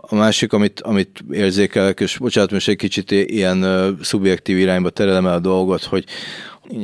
A 0.00 0.14
másik, 0.14 0.52
amit, 0.52 0.80
amit 0.80 1.24
érzékelek, 1.30 2.00
és 2.00 2.18
bocsánat, 2.18 2.50
most 2.50 2.68
egy 2.68 2.76
kicsit 2.76 3.10
ilyen 3.10 3.66
szubjektív 4.02 4.58
irányba 4.58 4.90
terelem 4.90 5.26
el 5.26 5.34
a 5.34 5.38
dolgot, 5.38 5.84
hogy 5.84 6.04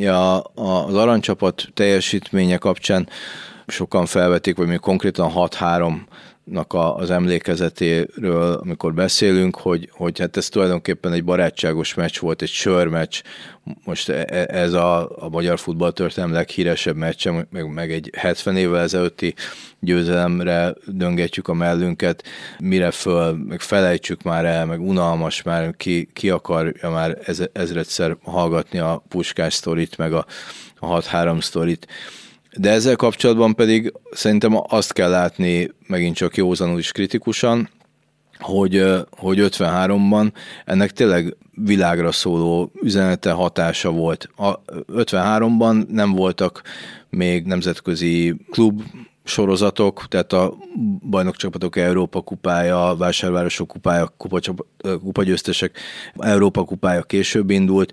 a, 0.06 0.38
az 0.54 0.94
aranycsapat 0.94 1.68
teljesítménye 1.74 2.56
kapcsán 2.56 3.08
sokan 3.66 4.06
felvetik, 4.06 4.56
vagy 4.56 4.66
még 4.66 4.78
konkrétan 4.78 5.32
6-3 5.34 5.94
nak 6.44 6.72
a, 6.72 6.96
az 6.96 7.10
emlékezetéről, 7.10 8.52
amikor 8.52 8.94
beszélünk, 8.94 9.56
hogy, 9.56 9.88
hogy 9.92 10.18
hát 10.18 10.36
ez 10.36 10.48
tulajdonképpen 10.48 11.12
egy 11.12 11.24
barátságos 11.24 11.94
meccs 11.94 12.18
volt, 12.18 12.42
egy 12.42 12.48
sörmeccs, 12.48 13.22
most 13.84 14.08
e, 14.08 14.26
e, 14.28 14.46
ez 14.48 14.72
a, 14.72 15.22
a 15.24 15.28
magyar 15.28 15.58
futballtörténelem 15.58 16.34
leghíresebb 16.34 16.96
meccse, 16.96 17.46
meg, 17.50 17.72
meg 17.72 17.92
egy 17.92 18.10
70 18.16 18.56
évvel 18.56 18.80
ezelőtti 18.80 19.34
győzelemre 19.80 20.74
döngetjük 20.86 21.48
a 21.48 21.54
mellünket, 21.54 22.24
mire 22.58 22.90
föl, 22.90 23.32
meg 23.32 23.60
felejtsük 23.60 24.22
már 24.22 24.44
el, 24.44 24.66
meg 24.66 24.80
unalmas 24.80 25.42
már, 25.42 25.76
ki, 25.76 26.08
ki 26.12 26.30
akarja 26.30 26.90
már 26.90 27.18
ez, 27.24 27.42
ezredszer 27.52 28.16
hallgatni 28.22 28.78
a 28.78 29.04
puskás 29.08 29.54
sztorit, 29.54 29.96
meg 29.96 30.12
a, 30.12 30.26
a 30.78 31.00
6-3 31.00 31.42
sztorit. 31.42 31.86
De 32.56 32.70
ezzel 32.70 32.96
kapcsolatban 32.96 33.54
pedig 33.54 33.92
szerintem 34.10 34.52
azt 34.68 34.92
kell 34.92 35.10
látni 35.10 35.70
megint 35.86 36.16
csak 36.16 36.36
józanul 36.36 36.78
is 36.78 36.92
kritikusan, 36.92 37.68
hogy, 38.38 38.84
hogy 39.10 39.38
53-ban 39.40 40.32
ennek 40.64 40.90
tényleg 40.90 41.36
világra 41.54 42.12
szóló 42.12 42.70
üzenete 42.82 43.30
hatása 43.30 43.90
volt. 43.90 44.28
A 44.36 44.62
53-ban 44.92 45.86
nem 45.88 46.12
voltak 46.12 46.62
még 47.10 47.46
nemzetközi 47.46 48.36
klub 48.50 48.82
sorozatok, 49.24 50.04
tehát 50.08 50.32
a 50.32 50.54
bajnokcsapatok 51.10 51.76
Európa 51.76 52.20
kupája, 52.20 52.94
vásárvárosok 52.98 53.68
kupája, 53.68 54.14
kupagyőztesek 55.02 55.78
Európa 56.16 56.64
kupája 56.64 57.02
később 57.02 57.50
indult, 57.50 57.92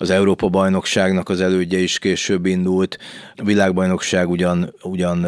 az 0.00 0.10
Európa 0.10 0.48
bajnokságnak 0.48 1.28
az 1.28 1.40
elődje 1.40 1.78
is 1.78 1.98
később 1.98 2.46
indult, 2.46 2.98
a 3.36 3.44
világbajnokság 3.44 4.28
ugyan, 4.28 4.74
ugyan 4.82 5.24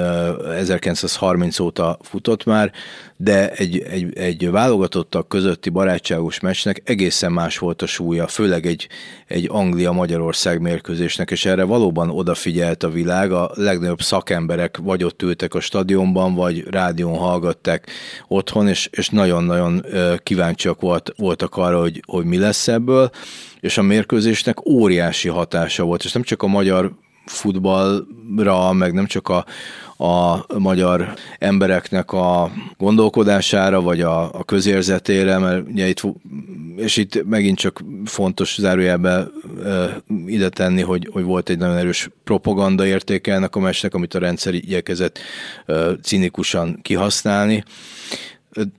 1930 0.57 1.59
óta 1.59 1.99
futott 2.03 2.45
már, 2.45 2.73
de 3.17 3.51
egy, 3.51 3.79
egy, 3.79 4.19
egy 4.19 4.51
válogatottak 4.51 5.29
közötti 5.29 5.71
barátságos 5.71 6.41
meccsnek 6.41 6.83
egészen 6.85 7.33
más 7.33 7.59
volt 7.59 7.83
a 7.83 7.87
súlya, 7.87 8.27
főleg 8.27 8.67
egy, 8.67 8.89
egy 9.27 9.47
Anglia-Magyarország 9.51 10.61
mérkőzésnek, 10.61 11.31
és 11.31 11.45
erre 11.45 11.65
valóban 11.65 12.11
odafigyelt 12.11 12.83
a 12.83 12.91
világ, 12.91 13.33
a 13.33 13.51
legnagyobb 13.55 14.03
szakemberek 14.03 14.77
vagy 14.77 15.05
ott 15.05 15.23
ültek 15.23 15.55
a 15.55 15.61
stadionban, 15.61 16.35
vagy 16.35 16.65
rádión 16.71 17.17
hallgatták 17.17 17.91
otthon, 18.29 18.69
és, 18.69 18.89
és 18.93 19.09
nagyon-nagyon 19.09 19.85
kíváncsiak 20.23 20.81
volt, 20.81 21.13
voltak 21.17 21.57
arra, 21.57 21.81
hogy, 21.81 22.03
hogy 22.07 22.25
mi 22.25 22.39
lesz 22.39 22.69
ebből, 22.69 23.11
és 23.63 23.79
a 23.79 23.83
mérkőzésnek 23.83 24.67
óriási 24.67 25.29
hatása 25.29 25.85
volt, 25.85 26.05
és 26.05 26.13
nem 26.13 26.23
csak 26.23 26.43
a 26.43 26.47
magyar 26.47 26.93
futballra, 27.25 28.73
meg 28.73 28.93
nem 28.93 29.07
csak 29.07 29.29
a, 29.29 29.45
a 30.05 30.45
magyar 30.59 31.15
embereknek 31.39 32.13
a 32.13 32.51
gondolkodására, 32.79 33.81
vagy 33.81 34.01
a, 34.01 34.39
a 34.39 34.45
közérzetére, 34.45 35.39
mert 35.39 35.69
ugye 35.69 35.89
itt, 35.89 36.03
és 36.77 36.97
itt 36.97 37.25
megint 37.25 37.59
csak 37.59 37.81
fontos 38.05 38.57
zárójelbe 38.59 39.27
ide 40.27 40.49
tenni, 40.49 40.83
hogy, 40.83 41.09
hogy 41.13 41.25
volt 41.25 41.49
egy 41.49 41.59
nagyon 41.59 41.77
erős 41.77 42.11
propaganda 42.25 42.87
értéke 42.87 43.35
ennek 43.35 43.57
a 43.57 43.61
mesnek, 43.61 43.95
amit 43.95 44.15
a 44.15 44.19
rendszer 44.19 44.55
igyekezett 44.55 45.19
cinikusan 46.03 46.79
kihasználni 46.83 47.65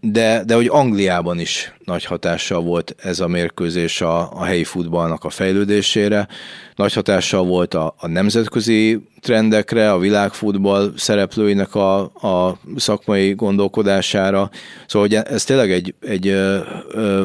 de, 0.01 0.43
de 0.43 0.55
hogy 0.55 0.67
Angliában 0.67 1.39
is 1.39 1.73
nagy 1.85 2.05
hatással 2.05 2.61
volt 2.61 2.95
ez 2.97 3.19
a 3.19 3.27
mérkőzés 3.27 4.01
a, 4.01 4.31
a 4.31 4.43
helyi 4.43 4.63
futballnak 4.63 5.23
a 5.23 5.29
fejlődésére, 5.29 6.27
nagy 6.75 6.93
hatással 6.93 7.43
volt 7.43 7.73
a, 7.73 7.95
a 7.97 8.07
nemzetközi 8.07 9.07
trendekre, 9.19 9.91
a 9.91 9.97
világfutball 9.97 10.93
szereplőinek 10.97 11.75
a, 11.75 11.99
a 12.03 12.59
szakmai 12.75 13.33
gondolkodására. 13.33 14.49
Szóval 14.87 15.07
hogy 15.07 15.27
ez 15.33 15.43
tényleg 15.43 15.71
egy, 15.71 15.95
egy 15.99 16.35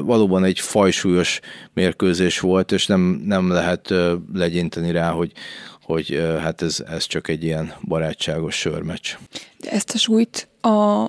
valóban 0.03 0.45
egy 0.45 0.61
fajsúlyos 0.61 1.41
mérkőzés 1.73 2.41
volt, 2.41 2.73
és 2.73 2.87
nem, 2.87 3.23
nem 3.25 3.51
lehet 3.51 3.95
legyinteni 4.35 4.91
rá, 4.91 5.11
hogy, 5.11 5.33
hogy 5.83 6.21
hát 6.41 6.63
ez, 6.63 6.85
ez 6.89 7.07
csak 7.07 7.29
egy 7.29 7.45
ilyen 7.45 7.73
barátságos 7.83 8.55
sörmeccs. 8.55 9.17
De 9.61 9.71
ezt 9.71 9.91
a 9.95 9.99
súlyt 9.99 10.49
a, 10.61 11.05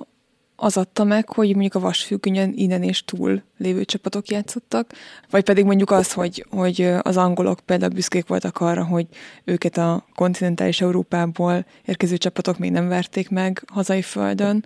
az 0.62 0.76
adta 0.76 1.04
meg, 1.04 1.28
hogy 1.28 1.50
mondjuk 1.50 1.74
a 1.74 1.80
vasfüggönyön 1.80 2.52
innen 2.54 2.82
és 2.82 3.04
túl 3.04 3.42
lévő 3.58 3.84
csapatok 3.84 4.28
játszottak, 4.28 4.92
vagy 5.30 5.44
pedig 5.44 5.64
mondjuk 5.64 5.90
az, 5.90 6.12
hogy, 6.12 6.46
hogy 6.50 6.92
az 7.02 7.16
angolok 7.16 7.60
például 7.60 7.92
büszkék 7.92 8.26
voltak 8.26 8.60
arra, 8.60 8.84
hogy 8.84 9.06
őket 9.44 9.76
a 9.76 10.06
kontinentális 10.14 10.80
Európából 10.80 11.66
érkező 11.84 12.16
csapatok 12.16 12.58
még 12.58 12.70
nem 12.70 12.88
verték 12.88 13.28
meg 13.28 13.62
hazai 13.72 14.02
földön. 14.02 14.60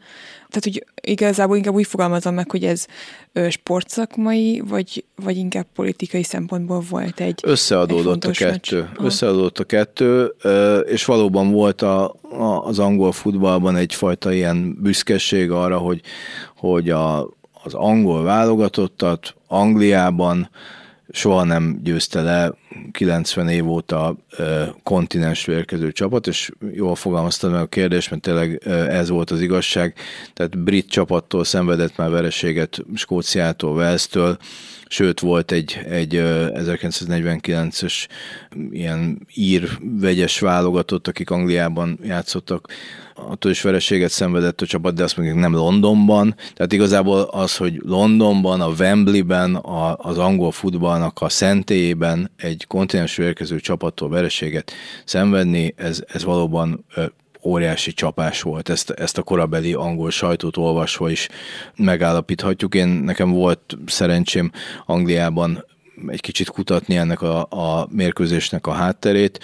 Tehát, 0.48 0.64
hogy 0.64 0.86
igazából 1.04 1.56
inkább 1.56 1.74
úgy 1.74 1.86
fogalmazom 1.86 2.34
meg, 2.34 2.50
hogy 2.50 2.64
ez 2.64 2.86
sportszakmai, 3.48 4.62
vagy, 4.68 5.04
vagy 5.16 5.36
inkább 5.36 5.66
politikai 5.74 6.22
szempontból 6.22 6.82
volt 6.90 7.20
egy 7.20 7.40
Összeadódott 7.42 8.24
egy 8.24 8.30
a 8.30 8.32
kettő. 8.32 8.80
Meccs. 8.80 9.04
Összeadódott 9.06 9.58
a 9.58 9.64
kettő, 9.64 10.34
és 10.86 11.04
valóban 11.04 11.50
volt 11.50 11.82
a, 11.82 12.14
a, 12.30 12.64
az 12.64 12.78
angol 12.78 13.12
futballban 13.12 13.76
egyfajta 13.76 14.32
ilyen 14.32 14.78
büszkeség 14.80 15.50
arra, 15.50 15.78
hogy, 15.78 16.00
hogy 16.56 16.90
a, 16.90 17.22
az 17.64 17.74
angol 17.74 18.22
válogatottat 18.22 19.34
Angliában 19.46 20.50
soha 21.10 21.44
nem 21.44 21.80
győzte 21.82 22.22
le 22.22 22.54
90 22.90 23.48
év 23.48 23.68
óta 23.68 24.16
kontinensről 24.82 25.56
érkező 25.56 25.92
csapat, 25.92 26.26
és 26.26 26.50
jól 26.72 26.94
fogalmaztad 26.94 27.50
meg 27.50 27.60
a 27.60 27.66
kérdést, 27.66 28.10
mert 28.10 28.22
tényleg 28.22 28.62
ez 28.88 29.08
volt 29.08 29.30
az 29.30 29.40
igazság. 29.40 29.94
Tehát 30.32 30.58
brit 30.58 30.90
csapattól 30.90 31.44
szenvedett 31.44 31.96
már 31.96 32.10
vereséget 32.10 32.84
Skóciától, 32.94 33.74
Velsztől, 33.74 34.36
sőt 34.88 35.20
volt 35.20 35.52
egy, 35.52 35.80
egy 35.88 36.14
1949-es 36.14 38.06
ilyen 38.70 39.26
ír 39.34 39.68
vegyes 39.80 40.40
válogatott, 40.40 41.08
akik 41.08 41.30
Angliában 41.30 41.98
játszottak, 42.02 42.68
attól 43.14 43.50
is 43.50 43.62
vereséget 43.62 44.10
szenvedett 44.10 44.60
a 44.60 44.66
csapat, 44.66 44.94
de 44.94 45.02
azt 45.02 45.16
mondjuk 45.16 45.38
nem 45.38 45.54
Londonban. 45.54 46.34
Tehát 46.54 46.72
igazából 46.72 47.20
az, 47.20 47.56
hogy 47.56 47.80
Londonban, 47.84 48.60
a 48.60 48.68
Wembleyben, 48.68 49.54
a, 49.54 49.96
az 49.96 50.18
angol 50.18 50.50
futballnak 50.50 51.20
a 51.20 51.28
szentélyében 51.28 52.30
egy 52.36 52.63
kontinensről 52.66 53.26
érkező 53.26 53.60
csapattól 53.60 54.08
vereséget 54.08 54.72
szenvedni, 55.04 55.74
ez, 55.76 56.02
ez 56.06 56.24
valóban 56.24 56.84
óriási 57.44 57.92
csapás 57.92 58.42
volt. 58.42 58.68
Ezt, 58.68 58.90
ezt 58.90 59.18
a 59.18 59.22
korabeli 59.22 59.72
angol 59.72 60.10
sajtót 60.10 60.56
olvasva 60.56 61.10
is 61.10 61.28
megállapíthatjuk. 61.76 62.74
Én 62.74 62.88
nekem 62.88 63.30
volt 63.30 63.76
szerencsém 63.86 64.50
Angliában 64.86 65.64
egy 66.06 66.20
kicsit 66.20 66.48
kutatni 66.48 66.96
ennek 66.96 67.22
a, 67.22 67.46
a 67.50 67.88
mérkőzésnek 67.90 68.66
a 68.66 68.72
hátterét, 68.72 69.40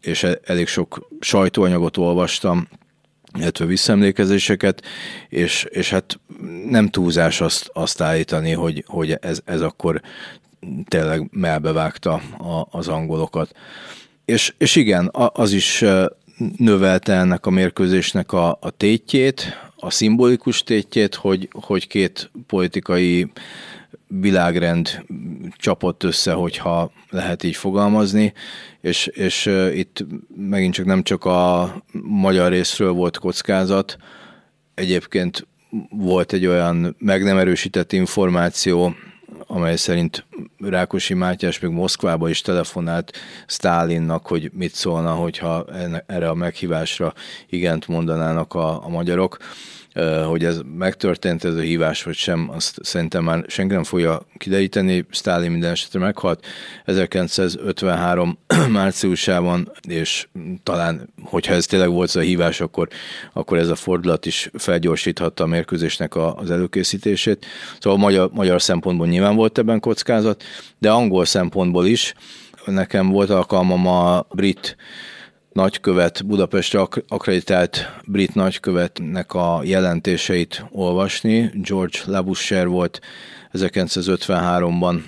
és 0.00 0.22
e, 0.22 0.38
elég 0.44 0.66
sok 0.66 1.08
sajtóanyagot 1.20 1.96
olvastam, 1.96 2.68
illetve 3.38 3.64
visszaemlékezéseket, 3.64 4.82
és, 5.28 5.66
és 5.70 5.90
hát 5.90 6.20
nem 6.68 6.88
túlzás 6.88 7.40
azt, 7.40 7.70
azt 7.72 8.00
állítani, 8.00 8.52
hogy, 8.52 8.84
hogy 8.86 9.16
ez, 9.20 9.40
ez 9.44 9.60
akkor 9.60 10.00
tényleg 10.88 11.28
melbevágta 11.30 12.12
a, 12.38 12.66
az 12.70 12.88
angolokat. 12.88 13.52
És, 14.24 14.54
és 14.58 14.76
igen, 14.76 15.10
az 15.12 15.52
is 15.52 15.84
növelte 16.56 17.12
ennek 17.12 17.46
a 17.46 17.50
mérkőzésnek 17.50 18.32
a, 18.32 18.58
a 18.60 18.70
tétjét, 18.70 19.56
a 19.76 19.90
szimbolikus 19.90 20.62
tétjét, 20.62 21.14
hogy, 21.14 21.48
hogy 21.52 21.86
két 21.86 22.30
politikai 22.46 23.32
világrend 24.06 25.04
csapott 25.56 26.02
össze, 26.02 26.32
hogyha 26.32 26.92
lehet 27.10 27.42
így 27.42 27.56
fogalmazni, 27.56 28.32
és, 28.80 29.06
és 29.06 29.46
itt 29.74 30.04
megint 30.36 30.74
csak 30.74 30.86
nem 30.86 31.02
csak 31.02 31.24
a 31.24 31.74
magyar 32.02 32.50
részről 32.50 32.92
volt 32.92 33.18
kockázat, 33.18 33.96
egyébként 34.74 35.46
volt 35.90 36.32
egy 36.32 36.46
olyan 36.46 36.96
meg 36.98 37.22
nem 37.22 37.38
erősített 37.38 37.92
információ, 37.92 38.94
amely 39.52 39.76
szerint 39.76 40.26
Rákosi 40.58 41.14
Mátyás 41.14 41.58
még 41.58 41.70
Moszkvába 41.70 42.28
is 42.28 42.40
telefonált 42.40 43.12
Stálinnak, 43.46 44.26
hogy 44.26 44.50
mit 44.52 44.74
szólna, 44.74 45.14
hogyha 45.14 45.64
erre 46.06 46.28
a 46.28 46.34
meghívásra 46.34 47.14
igent 47.48 47.86
mondanának 47.86 48.54
a, 48.54 48.84
a 48.84 48.88
magyarok 48.88 49.36
hogy 50.26 50.44
ez 50.44 50.60
megtörtént 50.76 51.44
ez 51.44 51.54
a 51.54 51.60
hívás, 51.60 52.02
vagy 52.02 52.14
sem, 52.14 52.50
azt 52.50 52.78
szerintem 52.82 53.24
már 53.24 53.44
senki 53.46 53.74
nem 53.74 53.84
fogja 53.84 54.26
kideríteni. 54.36 55.06
Stalin 55.10 55.50
minden 55.50 55.70
esetre 55.70 55.98
meghalt 55.98 56.46
1953 56.84 58.38
márciusában, 58.70 59.72
és 59.88 60.28
talán, 60.62 61.08
hogyha 61.22 61.54
ez 61.54 61.66
tényleg 61.66 61.90
volt 61.90 62.08
az 62.08 62.16
a 62.16 62.20
hívás, 62.20 62.60
akkor, 62.60 62.88
akkor 63.32 63.58
ez 63.58 63.68
a 63.68 63.74
fordulat 63.74 64.26
is 64.26 64.50
felgyorsíthatta 64.54 65.44
a 65.44 65.46
mérkőzésnek 65.46 66.14
a, 66.14 66.34
az 66.34 66.50
előkészítését. 66.50 67.46
Szóval 67.80 67.98
magyar, 67.98 68.30
magyar 68.32 68.62
szempontból 68.62 69.06
nyilván 69.06 69.36
volt 69.36 69.58
ebben 69.58 69.80
kockázat, 69.80 70.42
de 70.78 70.90
angol 70.90 71.24
szempontból 71.24 71.86
is. 71.86 72.14
Nekem 72.64 73.08
volt 73.08 73.30
alkalmam 73.30 73.86
a 73.86 74.26
brit 74.30 74.76
nagykövet, 75.52 76.26
Budapestre 76.26 76.86
akreditált 77.08 77.92
brit 78.06 78.34
nagykövetnek 78.34 79.34
a 79.34 79.60
jelentéseit 79.64 80.64
olvasni. 80.70 81.50
George 81.54 81.98
Labuscher 82.04 82.68
volt 82.68 83.00
1953-ban 83.52 85.02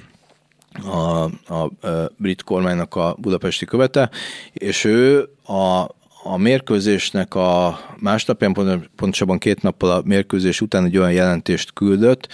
a, 0.82 1.24
a, 1.54 1.88
a 1.88 2.10
brit 2.16 2.42
kormánynak 2.42 2.94
a 2.94 3.16
budapesti 3.18 3.64
követe, 3.64 4.10
és 4.52 4.84
ő 4.84 5.28
a, 5.46 5.88
a 6.22 6.36
mérkőzésnek 6.36 7.34
a 7.34 7.80
másnapján, 7.98 8.88
pontosabban 8.96 9.38
két 9.38 9.62
nappal 9.62 9.90
a 9.90 10.02
mérkőzés 10.04 10.60
után 10.60 10.84
egy 10.84 10.96
olyan 10.96 11.12
jelentést 11.12 11.72
küldött, 11.72 12.28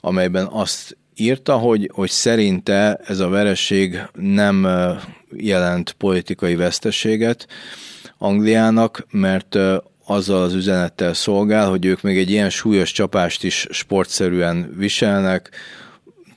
amelyben 0.00 0.46
azt 0.46 0.96
írta, 1.16 1.56
hogy, 1.56 1.90
hogy 1.94 2.10
szerinte 2.10 3.00
ez 3.04 3.18
a 3.18 3.28
vereség 3.28 4.02
nem 4.12 4.68
jelent 5.32 5.92
politikai 5.92 6.54
veszteséget 6.54 7.46
Angliának, 8.18 9.06
mert 9.10 9.58
azzal 10.06 10.42
az 10.42 10.54
üzenettel 10.54 11.14
szolgál, 11.14 11.68
hogy 11.68 11.84
ők 11.84 12.02
még 12.02 12.18
egy 12.18 12.30
ilyen 12.30 12.50
súlyos 12.50 12.92
csapást 12.92 13.44
is 13.44 13.66
sportszerűen 13.70 14.72
viselnek, 14.76 15.50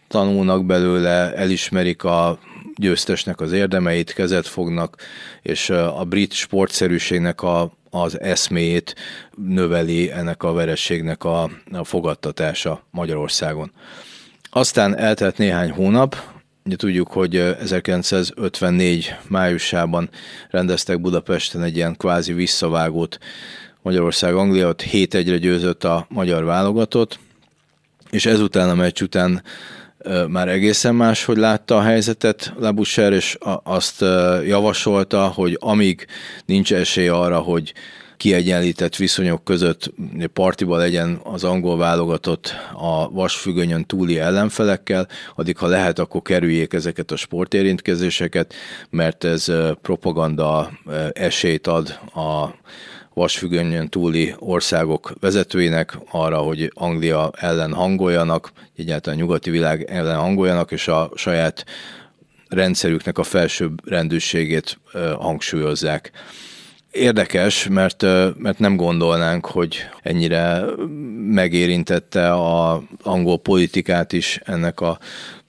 tanulnak 0.07 0.65
belőle, 0.65 1.33
elismerik 1.35 2.03
a 2.03 2.39
győztesnek 2.75 3.41
az 3.41 3.51
érdemeit, 3.51 4.13
kezet 4.13 4.47
fognak, 4.47 4.95
és 5.41 5.69
a 5.69 6.05
brit 6.09 6.33
sportszerűségnek 6.33 7.41
a, 7.41 7.71
az 7.89 8.19
eszméjét 8.19 8.95
növeli 9.35 10.11
ennek 10.11 10.43
a 10.43 10.53
verességnek 10.53 11.23
a, 11.23 11.49
a 11.71 11.83
fogadtatása 11.83 12.83
Magyarországon. 12.91 13.71
Aztán 14.49 14.97
eltelt 14.97 15.37
néhány 15.37 15.71
hónap, 15.71 16.15
Ugye 16.65 16.77
tudjuk, 16.77 17.07
hogy 17.07 17.35
1954 17.35 19.15
májusában 19.27 20.09
rendeztek 20.49 21.01
Budapesten 21.01 21.63
egy 21.63 21.75
ilyen 21.75 21.95
kvázi 21.97 22.33
visszavágót 22.33 23.17
Magyarország 23.81 24.35
Anglia, 24.35 24.67
ott 24.67 24.83
7-1-re 24.91 25.37
győzött 25.37 25.83
a 25.83 26.05
magyar 26.09 26.43
válogatott, 26.43 27.19
és 28.09 28.25
ezután 28.25 28.69
a 28.69 28.75
meccs 28.75 29.01
után 29.01 29.43
már 30.27 30.47
egészen 30.47 30.95
más, 30.95 31.25
hogy 31.25 31.37
látta 31.37 31.77
a 31.77 31.81
helyzetet 31.81 32.53
Labusser, 32.57 33.13
és 33.13 33.37
azt 33.63 34.01
javasolta, 34.45 35.27
hogy 35.27 35.57
amíg 35.59 36.07
nincs 36.45 36.73
esély 36.73 37.07
arra, 37.07 37.39
hogy 37.39 37.73
kiegyenlített 38.19 38.95
viszonyok 38.95 39.43
között 39.43 39.93
partiba 40.33 40.77
legyen 40.77 41.19
az 41.23 41.43
angol 41.43 41.77
válogatott 41.77 42.53
a 42.73 43.09
vasfüggönyön 43.09 43.85
túli 43.85 44.19
ellenfelekkel, 44.19 45.07
addig 45.35 45.57
ha 45.57 45.67
lehet, 45.67 45.99
akkor 45.99 46.21
kerüljék 46.21 46.73
ezeket 46.73 47.11
a 47.11 47.15
sportérintkezéseket, 47.15 48.53
mert 48.89 49.23
ez 49.23 49.51
propaganda 49.81 50.71
esélyt 51.13 51.67
ad 51.67 51.99
a 52.13 52.55
vasfüggönyön 53.13 53.89
túli 53.89 54.35
országok 54.39 55.13
vezetőinek 55.19 55.97
arra, 56.11 56.37
hogy 56.37 56.71
Anglia 56.73 57.31
ellen 57.35 57.73
hangoljanak, 57.73 58.51
egyáltalán 58.77 59.19
nyugati 59.19 59.49
világ 59.49 59.83
ellen 59.83 60.17
hangoljanak, 60.17 60.71
és 60.71 60.87
a 60.87 61.11
saját 61.15 61.65
rendszerüknek 62.47 63.17
a 63.17 63.23
felsőbb 63.23 63.89
rendőrségét 63.89 64.79
hangsúlyozzák. 65.17 66.11
Érdekes, 66.91 67.67
mert, 67.67 68.01
mert 68.37 68.59
nem 68.59 68.75
gondolnánk, 68.75 69.45
hogy 69.45 69.77
ennyire 70.01 70.61
megérintette 71.19 72.31
a 72.31 72.83
angol 73.03 73.39
politikát 73.39 74.13
is 74.13 74.39
ennek 74.45 74.81
a, 74.81 74.99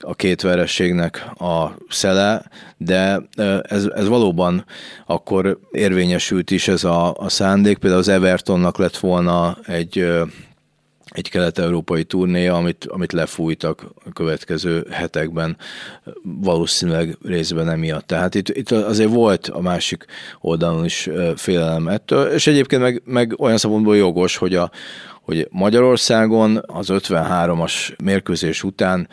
a 0.01 0.14
két 0.14 0.41
verességnek 0.41 1.26
a 1.38 1.76
szele, 1.88 2.43
de 2.76 3.20
ez, 3.62 3.84
ez 3.95 4.09
valóban 4.09 4.64
akkor 5.07 5.59
érvényesült 5.70 6.51
is 6.51 6.68
ez 6.68 6.84
a, 6.84 7.14
a 7.14 7.28
szándék. 7.28 7.78
Például 7.78 8.03
az 8.03 8.09
Evertonnak 8.09 8.78
lett 8.78 8.97
volna 8.97 9.59
egy 9.66 10.09
egy 11.11 11.30
kelet-európai 11.30 12.04
turnéja, 12.04 12.54
amit, 12.54 12.84
amit 12.84 13.12
lefújtak 13.12 13.84
a 14.04 14.12
következő 14.12 14.86
hetekben, 14.90 15.56
valószínűleg 16.22 17.18
részben 17.24 17.68
emiatt. 17.68 18.06
Tehát 18.06 18.34
itt, 18.34 18.48
itt 18.48 18.70
azért 18.70 19.11
volt 19.11 19.48
a 19.48 19.61
másik 19.61 20.04
oldalon 20.40 20.84
is 20.84 21.08
félelem 21.36 21.88
ettől, 21.88 22.26
és 22.26 22.46
egyébként 22.46 22.82
meg, 22.82 23.02
meg 23.04 23.34
olyan 23.38 23.58
szabadból 23.58 23.96
jogos, 23.96 24.36
hogy, 24.36 24.54
a, 24.54 24.70
hogy 25.22 25.48
Magyarországon 25.50 26.62
az 26.66 26.88
53-as 26.90 27.98
mérkőzés 28.02 28.62
után 28.62 29.08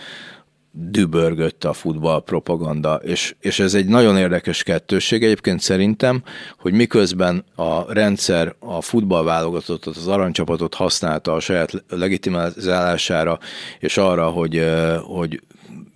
dübörgött 0.80 1.64
a 1.64 1.74
futball 1.74 2.24
propaganda, 2.24 2.96
és, 2.96 3.36
és 3.40 3.60
ez 3.60 3.74
egy 3.74 3.88
nagyon 3.88 4.18
érdekes 4.18 4.64
kettőség 4.64 5.24
egyébként 5.24 5.62
szerintem, 5.62 6.24
hogy 6.58 6.74
miközben 6.74 7.44
a 7.56 7.94
rendszer 7.94 8.56
a 8.60 8.82
futballválogatottat, 8.82 9.96
az 9.96 10.08
aranycsapatot 10.08 10.74
használta 10.74 11.34
a 11.34 11.40
saját 11.40 11.84
legitimizálására, 11.90 13.40
és 13.80 13.98
arra, 13.98 14.30
hogy, 14.30 14.66
hogy 15.04 15.42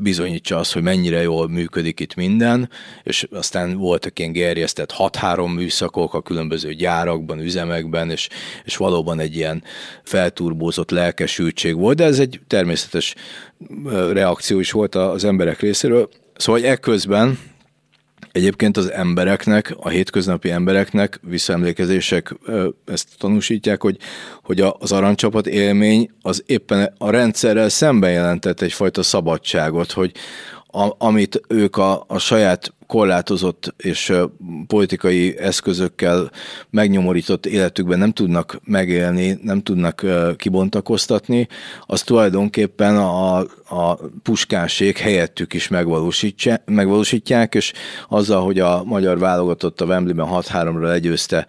bizonyítsa 0.01 0.57
azt, 0.57 0.73
hogy 0.73 0.82
mennyire 0.82 1.21
jól 1.21 1.49
működik 1.49 1.99
itt 1.99 2.15
minden, 2.15 2.69
és 3.03 3.27
aztán 3.32 3.77
voltak 3.77 4.19
ilyen 4.19 4.32
gerjesztett 4.32 4.93
6-3 4.97 5.55
műszakok 5.55 6.13
a 6.13 6.21
különböző 6.21 6.73
gyárakban, 6.73 7.39
üzemekben, 7.39 8.09
és, 8.09 8.29
és 8.63 8.77
valóban 8.77 9.19
egy 9.19 9.36
ilyen 9.36 9.63
felturbózott 10.03 10.91
lelkesültség 10.91 11.75
volt, 11.75 11.97
de 11.97 12.03
ez 12.03 12.19
egy 12.19 12.39
természetes 12.47 13.15
reakció 14.12 14.59
is 14.59 14.72
volt 14.72 14.95
az 14.95 15.24
emberek 15.24 15.59
részéről. 15.59 16.09
Szóval 16.36 16.66
ekközben 16.66 17.38
Egyébként 18.32 18.78
az 18.78 18.91
embereknek, 18.91 19.76
a 19.80 19.89
hétköznapi 19.89 20.49
embereknek 20.49 21.20
visszaemlékezések 21.22 22.36
ezt 22.86 23.07
tanúsítják, 23.18 23.82
hogy, 23.82 23.97
hogy 24.43 24.62
az 24.80 24.91
aranycsapat 24.91 25.47
élmény 25.47 26.09
az 26.22 26.43
éppen 26.45 26.93
a 26.97 27.09
rendszerrel 27.09 27.70
szemben 27.70 28.12
jelentett 28.12 28.62
egyfajta 28.62 29.03
szabadságot, 29.03 29.91
hogy 29.91 30.12
a, 30.68 30.95
amit 30.97 31.41
ők 31.47 31.78
a, 31.78 32.03
a 32.07 32.18
saját 32.18 32.74
korlátozott 32.91 33.73
és 33.77 34.13
politikai 34.67 35.37
eszközökkel 35.37 36.31
megnyomorított 36.69 37.45
életükben 37.45 37.99
nem 37.99 38.11
tudnak 38.11 38.59
megélni, 38.63 39.39
nem 39.41 39.61
tudnak 39.61 40.05
kibontakoztatni, 40.37 41.47
az 41.85 42.01
tulajdonképpen 42.01 42.97
a, 42.97 43.37
a 43.69 43.99
puskánség 44.23 44.97
helyettük 44.97 45.53
is 45.53 45.67
megvalósítják, 46.65 47.55
és 47.55 47.73
azzal, 48.09 48.43
hogy 48.43 48.59
a 48.59 48.83
magyar 48.83 49.19
válogatott 49.19 49.81
a 49.81 49.85
Wembleyben 49.85 50.27
6-3-ra 50.31 50.81
legyőzte 50.81 51.47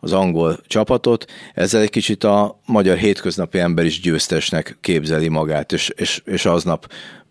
az 0.00 0.12
angol 0.12 0.58
csapatot, 0.66 1.24
ezzel 1.54 1.80
egy 1.80 1.90
kicsit 1.90 2.24
a 2.24 2.60
magyar 2.66 2.96
hétköznapi 2.96 3.58
ember 3.58 3.84
is 3.84 4.00
győztesnek 4.00 4.76
képzeli 4.80 5.28
magát, 5.28 5.72
és, 5.72 5.88
és, 5.96 6.22
és 6.24 6.46
aznap 6.46 6.86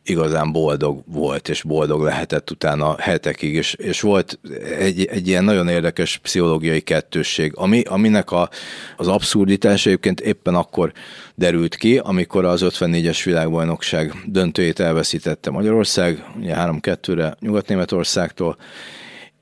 igazán 0.06 0.52
boldog 0.52 1.04
volt, 1.06 1.50
és 1.50 1.62
boldog 1.62 2.02
lehetett 2.02 2.52
utána 2.52 2.96
hetekig, 3.00 3.54
és, 3.54 3.74
és 3.74 4.02
volt 4.02 4.40
egy, 4.80 5.06
egy 5.06 5.28
ilyen 5.28 5.44
nagyon 5.44 5.68
érdekes 5.68 6.18
pszichológiai 6.18 6.82
kettősség, 6.82 7.52
ami, 7.56 7.82
aminek 7.82 8.32
a, 8.32 8.50
az 8.98 9.08
abszurditás 9.08 9.86
egyébként 9.86 10.20
éppen 10.20 10.56
akkor 10.56 10.92
derült 11.36 11.76
ki, 11.76 11.98
amikor 11.98 12.46
az 12.46 12.62
54-es 12.66 13.22
világbajnokság 13.24 14.14
döntőjét 14.26 14.80
elveszítette 14.80 15.50
Magyarország, 15.50 16.24
ugye 16.38 16.56
3-2-re 16.58 17.36
Nyugat-Németországtól, 17.40 18.58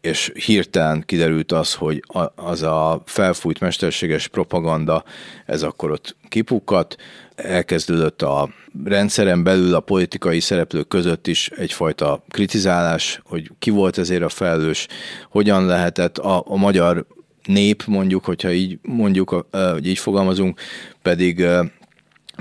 és 0.01 0.31
hirtelen 0.45 1.03
kiderült 1.05 1.51
az, 1.51 1.73
hogy 1.73 2.03
az 2.35 2.61
a 2.61 3.01
felfújt 3.05 3.59
mesterséges 3.59 4.27
propaganda, 4.27 5.03
ez 5.45 5.63
akkor 5.63 5.91
ott 5.91 6.15
kipukkat, 6.27 6.95
elkezdődött 7.35 8.21
a 8.21 8.49
rendszeren 8.85 9.43
belül 9.43 9.75
a 9.75 9.79
politikai 9.79 10.39
szereplők 10.39 10.87
között 10.87 11.27
is 11.27 11.49
egyfajta 11.49 12.23
kritizálás, 12.29 13.21
hogy 13.23 13.51
ki 13.59 13.69
volt 13.69 13.97
ezért 13.97 14.23
a 14.23 14.29
felelős, 14.29 14.87
hogyan 15.29 15.65
lehetett 15.65 16.17
a, 16.17 16.43
a 16.45 16.55
magyar 16.55 17.05
nép, 17.43 17.83
mondjuk, 17.85 18.25
hogyha 18.25 18.51
így 18.51 18.79
mondjuk, 18.81 19.45
hogy 19.51 19.87
így 19.87 19.99
fogalmazunk, 19.99 20.59
pedig 21.01 21.45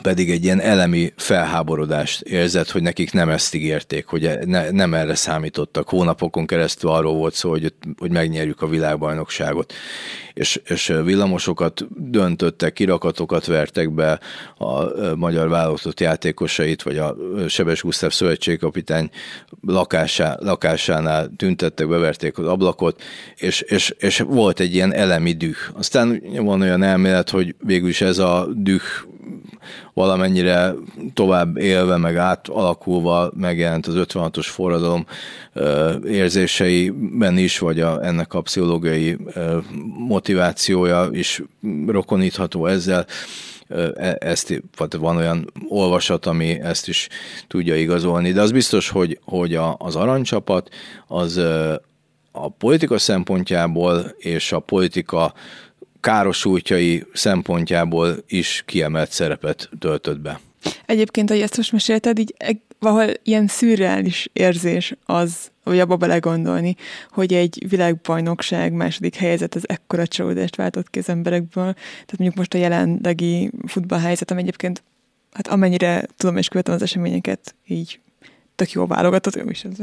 pedig 0.02 0.30
egy 0.30 0.44
ilyen 0.44 0.60
elemi 0.60 1.12
felháborodást 1.16 2.20
érzett, 2.20 2.70
hogy 2.70 2.82
nekik 2.82 3.12
nem 3.12 3.28
ezt 3.28 3.54
ígérték, 3.54 4.06
hogy 4.06 4.38
ne, 4.44 4.70
nem 4.70 4.94
erre 4.94 5.14
számítottak. 5.14 5.88
Hónapokon 5.88 6.46
keresztül 6.46 6.90
arról 6.90 7.14
volt 7.14 7.34
szó, 7.34 7.50
hogy, 7.50 7.74
hogy 7.98 8.10
megnyerjük 8.10 8.62
a 8.62 8.68
világbajnokságot. 8.68 9.72
És, 10.34 10.60
és 10.64 10.92
villamosokat 11.04 11.86
döntöttek, 12.10 12.72
kirakatokat 12.72 13.46
vertek 13.46 13.94
be 13.94 14.20
a 14.58 14.84
magyar 15.14 15.48
válogatott 15.48 16.00
játékosait, 16.00 16.82
vagy 16.82 16.98
a 16.98 17.16
Sebes 17.48 17.82
Gusztáv 17.82 18.12
szövetségkapitány 18.12 19.10
lakásá, 19.66 20.36
lakásánál 20.40 21.30
tüntettek, 21.36 21.88
beverték 21.88 22.38
az 22.38 22.46
ablakot, 22.46 23.02
és, 23.36 23.60
és, 23.60 23.94
és 23.98 24.18
volt 24.18 24.60
egy 24.60 24.74
ilyen 24.74 24.92
elemi 24.92 25.32
düh. 25.32 25.56
Aztán 25.72 26.22
van 26.36 26.60
olyan 26.60 26.82
elmélet, 26.82 27.30
hogy 27.30 27.54
végül 27.64 27.88
is 27.88 28.00
ez 28.00 28.18
a 28.18 28.48
düh 28.54 28.82
valamennyire 29.94 30.74
tovább 31.14 31.56
élve, 31.56 31.96
meg 31.96 32.16
átalakulva 32.16 33.30
megjelent 33.36 33.86
az 33.86 33.94
56-os 33.96 34.46
forradalom 34.46 35.06
érzéseiben 36.04 37.38
is, 37.38 37.58
vagy 37.58 37.80
a, 37.80 38.04
ennek 38.04 38.34
a 38.34 38.40
pszichológiai 38.40 39.16
motivációja 40.20 41.08
is 41.12 41.42
rokonítható 41.86 42.66
ezzel 42.66 43.06
e, 43.68 44.16
ezt, 44.18 44.62
van 44.98 45.16
olyan 45.16 45.52
olvasat, 45.68 46.26
ami 46.26 46.60
ezt 46.60 46.88
is 46.88 47.08
tudja 47.46 47.76
igazolni, 47.76 48.32
de 48.32 48.40
az 48.40 48.52
biztos, 48.52 48.88
hogy, 48.88 49.18
hogy 49.24 49.54
a, 49.54 49.76
az 49.78 49.96
aranycsapat 49.96 50.68
az 51.06 51.36
a 52.32 52.48
politika 52.48 52.98
szempontjából 52.98 54.14
és 54.18 54.52
a 54.52 54.58
politika 54.58 55.34
károsultjai 56.00 57.04
szempontjából 57.12 58.16
is 58.26 58.62
kiemelt 58.66 59.10
szerepet 59.10 59.68
töltött 59.78 60.20
be. 60.20 60.40
Egyébként, 60.86 61.30
ahogy 61.30 61.42
ezt 61.42 61.56
most 61.56 61.72
mesélted, 61.72 62.18
így 62.18 62.34
valahol 62.80 63.12
ilyen 63.22 63.46
szürreális 63.46 64.28
érzés 64.32 64.94
az, 65.04 65.50
hogy 65.64 65.78
abba 65.78 65.96
belegondolni, 65.96 66.76
hogy 67.10 67.34
egy 67.34 67.64
világbajnokság 67.68 68.72
második 68.72 69.14
helyzet 69.14 69.54
az 69.54 69.68
ekkora 69.68 70.06
csalódást 70.06 70.56
váltott 70.56 70.90
ki 70.90 70.98
az 70.98 71.08
emberekből. 71.08 71.72
Tehát 71.72 72.18
mondjuk 72.18 72.38
most 72.38 72.54
a 72.54 72.58
jelenlegi 72.58 73.50
futballhelyzet, 73.66 74.30
ami 74.30 74.40
egyébként, 74.40 74.82
hát 75.32 75.48
amennyire 75.48 76.06
tudom 76.16 76.36
és 76.36 76.48
követem 76.48 76.74
az 76.74 76.82
eseményeket, 76.82 77.54
így 77.66 78.00
tök 78.56 78.70
jó 78.70 78.86
válogatott, 78.86 79.34
jó 79.34 79.48
is 79.48 79.64
az, 79.64 79.76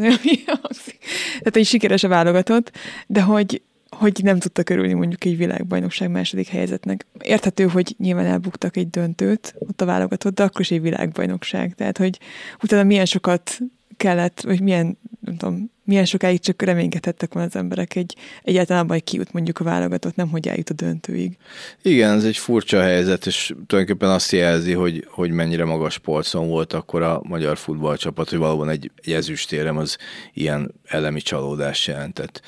Tehát 1.39 1.55
egy 1.55 1.65
sikeres 1.65 2.03
a 2.03 2.07
válogatott, 2.07 2.71
de 3.07 3.21
hogy 3.21 3.61
hogy 3.97 4.19
nem 4.23 4.39
tudta 4.39 4.63
körülni 4.63 4.93
mondjuk 4.93 5.25
egy 5.25 5.37
világbajnokság 5.37 6.09
második 6.09 6.47
helyzetnek. 6.47 7.05
Érthető, 7.21 7.67
hogy 7.67 7.95
nyilván 7.97 8.25
elbuktak 8.25 8.77
egy 8.77 8.89
döntőt, 8.89 9.55
ott 9.59 9.81
a 9.81 9.85
válogatott, 9.85 10.35
de 10.35 10.43
akkor 10.43 10.61
is 10.61 10.71
egy 10.71 10.81
világbajnokság. 10.81 11.75
Tehát, 11.75 11.97
hogy 11.97 12.19
utána 12.63 12.83
milyen 12.83 13.05
sokat 13.05 13.59
kellett, 13.97 14.41
vagy 14.41 14.61
milyen, 14.61 14.97
nem 15.19 15.35
tudom, 15.37 15.71
milyen 15.87 16.05
sokáig 16.05 16.39
csak 16.39 16.61
reménykedhettek 16.61 17.33
volna 17.33 17.49
az 17.49 17.55
emberek 17.55 17.95
egy 17.95 18.15
egyáltalán 18.43 18.81
abban, 18.81 18.95
hogy 18.95 19.03
kijut 19.03 19.33
mondjuk 19.33 19.59
a 19.59 19.63
válogatott, 19.63 20.15
nem 20.15 20.29
hogy 20.29 20.47
eljut 20.47 20.69
a 20.69 20.73
döntőig. 20.73 21.37
Igen, 21.81 22.17
ez 22.17 22.23
egy 22.23 22.37
furcsa 22.37 22.81
helyzet, 22.81 23.25
és 23.25 23.53
tulajdonképpen 23.67 24.13
azt 24.13 24.31
jelzi, 24.31 24.73
hogy, 24.73 25.07
hogy 25.09 25.31
mennyire 25.31 25.65
magas 25.65 25.97
polcon 25.97 26.47
volt 26.47 26.73
akkor 26.73 27.01
a 27.01 27.21
magyar 27.23 27.57
futballcsapat, 27.57 28.29
hogy 28.29 28.39
valóban 28.39 28.69
egy, 28.69 28.91
egy 29.03 29.13
ezüstérem 29.13 29.77
az 29.77 29.97
ilyen 30.33 30.73
elemi 30.83 31.21
csalódást 31.21 31.87
jelentett. 31.87 32.41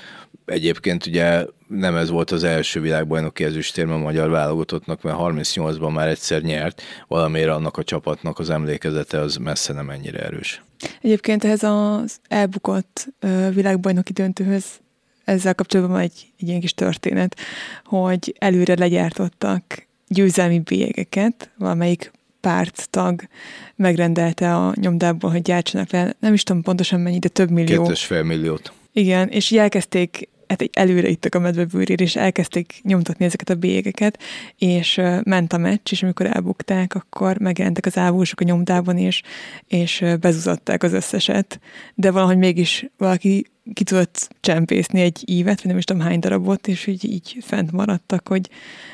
Egyébként 0.46 1.06
ugye 1.06 1.46
nem 1.68 1.96
ez 1.96 2.10
volt 2.10 2.32
az 2.32 2.44
első 2.44 2.82
világbajnoki 2.82 3.44
ezüstérme 3.44 3.94
a 3.94 3.98
magyar 3.98 4.30
válogatottnak, 4.30 5.02
mert 5.02 5.18
38-ban 5.20 5.94
már 5.94 6.08
egyszer 6.08 6.42
nyert, 6.42 6.82
valamiért 7.08 7.50
annak 7.50 7.78
a 7.78 7.84
csapatnak 7.84 8.40
az 8.40 8.50
emlékezete 8.50 9.20
az 9.20 9.36
messze 9.36 9.74
nem 9.74 9.90
ennyire 9.90 10.20
erős. 10.20 10.64
Egyébként 11.02 11.44
ehhez 11.44 11.64
az 11.64 12.20
elbukott 12.28 13.08
világbajnoki 13.54 14.14
döntőhöz 14.14 14.66
ezzel 15.24 15.56
kapcsolatban 15.56 15.96
van 15.96 16.04
egy, 16.04 16.32
egy 16.40 16.48
ilyen 16.48 16.60
kis 16.60 16.74
történet, 16.74 17.36
hogy 17.86 18.36
előre 18.40 18.76
legyártottak 18.78 19.64
győzelmi 20.08 20.60
bélyegeket, 20.60 21.50
valamelyik 21.58 22.12
párttag 22.42 23.22
megrendelte 23.76 24.56
a 24.56 24.74
nyomdából, 24.76 25.32
hogy 25.32 25.42
gyártsanak 25.42 25.92
le, 25.92 26.16
nem 26.20 26.34
is 26.34 26.44
tudom 26.44 26.62
pontosan 26.62 27.00
mennyi, 27.00 27.20
de 27.20 27.28
több 27.28 27.50
millió. 27.50 27.84
Két 27.84 27.92
és 27.92 28.06
fél 28.06 28.24
milliót. 28.24 28.74
Igen, 28.94 29.28
és 29.28 29.52
elkezdték 29.52 30.30
hát 30.50 30.62
egy 30.62 30.70
előre 30.74 31.08
ittak 31.08 31.36
a 31.36 31.40
medvebőrére, 31.40 32.04
és 32.04 32.16
elkezdték 32.16 32.80
nyomtatni 32.84 33.26
ezeket 33.26 33.50
a 33.50 33.56
bélyegeket, 33.56 34.20
és 34.58 35.02
ment 35.24 35.54
a 35.54 35.58
meccs, 35.58 35.92
és 35.92 36.04
amikor 36.04 36.26
elbukták, 36.26 36.96
akkor 36.96 37.38
megjelentek 37.38 37.86
az 37.86 37.98
ávósok 37.98 38.42
a 38.42 38.44
nyomdában, 38.44 38.98
és, 38.98 39.22
és 39.68 40.06
bezuzatták 40.20 40.84
az 40.84 40.94
összeset. 40.94 41.60
De 41.96 42.12
valahogy 42.12 42.38
mégis 42.38 42.86
valaki 42.98 43.46
ki 43.74 43.84
tudott 43.84 44.30
csempészni 44.40 45.02
egy 45.02 45.24
ívet, 45.26 45.58
vagy 45.58 45.68
nem 45.68 45.78
is 45.78 45.84
tudom 45.84 46.02
hány 46.02 46.20
darabot, 46.20 46.68
és 46.68 46.88
így, 46.88 47.06
így 47.06 47.38
fent 47.42 47.72
maradtak, 47.72 48.28
hogy 48.28 48.50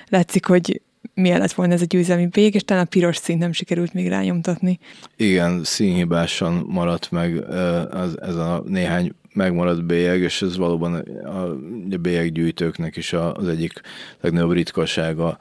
látszik, 0.08 0.46
hogy 0.46 0.82
milyen 1.14 1.40
lett 1.40 1.52
volna 1.52 1.74
ez 1.74 1.82
a 1.82 1.86
győzelmi 1.86 2.28
bég, 2.28 2.56
és 2.56 2.64
talán 2.64 2.84
a 2.84 2.90
piros 2.90 3.18
színt 3.18 3.40
nem 3.40 3.52
sikerült 3.52 3.94
még 3.94 4.08
rányomtatni. 4.08 4.80
Igen, 5.16 5.64
színhibásan 5.64 6.66
maradt 6.68 7.12
meg 7.12 7.44
ez, 7.92 8.16
ez 8.22 8.36
a 8.36 8.64
néhány 8.68 9.12
megmaradt 9.36 9.86
bélyeg, 9.86 10.22
és 10.22 10.42
ez 10.42 10.58
valóban 10.58 10.94
a, 10.94 11.50
a 11.50 11.58
bélyeggyűjtőknek 12.02 12.96
is 12.96 13.14
az 13.14 13.48
egyik 13.48 13.82
legnagyobb 14.22 14.52
ritkasága, 14.52 15.38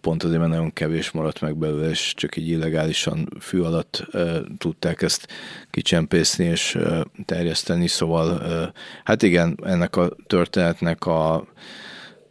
pont 0.00 0.22
azért, 0.22 0.38
mert 0.38 0.50
nagyon 0.50 0.72
kevés 0.72 1.10
maradt 1.10 1.40
meg 1.40 1.56
belőle, 1.56 1.88
és 1.88 2.12
csak 2.16 2.36
így 2.36 2.48
illegálisan 2.48 3.28
fű 3.40 3.60
alatt 3.60 4.06
e, 4.12 4.40
tudták 4.58 5.02
ezt 5.02 5.28
kicsempészni 5.70 6.44
és 6.44 6.74
e, 6.74 7.06
terjeszteni, 7.24 7.86
szóval 7.86 8.42
e, 8.42 8.72
hát 9.04 9.22
igen, 9.22 9.58
ennek 9.64 9.96
a 9.96 10.16
történetnek 10.26 11.06
a 11.06 11.46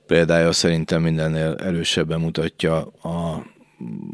példája 0.08 0.52
szerintem 0.52 1.02
mindennél 1.02 1.56
erősebben 1.64 2.20
mutatja 2.20 2.78
a 2.86 3.46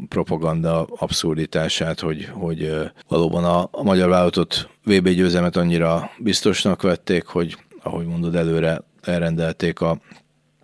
propaganda 0.08 0.82
abszurditását, 0.82 2.00
hogy, 2.00 2.28
hogy 2.32 2.90
valóban 3.08 3.44
a, 3.44 3.68
a 3.70 3.82
magyar 3.82 4.08
vállalatot 4.08 4.68
VB 4.84 5.08
győzelmet 5.08 5.56
annyira 5.56 6.10
biztosnak 6.18 6.82
vették, 6.82 7.24
hogy 7.24 7.56
ahogy 7.82 8.06
mondod, 8.06 8.34
előre 8.34 8.82
elrendelték 9.02 9.80
a 9.80 10.00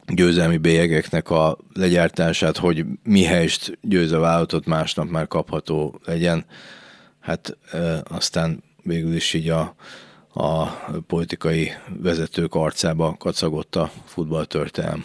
győzelmi 0.07 0.57
bélyegeknek 0.57 1.31
a 1.31 1.59
legyártását, 1.73 2.57
hogy 2.57 2.85
mi 3.03 3.23
helyest 3.23 3.79
győz 3.83 4.13
a 4.13 4.19
vállalatot 4.19 4.67
másnap 4.67 5.09
már 5.09 5.27
kapható 5.27 6.01
legyen. 6.05 6.45
Hát 7.21 7.57
e, 7.73 8.03
aztán 8.05 8.63
végül 8.83 9.15
is 9.15 9.35
így 9.35 9.49
a, 9.49 9.75
a 10.33 10.65
politikai 11.07 11.73
vezetők 12.03 12.55
arcába 12.55 13.17
kacagott 13.19 13.77
a 13.77 13.91
futballtörténelm. 14.05 15.05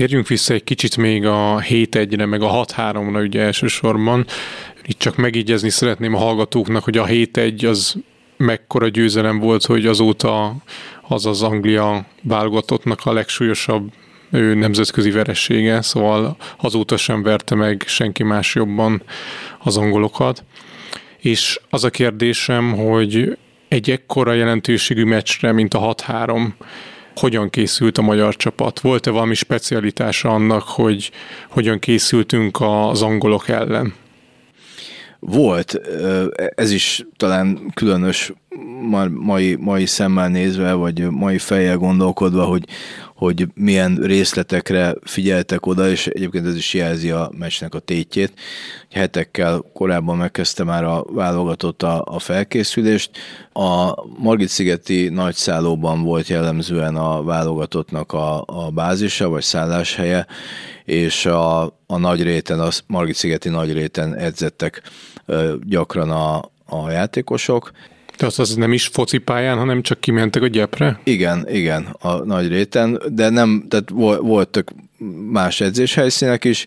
Térjünk 0.00 0.28
vissza 0.28 0.54
egy 0.54 0.64
kicsit 0.64 0.96
még 0.96 1.26
a 1.26 1.62
7-1-re, 1.68 2.26
meg 2.26 2.42
a 2.42 2.64
6-3-ra 2.64 3.22
ugye 3.26 3.40
elsősorban. 3.40 4.26
Itt 4.86 4.98
csak 4.98 5.16
megígyezni 5.16 5.70
szeretném 5.70 6.14
a 6.14 6.18
hallgatóknak, 6.18 6.84
hogy 6.84 6.98
a 6.98 7.06
7-1 7.06 7.68
az 7.68 7.94
mekkora 8.36 8.88
győzelem 8.88 9.38
volt, 9.38 9.64
hogy 9.64 9.86
azóta 9.86 10.56
az 11.08 11.26
az 11.26 11.42
Anglia 11.42 12.06
válogatottnak 12.22 13.00
a 13.04 13.12
legsúlyosabb 13.12 13.92
ő 14.30 14.54
nemzetközi 14.54 15.10
veressége, 15.10 15.82
szóval 15.82 16.36
azóta 16.56 16.96
sem 16.96 17.22
verte 17.22 17.54
meg 17.54 17.82
senki 17.86 18.22
más 18.22 18.54
jobban 18.54 19.02
az 19.58 19.76
angolokat. 19.76 20.44
És 21.18 21.60
az 21.70 21.84
a 21.84 21.90
kérdésem, 21.90 22.72
hogy 22.72 23.38
egy 23.68 23.90
ekkora 23.90 24.32
jelentőségű 24.32 25.04
meccsre, 25.04 25.52
mint 25.52 25.74
a 25.74 25.94
6-3, 25.94 26.48
hogyan 27.16 27.50
készült 27.50 27.98
a 27.98 28.02
magyar 28.02 28.36
csapat? 28.36 28.80
Volt-e 28.80 29.10
valami 29.10 29.34
specialitása 29.34 30.28
annak, 30.28 30.62
hogy 30.62 31.10
hogyan 31.48 31.78
készültünk 31.78 32.58
az 32.60 33.02
angolok 33.02 33.48
ellen? 33.48 33.94
Volt, 35.18 35.80
ez 36.54 36.70
is 36.70 37.04
talán 37.16 37.70
különös 37.74 38.32
mai, 39.10 39.54
mai 39.54 39.86
szemmel 39.86 40.28
nézve, 40.28 40.72
vagy 40.72 41.10
mai 41.10 41.38
fejjel 41.38 41.76
gondolkodva, 41.76 42.44
hogy, 42.44 42.64
hogy 43.20 43.46
milyen 43.54 43.96
részletekre 44.02 44.94
figyeltek 45.02 45.66
oda, 45.66 45.88
és 45.88 46.06
egyébként 46.06 46.46
ez 46.46 46.56
is 46.56 46.74
jelzi 46.74 47.10
a 47.10 47.30
meccsnek 47.38 47.74
a 47.74 47.78
tétjét. 47.78 48.32
Hetekkel 48.90 49.64
korábban 49.72 50.16
megkezdte 50.16 50.64
már 50.64 50.84
a 50.84 51.04
válogatott 51.12 51.82
a, 51.82 52.02
a 52.06 52.18
felkészülést. 52.18 53.10
A 53.52 54.02
Margit-szigeti 54.18 55.08
nagyszállóban 55.08 56.02
volt 56.02 56.28
jellemzően 56.28 56.96
a 56.96 57.22
válogatottnak 57.22 58.12
a, 58.12 58.44
a 58.46 58.70
bázisa, 58.70 59.28
vagy 59.28 59.42
szálláshelye, 59.42 60.26
és 60.84 61.26
a, 61.26 61.62
a 61.86 61.98
nagy 61.98 62.22
réten, 62.22 62.60
a 62.60 62.68
Margit-szigeti 62.86 63.48
nagy 63.48 63.72
réten 63.72 64.16
edzettek 64.16 64.82
gyakran 65.62 66.10
a, 66.10 66.36
a 66.66 66.90
játékosok. 66.90 67.70
De 68.20 68.26
az, 68.26 68.38
az 68.38 68.54
nem 68.54 68.72
is 68.72 68.86
focipályán, 68.86 69.58
hanem 69.58 69.82
csak 69.82 70.00
kimentek 70.00 70.42
a 70.42 70.46
gyepre? 70.46 71.00
Igen, 71.04 71.46
igen, 71.48 71.96
a 72.00 72.24
nagy 72.24 72.48
réten, 72.48 73.02
de 73.08 73.28
nem, 73.28 73.64
tehát 73.68 73.90
voltak 74.20 74.72
más 75.30 75.60
edzéshelyszínek 75.60 76.44
is, 76.44 76.66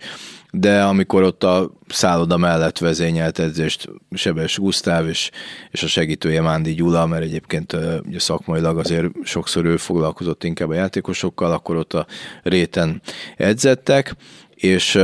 de 0.52 0.84
amikor 0.84 1.24
ott 1.24 1.44
a 1.44 1.72
szálloda 1.88 2.38
mellett 2.38 2.78
vezényelt 2.78 3.40
edzést 3.40 3.90
Sebes 4.12 4.58
Gusztáv 4.58 5.08
és, 5.08 5.30
és 5.72 5.84
a 5.84 5.88
segítője 5.88 6.42
Mándi 6.42 6.74
Gyula, 6.74 7.06
mert 7.06 7.24
egyébként 7.24 7.78
ugye 8.08 8.20
szakmailag 8.20 8.78
azért 8.78 9.06
sokszor 9.24 9.66
ő 9.66 9.78
foglalkozott 9.78 10.44
inkább 10.44 10.70
a 10.70 10.74
játékosokkal, 10.74 11.52
akkor 11.52 11.76
ott 11.76 11.94
a 11.94 12.06
réten 12.44 13.02
edzettek, 13.38 14.16
és 14.56 15.00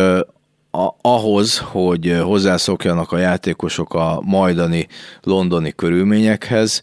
a, 0.71 0.89
ahhoz, 1.01 1.57
hogy 1.57 2.19
hozzászokjanak 2.23 3.11
a 3.11 3.17
játékosok 3.17 3.93
a 3.93 4.21
majdani 4.25 4.87
londoni 5.21 5.71
körülményekhez, 5.75 6.81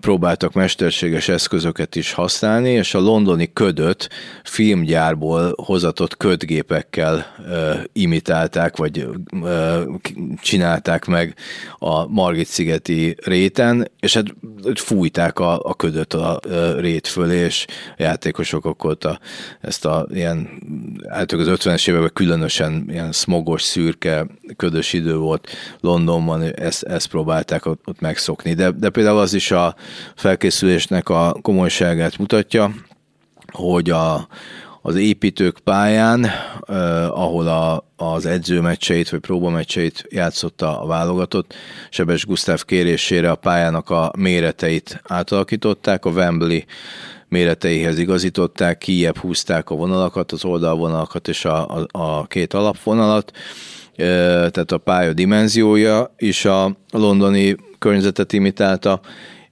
próbáltak 0.00 0.52
mesterséges 0.52 1.28
eszközöket 1.28 1.96
is 1.96 2.12
használni, 2.12 2.70
és 2.70 2.94
a 2.94 3.00
londoni 3.00 3.52
ködöt 3.52 4.08
filmgyárból 4.44 5.52
hozatott 5.56 6.16
ködgépekkel 6.16 7.34
ö, 7.48 7.74
imitálták, 7.92 8.76
vagy 8.76 9.08
ö, 9.42 9.82
csinálták 10.40 11.04
meg 11.04 11.34
a 11.78 12.06
Margit-szigeti 12.06 13.16
réten, 13.24 13.90
és 14.00 14.14
hát 14.14 14.26
fújták 14.74 15.38
a, 15.38 15.60
a 15.62 15.74
ködöt 15.74 16.14
a 16.14 16.40
ö, 16.42 16.80
rét 16.80 17.06
fölé, 17.06 17.36
és 17.36 17.64
a 17.96 18.02
játékosok 18.02 18.64
akkor 18.64 18.96
a, 19.00 19.18
ezt 19.60 19.84
a 19.84 20.06
ilyen, 20.12 20.48
hát 21.08 21.32
az 21.32 21.48
50-es 21.50 21.88
években 21.88 22.10
különösen 22.12 22.86
ilyen 22.88 23.12
smogos, 23.12 23.62
szürke, 23.62 24.26
ködös 24.56 24.92
idő 24.92 25.16
volt 25.16 25.48
Londonban, 25.80 26.42
ezt, 26.42 26.82
ezt 26.82 27.06
próbálták 27.06 27.66
ott, 27.66 27.82
ott 27.84 28.00
megszokni. 28.00 28.54
De, 28.54 28.70
de 28.70 28.90
például 28.90 29.18
az 29.18 29.34
is 29.34 29.50
a 29.50 29.76
felkészülésnek 30.14 31.08
a 31.08 31.36
komolyságát 31.42 32.18
mutatja, 32.18 32.74
hogy 33.52 33.90
a, 33.90 34.28
az 34.82 34.96
építők 34.96 35.58
pályán, 35.58 36.24
eh, 36.24 37.18
ahol 37.20 37.48
a, 37.48 37.84
az 37.96 38.26
edzőmeccseit 38.26 39.10
vagy 39.10 39.20
próbameccseit 39.20 40.06
játszotta 40.08 40.80
a 40.80 40.86
válogatott, 40.86 41.54
Sebes 41.90 42.26
Gusztáv 42.26 42.64
kérésére 42.64 43.30
a 43.30 43.34
pályának 43.34 43.90
a 43.90 44.12
méreteit 44.18 45.00
átalakították, 45.04 46.04
a 46.04 46.10
Wembley 46.10 46.60
méreteihez 47.28 47.98
igazították, 47.98 48.78
kijebb 48.78 49.16
húzták 49.16 49.70
a 49.70 49.74
vonalakat, 49.74 50.32
az 50.32 50.44
oldalvonalakat 50.44 51.28
és 51.28 51.44
a, 51.44 51.76
a, 51.76 51.86
a 51.92 52.26
két 52.26 52.54
alapvonalat, 52.54 53.32
tehát 53.96 54.72
a 54.72 54.78
pálya 54.78 55.12
dimenziója 55.12 56.14
is 56.16 56.44
a 56.44 56.76
londoni 56.90 57.56
környezetet 57.78 58.32
imitálta, 58.32 59.00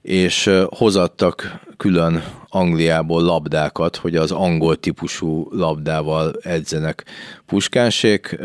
és 0.07 0.49
hozattak 0.69 1.59
külön 1.77 2.23
Angliából 2.49 3.21
labdákat, 3.21 3.95
hogy 3.95 4.15
az 4.15 4.31
angol 4.31 4.75
típusú 4.75 5.47
labdával 5.51 6.33
edzenek 6.41 7.05
puskásék, 7.45 8.37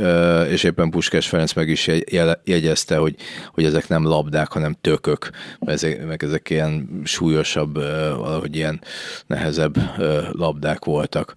és 0.48 0.62
éppen 0.62 0.90
Puskás 0.90 1.28
Ferenc 1.28 1.52
meg 1.52 1.68
is 1.68 1.90
jegyezte, 2.44 2.96
hogy, 2.96 3.14
hogy 3.52 3.64
ezek 3.64 3.88
nem 3.88 4.04
labdák, 4.04 4.52
hanem 4.52 4.76
tökök, 4.80 5.30
ezek, 5.60 6.06
meg 6.06 6.24
ezek 6.24 6.50
ilyen 6.50 7.00
súlyosabb, 7.04 7.74
valahogy 8.16 8.56
ilyen 8.56 8.80
nehezebb 9.26 9.76
labdák 10.32 10.84
voltak. 10.84 11.34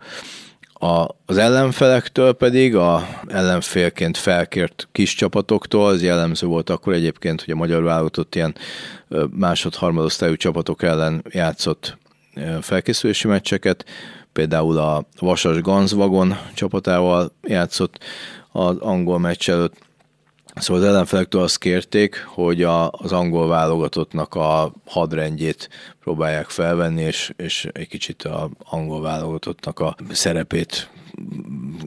A, 0.79 1.07
az 1.25 1.37
ellenfelektől 1.37 2.33
pedig, 2.33 2.75
a 2.75 3.07
ellenfélként 3.27 4.17
felkért 4.17 4.87
kis 4.91 5.15
csapatoktól, 5.15 5.87
az 5.87 6.03
jellemző 6.03 6.47
volt 6.47 6.69
akkor 6.69 6.93
egyébként, 6.93 7.43
hogy 7.43 7.53
a 7.53 7.57
magyar 7.57 7.83
válogatott 7.83 8.35
ilyen 8.35 8.55
másod-harmadosztályú 9.29 10.35
csapatok 10.35 10.83
ellen 10.83 11.23
játszott 11.29 11.97
felkészülési 12.61 13.27
meccseket, 13.27 13.85
például 14.33 14.77
a 14.77 15.05
Vasas 15.19 15.61
Ganzvagon 15.61 16.37
csapatával 16.53 17.31
játszott 17.41 18.03
az 18.51 18.77
angol 18.77 19.19
meccs 19.19 19.49
előtt, 19.49 19.84
Szóval 20.55 20.83
az 20.83 20.89
ellenfelektől 20.89 21.41
azt 21.41 21.57
kérték, 21.57 22.23
hogy 22.27 22.63
a, 22.63 22.91
az 22.91 23.11
angol 23.11 23.47
válogatottnak 23.47 24.35
a 24.35 24.73
hadrendjét 24.85 25.69
próbálják 25.99 26.49
felvenni, 26.49 27.01
és, 27.01 27.33
és 27.37 27.67
egy 27.73 27.87
kicsit 27.87 28.23
az 28.23 28.49
angol 28.63 29.01
válogatottnak 29.01 29.79
a 29.79 29.95
szerepét 30.11 30.89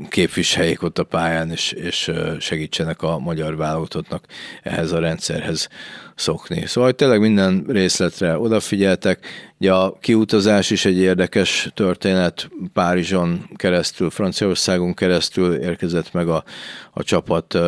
képviseljék 0.09 0.83
ott 0.83 0.99
a 0.99 1.05
pályán, 1.05 1.51
és, 1.51 1.73
és 1.73 2.13
segítsenek 2.39 3.03
a 3.03 3.19
magyar 3.19 3.57
válogatottnak 3.57 4.27
ehhez 4.63 4.93
a 4.93 4.99
rendszerhez 4.99 5.69
szokni. 6.15 6.67
Szóval 6.67 6.93
tényleg 6.93 7.21
minden 7.21 7.65
részletre 7.69 8.39
odafigyeltek. 8.39 9.27
Ugye 9.61 9.73
a 9.73 9.97
kiutazás 10.01 10.71
is 10.71 10.85
egy 10.85 10.99
érdekes 10.99 11.71
történet. 11.75 12.49
Párizson 12.73 13.49
keresztül, 13.57 14.11
Franciaországon 14.11 14.95
keresztül 14.95 15.55
érkezett 15.55 16.13
meg 16.13 16.29
a, 16.29 16.45
a 16.93 17.03
csapat 17.03 17.59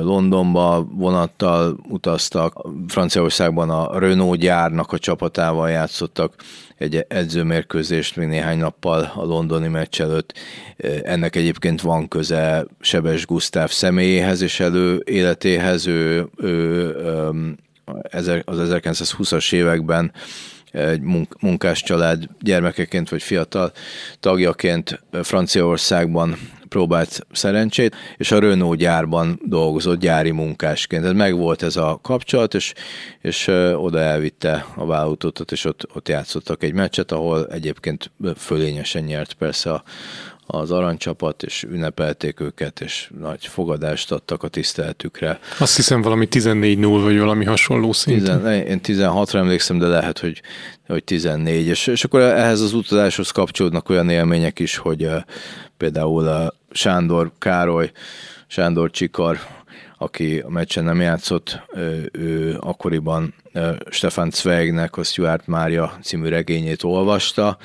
Londonba, 0.00 0.86
vonattal 0.90 1.78
utaztak. 1.88 2.68
Franciaországban 2.88 3.70
a 3.70 3.98
Renault 3.98 4.40
gyárnak 4.40 4.92
a 4.92 4.98
csapatával 4.98 5.70
játszottak 5.70 6.34
egy 6.76 7.04
edzőmérkőzést 7.08 8.16
még 8.16 8.28
néhány 8.28 8.58
nappal 8.58 9.12
a 9.14 9.24
londoni 9.24 9.68
meccs 9.68 10.00
előtt. 10.00 10.34
Ennek 11.02 11.36
egyébként 11.36 11.80
van 11.80 12.08
köze 12.08 12.66
Sebes 12.80 13.26
Gusztáv 13.26 13.70
személyéhez 13.70 14.40
és 14.40 14.60
elő 14.60 15.02
életéhez. 15.04 15.86
Ő, 15.86 16.28
ő 16.36 16.94
az 18.04 18.30
1920-as 18.62 19.52
években 19.52 20.12
egy 20.72 21.00
munkás 21.40 21.82
család 21.82 22.24
gyermekeként 22.40 23.08
vagy 23.08 23.22
fiatal 23.22 23.72
tagjaként 24.20 25.02
Franciaországban 25.22 26.36
próbált 26.68 27.26
szerencsét, 27.32 27.96
és 28.16 28.30
a 28.30 28.38
Renault 28.38 28.78
gyárban 28.78 29.40
dolgozott 29.44 30.00
gyári 30.00 30.30
munkásként. 30.30 31.02
Tehát 31.02 31.16
megvolt 31.16 31.62
ez 31.62 31.76
a 31.76 31.98
kapcsolat, 32.02 32.54
és, 32.54 32.72
és 33.20 33.46
oda 33.74 33.98
elvitte 33.98 34.66
a 34.74 34.86
vállalatot, 34.86 35.52
és 35.52 35.64
ott, 35.64 35.86
ott 35.94 36.08
játszottak 36.08 36.62
egy 36.62 36.72
meccset, 36.72 37.12
ahol 37.12 37.46
egyébként 37.46 38.10
fölényesen 38.36 39.02
nyert 39.02 39.32
persze 39.32 39.72
a, 39.72 39.82
az 40.46 40.70
aranycsapat, 40.70 41.42
és 41.42 41.62
ünnepelték 41.62 42.40
őket, 42.40 42.80
és 42.80 43.10
nagy 43.18 43.46
fogadást 43.46 44.12
adtak 44.12 44.42
a 44.42 44.48
tiszteletükre. 44.48 45.38
Azt 45.58 45.76
hiszem 45.76 46.02
valami 46.02 46.28
14-0, 46.30 47.00
vagy 47.02 47.18
valami 47.18 47.44
hasonló 47.44 47.92
szinten. 47.92 48.52
Én 48.52 48.80
16-ra 48.82 49.34
emlékszem, 49.34 49.78
de 49.78 49.86
lehet, 49.86 50.18
hogy, 50.18 50.42
hogy 50.86 51.04
14. 51.04 51.66
És, 51.66 51.86
és 51.86 52.04
akkor 52.04 52.20
ehhez 52.20 52.60
az 52.60 52.72
utazáshoz 52.72 53.30
kapcsolódnak 53.30 53.88
olyan 53.88 54.08
élmények 54.08 54.58
is, 54.58 54.76
hogy 54.76 55.04
uh, 55.04 55.16
például 55.76 56.28
a 56.28 56.54
Sándor 56.70 57.32
Károly, 57.38 57.90
Sándor 58.46 58.90
Csikar, 58.90 59.38
aki 59.98 60.38
a 60.38 60.48
meccsen 60.48 60.84
nem 60.84 61.00
játszott, 61.00 61.60
ő, 61.74 62.10
ő 62.12 62.56
akkoriban 62.60 63.34
Stefan 63.90 64.30
Zweignek 64.30 64.96
a 64.96 65.02
Stuart 65.02 65.46
Mária 65.46 65.98
című 66.02 66.28
regényét 66.28 66.82
olvasta, 66.82 67.58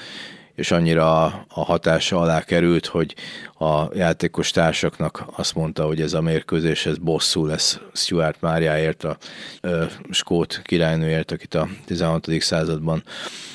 és 0.61 0.71
annyira 0.71 1.23
a 1.47 1.63
hatása 1.63 2.19
alá 2.19 2.41
került, 2.41 2.85
hogy 2.85 3.15
a 3.57 3.95
játékos 3.95 4.51
társaknak 4.51 5.23
azt 5.35 5.55
mondta, 5.55 5.85
hogy 5.85 6.01
ez 6.01 6.13
a 6.13 6.21
mérkőzés 6.21 6.85
ez 6.85 6.97
bosszú 6.97 7.45
lesz 7.45 7.79
Stuart 7.93 8.41
Máriáért, 8.41 9.03
a 9.03 9.17
ö, 9.61 9.85
skót 10.09 10.61
királynőért, 10.63 11.31
akit 11.31 11.53
a 11.53 11.67
16. 11.85 12.27
században 12.39 13.03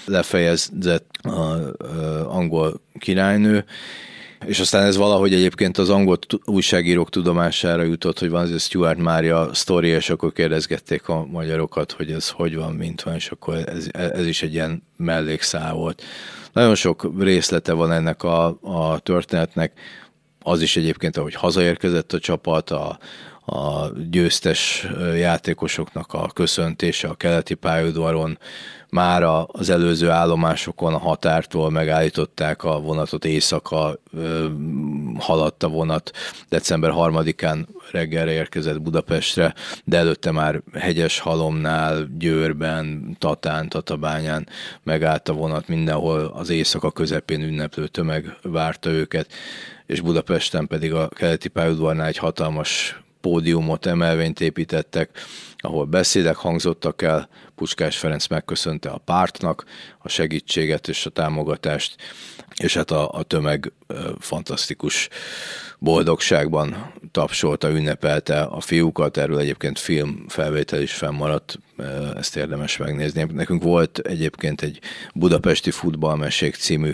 lefejezett 0.04 1.06
a 1.22 1.56
ö, 1.76 2.24
angol 2.24 2.80
királynő, 2.98 3.64
és 4.44 4.60
aztán 4.60 4.86
ez 4.86 4.96
valahogy 4.96 5.34
egyébként 5.34 5.78
az 5.78 5.90
angol 5.90 6.18
újságírók 6.44 7.10
tudomására 7.10 7.82
jutott, 7.82 8.18
hogy 8.18 8.30
van 8.30 8.42
ez 8.42 8.50
a 8.50 8.58
Stuart 8.58 8.98
Mária 8.98 9.50
sztori, 9.52 9.88
és 9.88 10.10
akkor 10.10 10.32
kérdezgették 10.32 11.08
a 11.08 11.26
magyarokat, 11.26 11.92
hogy 11.92 12.10
ez 12.10 12.28
hogy 12.28 12.56
van, 12.56 12.72
mint 12.72 13.02
van, 13.02 13.14
és 13.14 13.30
akkor 13.30 13.54
ez, 13.54 13.86
ez 13.92 14.26
is 14.26 14.42
egy 14.42 14.52
ilyen 14.52 14.82
mellékszál 14.96 15.74
volt. 15.74 16.02
Nagyon 16.52 16.74
sok 16.74 17.12
részlete 17.18 17.72
van 17.72 17.92
ennek 17.92 18.22
a, 18.22 18.58
a 18.60 18.98
történetnek, 18.98 19.72
az 20.42 20.62
is 20.62 20.76
egyébként, 20.76 21.16
ahogy 21.16 21.34
hazaérkezett 21.34 22.12
a 22.12 22.18
csapat, 22.18 22.70
a, 22.70 22.98
a 23.46 23.88
győztes 24.10 24.86
játékosoknak 25.16 26.12
a 26.12 26.30
köszöntése 26.34 27.08
a 27.08 27.14
keleti 27.14 27.54
pályaudvaron, 27.54 28.38
már 28.90 29.22
az 29.46 29.70
előző 29.70 30.10
állomásokon 30.10 30.94
a 30.94 30.98
határtól 30.98 31.70
megállították 31.70 32.64
a 32.64 32.80
vonatot, 32.80 33.24
éjszaka 33.24 33.98
haladt 35.18 35.62
a 35.62 35.68
vonat, 35.68 36.10
december 36.48 36.92
3-án 36.94 37.66
reggelre 37.90 38.30
érkezett 38.30 38.80
Budapestre, 38.80 39.54
de 39.84 39.96
előtte 39.96 40.30
már 40.30 40.62
Hegyes 40.72 41.18
Halomnál, 41.18 42.08
Győrben, 42.18 43.16
Tatán, 43.18 43.68
Tatabányán 43.68 44.48
megállt 44.82 45.28
a 45.28 45.32
vonat, 45.32 45.68
mindenhol 45.68 46.32
az 46.34 46.50
éjszaka 46.50 46.90
közepén 46.90 47.42
ünneplő 47.42 47.86
tömeg 47.86 48.36
várta 48.42 48.90
őket, 48.90 49.32
és 49.86 50.00
Budapesten 50.00 50.66
pedig 50.66 50.92
a 50.92 51.08
keleti 51.08 51.48
pályaudvarnál 51.48 52.06
egy 52.06 52.18
hatalmas 52.18 53.00
pódiumot, 53.26 53.86
emelvényt 53.86 54.40
építettek, 54.40 55.10
ahol 55.56 55.84
beszédek 55.84 56.36
hangzottak 56.36 57.02
el, 57.02 57.28
Puskás 57.54 57.96
Ferenc 57.98 58.26
megköszönte 58.26 58.90
a 58.90 58.98
pártnak 58.98 59.64
a 59.98 60.08
segítséget 60.08 60.88
és 60.88 61.06
a 61.06 61.10
támogatást, 61.10 61.96
és 62.56 62.74
hát 62.74 62.90
a, 62.90 63.10
a 63.12 63.22
tömeg 63.22 63.72
fantasztikus 64.18 65.08
boldogságban 65.86 66.92
tapsolta, 67.10 67.70
ünnepelte 67.70 68.40
a 68.40 68.60
fiúkat, 68.60 69.16
erről 69.16 69.38
egyébként 69.38 69.78
film 69.78 70.24
felvétel 70.28 70.82
is 70.82 70.92
fennmaradt, 70.92 71.58
ezt 72.16 72.36
érdemes 72.36 72.76
megnézni. 72.76 73.26
Nekünk 73.32 73.62
volt 73.62 73.98
egyébként 73.98 74.62
egy 74.62 74.78
Budapesti 75.14 75.70
Futballmesék 75.70 76.54
című 76.54 76.92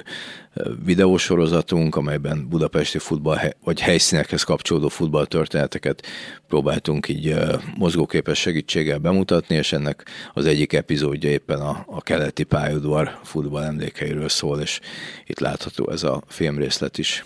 videósorozatunk, 0.85 1.97
amelyben 1.97 2.49
budapesti 2.49 2.99
futball 2.99 3.39
vagy 3.65 3.81
helyszínekhez 3.81 4.43
kapcsolódó 4.43 4.89
futballtörténeteket 4.89 6.07
próbáltunk 6.49 7.09
így 7.09 7.35
mozgóképes 7.77 8.39
segítséggel 8.39 8.99
bemutatni, 8.99 9.57
és 9.57 9.73
ennek 9.73 10.07
az 10.35 10.47
egyik 10.47 10.73
epizódja 10.73 11.31
éppen 11.31 11.61
a, 11.61 11.85
a 11.87 12.03
keleti 12.03 12.45
pályaudvar 12.45 13.19
futball 13.23 13.63
emlékeiről 13.63 14.29
szól, 14.29 14.61
és 14.61 14.81
itt 15.27 15.41
látható 15.41 15.91
ez 15.91 16.03
a 16.03 16.23
filmrészlet 16.27 16.99
is. 16.99 17.25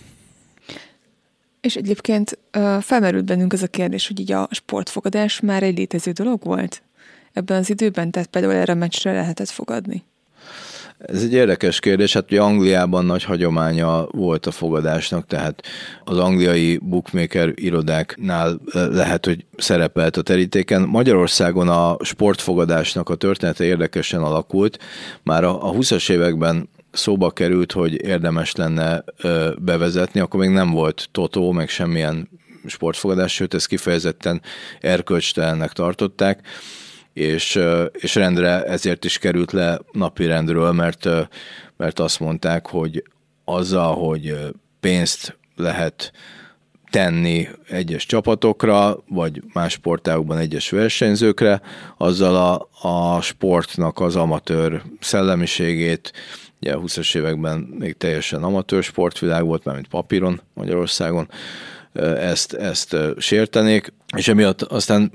És 1.66 1.76
egyébként 1.76 2.38
felmerült 2.80 3.24
bennünk 3.24 3.52
az 3.52 3.62
a 3.62 3.66
kérdés, 3.66 4.06
hogy 4.06 4.20
így 4.20 4.32
a 4.32 4.48
sportfogadás 4.50 5.40
már 5.40 5.62
egy 5.62 5.76
létező 5.76 6.10
dolog 6.10 6.44
volt 6.44 6.82
ebben 7.32 7.58
az 7.58 7.70
időben, 7.70 8.10
tehát 8.10 8.28
például 8.28 8.54
erre 8.54 8.72
a 8.72 8.76
meccsre 8.76 9.12
lehetett 9.12 9.48
fogadni? 9.48 10.04
Ez 10.98 11.22
egy 11.22 11.32
érdekes 11.32 11.80
kérdés, 11.80 12.12
hát 12.12 12.30
ugye 12.30 12.40
Angliában 12.40 13.04
nagy 13.04 13.24
hagyománya 13.24 14.06
volt 14.10 14.46
a 14.46 14.50
fogadásnak, 14.50 15.26
tehát 15.26 15.62
az 16.04 16.18
angliai 16.18 16.78
bookmaker 16.82 17.52
irodáknál 17.54 18.60
lehet, 18.72 19.24
hogy 19.24 19.44
szerepelt 19.56 20.16
a 20.16 20.22
terítéken. 20.22 20.82
Magyarországon 20.82 21.68
a 21.68 21.96
sportfogadásnak 22.00 23.08
a 23.08 23.14
története 23.14 23.64
érdekesen 23.64 24.22
alakult. 24.22 24.78
Már 25.22 25.44
a 25.44 25.58
20-as 25.58 26.10
években 26.10 26.68
szóba 26.97 27.30
került, 27.30 27.72
hogy 27.72 28.05
érdemes 28.05 28.55
lenne 28.55 29.05
bevezetni, 29.59 30.20
akkor 30.20 30.40
még 30.40 30.51
nem 30.51 30.70
volt 30.70 31.09
totó, 31.12 31.53
meg 31.53 31.68
semmilyen 31.68 32.28
sportfogadás, 32.66 33.32
sőt, 33.34 33.55
ezt 33.55 33.66
kifejezetten 33.66 34.42
erkölcstelennek 34.80 35.72
tartották 35.72 36.40
és, 37.16 37.61
és 37.92 38.14
rendre 38.14 38.64
ezért 38.64 39.05
is 39.05 39.18
került 39.18 39.53
le 39.53 39.80
napirendről, 39.92 40.72
mert, 40.72 41.09
mert 41.76 41.99
azt 41.99 42.20
mondták, 42.20 42.66
hogy 42.66 43.05
azzal, 43.44 43.94
hogy 43.94 44.36
pénzt 44.80 45.38
lehet 45.57 46.12
tenni 46.90 47.49
egyes 47.68 48.07
csapatokra, 48.07 48.99
vagy 49.09 49.42
más 49.53 49.72
sportágokban 49.72 50.38
egyes 50.38 50.70
versenyzőkre, 50.70 51.61
azzal 51.97 52.36
a, 52.36 52.68
a 52.88 53.20
sportnak 53.20 54.01
az 54.01 54.16
amatőr 54.16 54.82
szellemiségét, 55.01 56.12
ugye 56.61 56.72
a 56.72 56.80
20-as 56.80 57.16
években 57.16 57.59
még 57.59 57.96
teljesen 57.96 58.42
amatőr 58.42 58.82
sportvilág 58.82 59.44
volt, 59.44 59.64
mármint 59.64 59.88
papíron 59.88 60.40
Magyarországon, 60.54 61.28
ezt, 62.02 62.52
ezt 62.52 62.96
sértenék, 63.18 63.92
és 64.16 64.28
emiatt 64.28 64.62
aztán 64.62 65.12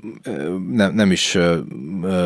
nem, 0.68 0.94
nem 0.94 1.10
is 1.10 1.38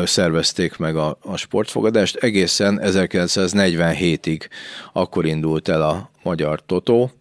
szervezték 0.05 0.77
meg 0.77 0.95
a, 0.95 1.17
a 1.21 1.37
sportfogadást. 1.37 2.15
Egészen 2.15 2.79
1947-ig 2.83 4.47
akkor 4.93 5.25
indult 5.25 5.67
el 5.67 5.81
a 5.81 6.09
magyar 6.23 6.65
totó. 6.65 7.11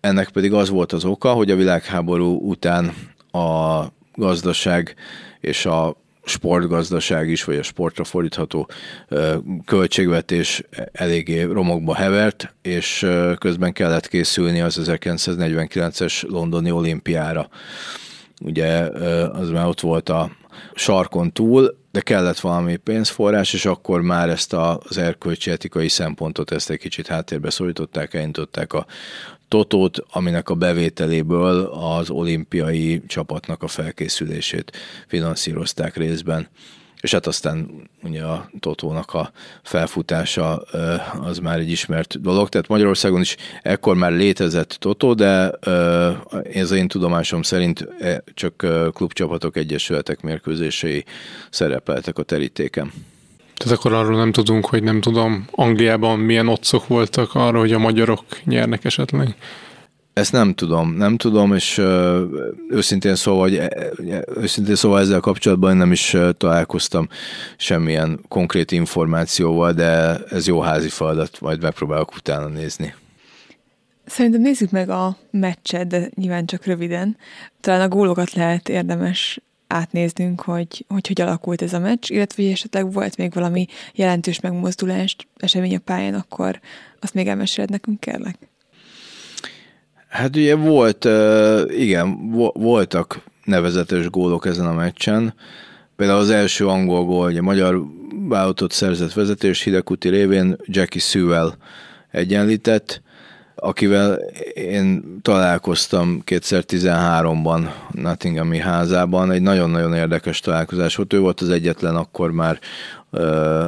Ennek 0.00 0.28
pedig 0.28 0.52
az 0.52 0.68
volt 0.68 0.92
az 0.92 1.04
oka, 1.04 1.32
hogy 1.32 1.50
a 1.50 1.56
világháború 1.56 2.48
után 2.48 2.94
a 3.30 3.82
gazdaság 4.14 4.94
és 5.40 5.66
a 5.66 6.01
sportgazdaság 6.24 7.28
is, 7.28 7.44
vagy 7.44 7.56
a 7.56 7.62
sportra 7.62 8.04
fordítható 8.04 8.68
költségvetés 9.64 10.62
eléggé 10.92 11.42
romokba 11.42 11.94
hevert, 11.94 12.54
és 12.62 13.06
közben 13.38 13.72
kellett 13.72 14.08
készülni 14.08 14.60
az 14.60 14.80
1949-es 14.84 16.28
londoni 16.28 16.70
olimpiára. 16.70 17.48
Ugye 18.40 18.68
az 19.28 19.50
már 19.50 19.66
ott 19.66 19.80
volt 19.80 20.08
a, 20.08 20.30
sarkon 20.74 21.32
túl, 21.32 21.76
de 21.90 22.00
kellett 22.00 22.40
valami 22.40 22.76
pénzforrás, 22.76 23.52
és 23.52 23.66
akkor 23.66 24.00
már 24.00 24.28
ezt 24.28 24.52
az 24.52 24.98
erkölcsi 24.98 25.50
etikai 25.50 25.88
szempontot 25.88 26.50
ezt 26.50 26.70
egy 26.70 26.78
kicsit 26.78 27.06
háttérbe 27.06 27.50
szorították, 27.50 28.14
elindították 28.14 28.72
a 28.72 28.86
Totót, 29.52 30.04
aminek 30.10 30.48
a 30.48 30.54
bevételéből 30.54 31.64
az 31.64 32.10
olimpiai 32.10 33.02
csapatnak 33.06 33.62
a 33.62 33.68
felkészülését 33.68 34.72
finanszírozták 35.06 35.96
részben 35.96 36.48
és 37.00 37.12
hát 37.12 37.26
aztán 37.26 37.70
ugye 38.02 38.22
a 38.22 38.50
Totónak 38.60 39.14
a 39.14 39.32
felfutása 39.62 40.56
az 41.20 41.38
már 41.38 41.58
egy 41.58 41.70
ismert 41.70 42.20
dolog, 42.20 42.48
tehát 42.48 42.68
Magyarországon 42.68 43.20
is 43.20 43.36
ekkor 43.62 43.96
már 43.96 44.12
létezett 44.12 44.68
Totó, 44.68 45.14
de 45.14 45.50
ez 46.52 46.70
én 46.70 46.88
tudomásom 46.88 47.42
szerint 47.42 47.88
e, 47.98 48.22
csak 48.34 48.66
klubcsapatok 48.92 49.56
egyesületek 49.56 50.20
mérkőzései 50.20 51.04
szerepeltek 51.50 52.18
a 52.18 52.22
terítéken. 52.22 52.92
Tehát 53.62 53.78
akkor 53.78 53.92
arról 53.92 54.16
nem 54.16 54.32
tudunk, 54.32 54.66
hogy 54.66 54.82
nem 54.82 55.00
tudom, 55.00 55.44
Angliában 55.50 56.18
milyen 56.18 56.48
otcok 56.48 56.86
voltak 56.86 57.34
arra, 57.34 57.58
hogy 57.58 57.72
a 57.72 57.78
magyarok 57.78 58.24
nyernek 58.44 58.84
esetleg? 58.84 59.34
Ezt 60.12 60.32
nem 60.32 60.54
tudom, 60.54 60.94
nem 60.94 61.16
tudom, 61.16 61.54
és 61.54 61.78
ö, 61.78 62.24
őszintén 62.68 63.14
szóval, 63.14 63.40
hogy, 63.40 63.60
őszintén 64.36 64.74
szóval 64.74 65.00
ezzel 65.00 65.20
kapcsolatban 65.20 65.76
nem 65.76 65.92
is 65.92 66.16
találkoztam 66.36 67.08
semmilyen 67.56 68.20
konkrét 68.28 68.72
információval, 68.72 69.72
de 69.72 70.18
ez 70.30 70.46
jó 70.46 70.60
házi 70.60 70.88
feladat, 70.88 71.40
majd 71.40 71.62
megpróbálok 71.62 72.14
utána 72.16 72.46
nézni. 72.46 72.94
Szerintem 74.06 74.40
nézzük 74.40 74.70
meg 74.70 74.88
a 74.88 75.16
meccset, 75.30 75.86
de 75.86 76.10
nyilván 76.14 76.46
csak 76.46 76.64
röviden. 76.64 77.16
Talán 77.60 77.80
a 77.80 77.88
gólokat 77.88 78.32
lehet 78.32 78.68
érdemes 78.68 79.40
átnéznünk, 79.72 80.40
hogy, 80.40 80.84
hogy 80.88 81.06
hogy 81.06 81.20
alakult 81.20 81.62
ez 81.62 81.72
a 81.72 81.78
meccs, 81.78 82.10
illetve 82.10 82.42
hogy 82.42 82.52
esetleg 82.52 82.92
volt 82.92 83.16
még 83.16 83.32
valami 83.32 83.66
jelentős 83.94 84.40
megmozdulást 84.40 85.26
esemény 85.36 85.74
a 85.74 85.78
pályán, 85.78 86.14
akkor 86.14 86.60
azt 87.00 87.14
még 87.14 87.28
elmeséled 87.28 87.70
nekünk, 87.70 88.00
kérlek. 88.00 88.36
Hát 90.08 90.36
ugye 90.36 90.54
volt, 90.54 91.08
igen, 91.70 92.30
voltak 92.52 93.24
nevezetes 93.44 94.10
gólok 94.10 94.46
ezen 94.46 94.66
a 94.66 94.72
meccsen. 94.72 95.34
Például 95.96 96.18
az 96.18 96.30
első 96.30 96.66
angol 96.66 97.04
gól, 97.04 97.26
ugye 97.26 97.40
magyar 97.40 97.82
vállalatot 98.28 98.72
szerzett 98.72 99.12
vezetés 99.12 99.62
Hidekuti 99.62 100.08
révén 100.08 100.56
Jackie 100.64 101.00
Sewell 101.00 101.54
egyenlített, 102.10 103.02
akivel 103.62 104.14
én 104.54 105.18
találkoztam 105.22 106.22
2013-ban 106.26 107.70
Nottinghami 107.90 108.58
házában. 108.58 109.30
Egy 109.30 109.42
nagyon-nagyon 109.42 109.94
érdekes 109.94 110.40
találkozás 110.40 110.96
volt. 110.96 111.12
Ő 111.12 111.20
volt 111.20 111.40
az 111.40 111.48
egyetlen 111.50 111.96
akkor 111.96 112.30
már, 112.30 112.58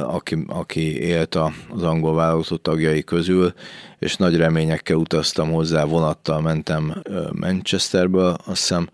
aki, 0.03 0.43
aki 0.47 0.99
élt 1.01 1.35
az 1.69 1.83
angol 1.83 2.15
válogatott 2.15 2.63
tagjai 2.63 3.03
közül, 3.03 3.53
és 3.99 4.15
nagy 4.15 4.35
reményekkel 4.35 4.95
utaztam 4.95 5.51
hozzá, 5.51 5.83
vonattal 5.83 6.41
mentem 6.41 7.01
Manchesterből, 7.31 8.35
azt 8.45 8.59
hiszem, 8.59 8.89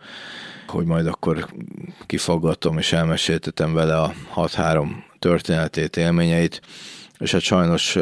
hogy 0.67 0.85
majd 0.85 1.07
akkor 1.07 1.47
kifaggatom 2.05 2.77
és 2.77 2.93
elmeséltetem 2.93 3.73
vele 3.73 3.97
a 3.97 4.13
6-3 4.35 4.87
történetét, 5.19 5.97
élményeit, 5.97 6.61
és 7.21 7.31
hát 7.31 7.41
sajnos 7.41 7.93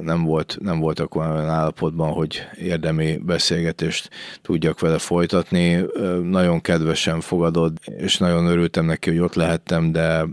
nem, 0.00 0.24
volt, 0.24 0.56
nem 0.60 0.78
voltak 0.78 1.14
olyan 1.14 1.48
állapotban, 1.48 2.12
hogy 2.12 2.42
érdemi 2.58 3.16
beszélgetést 3.16 4.10
tudjak 4.42 4.80
vele 4.80 4.98
folytatni. 4.98 5.84
Nagyon 6.22 6.60
kedvesen 6.60 7.20
fogadott, 7.20 7.76
és 7.86 8.18
nagyon 8.18 8.46
örültem 8.46 8.84
neki, 8.84 9.10
hogy 9.10 9.18
ott 9.18 9.34
lehettem, 9.34 9.92
de 9.92 10.26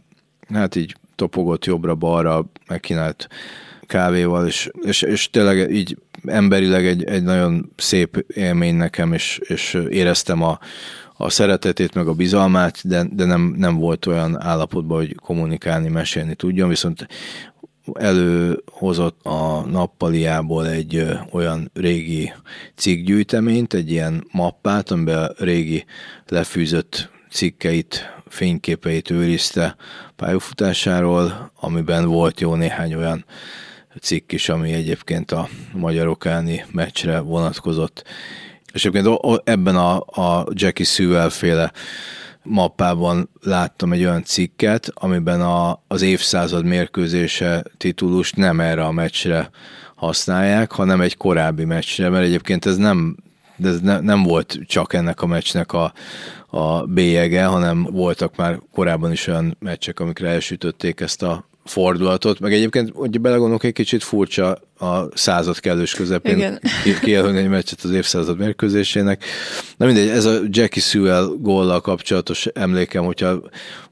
hát 0.53 0.75
így 0.75 0.95
topogott 1.15 1.65
jobbra-balra, 1.65 2.45
megkínált 2.67 3.27
kávéval, 3.81 4.47
és, 4.47 4.69
és, 4.81 5.01
és 5.01 5.29
tényleg 5.29 5.71
így 5.71 5.97
emberileg 6.25 6.87
egy, 6.87 7.03
egy 7.03 7.23
nagyon 7.23 7.71
szép 7.75 8.25
élmény 8.27 8.75
nekem, 8.75 9.13
és, 9.13 9.39
és 9.47 9.77
éreztem 9.89 10.43
a, 10.43 10.59
a 11.17 11.29
szeretetét, 11.29 11.93
meg 11.93 12.07
a 12.07 12.13
bizalmát, 12.13 12.87
de, 12.87 13.05
de 13.11 13.25
nem, 13.25 13.53
nem 13.57 13.77
volt 13.77 14.05
olyan 14.05 14.41
állapotban, 14.41 14.97
hogy 14.97 15.15
kommunikálni, 15.15 15.89
mesélni 15.89 16.35
tudjon, 16.35 16.69
viszont 16.69 17.07
előhozott 17.93 19.25
a 19.25 19.65
nappaliából 19.65 20.67
egy 20.67 21.07
olyan 21.31 21.71
régi 21.73 22.33
cikkgyűjteményt, 22.75 23.73
egy 23.73 23.91
ilyen 23.91 24.27
mappát, 24.31 24.91
amiben 24.91 25.33
régi 25.37 25.85
lefűzött 26.27 27.09
cikkeit, 27.29 28.13
fényképeit 28.27 29.09
őrizte 29.09 29.75
pályafutásáról, 30.15 31.51
amiben 31.59 32.05
volt 32.05 32.39
jó 32.39 32.55
néhány 32.55 32.93
olyan 32.93 33.25
cikk 34.01 34.31
is, 34.31 34.49
ami 34.49 34.73
egyébként 34.73 35.31
a 35.31 35.49
magyarok 35.73 36.25
elleni 36.25 36.65
meccsre 36.71 37.19
vonatkozott. 37.19 38.03
És 38.73 38.85
egyébként 38.85 39.19
ebben 39.43 39.75
a, 39.75 39.97
a 39.99 40.47
Jackie 40.53 40.85
Sewell 40.85 41.29
féle 41.29 41.71
mappában 42.45 43.29
láttam 43.41 43.93
egy 43.93 44.03
olyan 44.03 44.23
cikket, 44.23 44.91
amiben 44.93 45.41
a, 45.41 45.81
az 45.87 46.01
évszázad 46.01 46.65
mérkőzése 46.65 47.63
titulus 47.77 48.31
nem 48.31 48.59
erre 48.59 48.83
a 48.83 48.91
meccsre 48.91 49.49
használják, 49.95 50.71
hanem 50.71 51.01
egy 51.01 51.17
korábbi 51.17 51.65
meccsre, 51.65 52.09
mert 52.09 52.25
egyébként 52.25 52.65
ez 52.65 52.77
nem 52.77 53.15
ez 53.63 53.79
ne, 53.79 53.99
nem 53.99 54.23
volt 54.23 54.59
csak 54.65 54.93
ennek 54.93 55.21
a 55.21 55.25
meccsnek 55.25 55.73
a, 55.73 55.93
a 56.49 56.85
bélyege, 56.85 57.45
hanem 57.45 57.83
voltak 57.83 58.35
már 58.35 58.59
korábban 58.71 59.11
is 59.11 59.27
olyan 59.27 59.57
meccsek, 59.59 59.99
amikre 59.99 60.29
elsütötték 60.29 60.99
ezt 60.99 61.23
a 61.23 61.45
fordulatot, 61.65 62.39
meg 62.39 62.53
egyébként, 62.53 62.91
hogy 62.93 63.21
belegondolok, 63.21 63.63
egy 63.63 63.73
kicsit 63.73 64.03
furcsa 64.03 64.57
a 64.79 65.07
század 65.13 65.59
kellős 65.59 65.93
közepén 65.93 66.59
kijelölni 67.01 67.37
egy 67.37 67.47
meccset 67.47 67.81
az 67.81 67.91
évszázad 67.91 68.37
mérkőzésének. 68.37 69.23
Na 69.77 69.85
mindegy, 69.85 70.07
ez 70.07 70.25
a 70.25 70.39
Jackie 70.49 70.81
Sewell 70.81 71.35
góllal 71.39 71.81
kapcsolatos 71.81 72.45
emlékem, 72.45 73.03
hogyha 73.03 73.41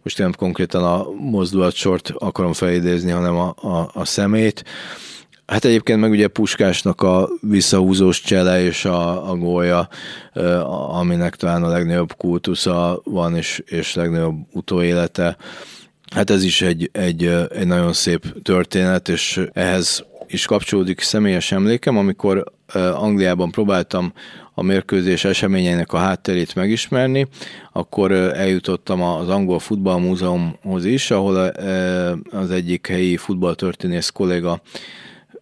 most 0.03 0.17
nem 0.17 0.33
konkrétan 0.37 0.83
a 0.83 1.11
mozdulatsort 1.11 2.13
akarom 2.17 2.53
felidézni, 2.53 3.11
hanem 3.11 3.35
a, 3.35 3.55
a, 3.61 3.89
a 3.93 4.05
szemét. 4.05 4.63
Hát 5.45 5.65
egyébként 5.65 5.99
meg 5.99 6.11
ugye 6.11 6.27
Puskásnak 6.27 7.01
a 7.01 7.29
visszahúzós 7.41 8.21
csele 8.21 8.63
és 8.63 8.85
a, 8.85 9.29
a 9.29 9.35
gólya, 9.35 9.87
aminek 10.89 11.35
talán 11.35 11.63
a 11.63 11.69
legnagyobb 11.69 12.15
kultusza 12.17 13.01
van, 13.03 13.35
és, 13.35 13.63
és 13.65 13.95
legnagyobb 13.95 14.35
utóélete. 14.51 15.37
Hát 16.13 16.29
ez 16.29 16.43
is 16.43 16.61
egy, 16.61 16.89
egy, 16.91 17.25
egy 17.49 17.67
nagyon 17.67 17.93
szép 17.93 18.41
történet, 18.41 19.09
és 19.09 19.41
ehhez 19.53 20.05
is 20.27 20.45
kapcsolódik 20.45 20.99
személyes 21.01 21.51
emlékem, 21.51 21.97
amikor 21.97 22.43
Angliában 22.93 23.51
próbáltam 23.51 24.13
a 24.53 24.61
mérkőzés 24.61 25.25
eseményeinek 25.25 25.93
a 25.93 25.97
hátterét 25.97 26.55
megismerni, 26.55 27.27
akkor 27.71 28.11
eljutottam 28.11 29.01
az 29.01 29.29
Angol 29.29 29.59
Futballmúzeumhoz 29.59 30.85
is, 30.85 31.11
ahol 31.11 31.35
az 32.31 32.51
egyik 32.51 32.87
helyi 32.87 33.17
futballtörténész 33.17 34.09
kolléga 34.09 34.61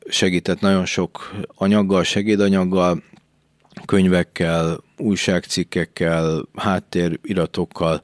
segített 0.09 0.59
nagyon 0.59 0.86
sok 0.86 1.32
anyaggal, 1.55 2.03
segédanyaggal, 2.03 3.03
könyvekkel, 3.86 4.84
újságcikkekkel, 4.97 6.47
háttériratokkal, 6.55 8.01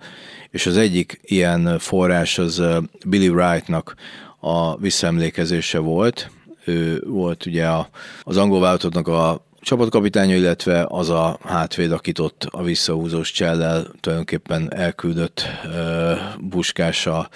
és 0.51 0.65
az 0.65 0.77
egyik 0.77 1.19
ilyen 1.23 1.79
forrás 1.79 2.37
az 2.37 2.63
Billy 3.05 3.29
Wrightnak 3.29 3.95
a 4.39 4.77
visszaemlékezése 4.77 5.79
volt. 5.79 6.31
Ő 6.65 7.03
volt 7.05 7.45
ugye 7.45 7.67
a, 7.67 7.89
az 8.21 8.37
angol 8.37 8.59
válogatottnak 8.59 9.07
a 9.07 9.45
csapatkapitánya, 9.61 10.35
illetve 10.35 10.85
az 10.89 11.09
a 11.09 11.39
hátvéd, 11.43 11.91
akit 11.91 12.19
ott 12.19 12.47
a 12.51 12.63
visszahúzós 12.63 13.31
csellel 13.31 13.87
tulajdonképpen 13.99 14.73
elküldött 14.73 15.45
uh, 15.65 16.17
buskása 16.39 17.29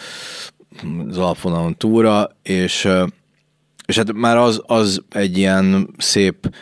az 1.10 1.18
alapvonalon 1.18 1.78
túra, 1.78 2.38
és, 2.44 2.88
és 3.86 3.98
hát 3.98 4.14
már 4.14 4.38
az, 4.38 4.62
az 4.66 5.02
egy 5.10 5.38
ilyen 5.38 5.90
szép 5.98 6.56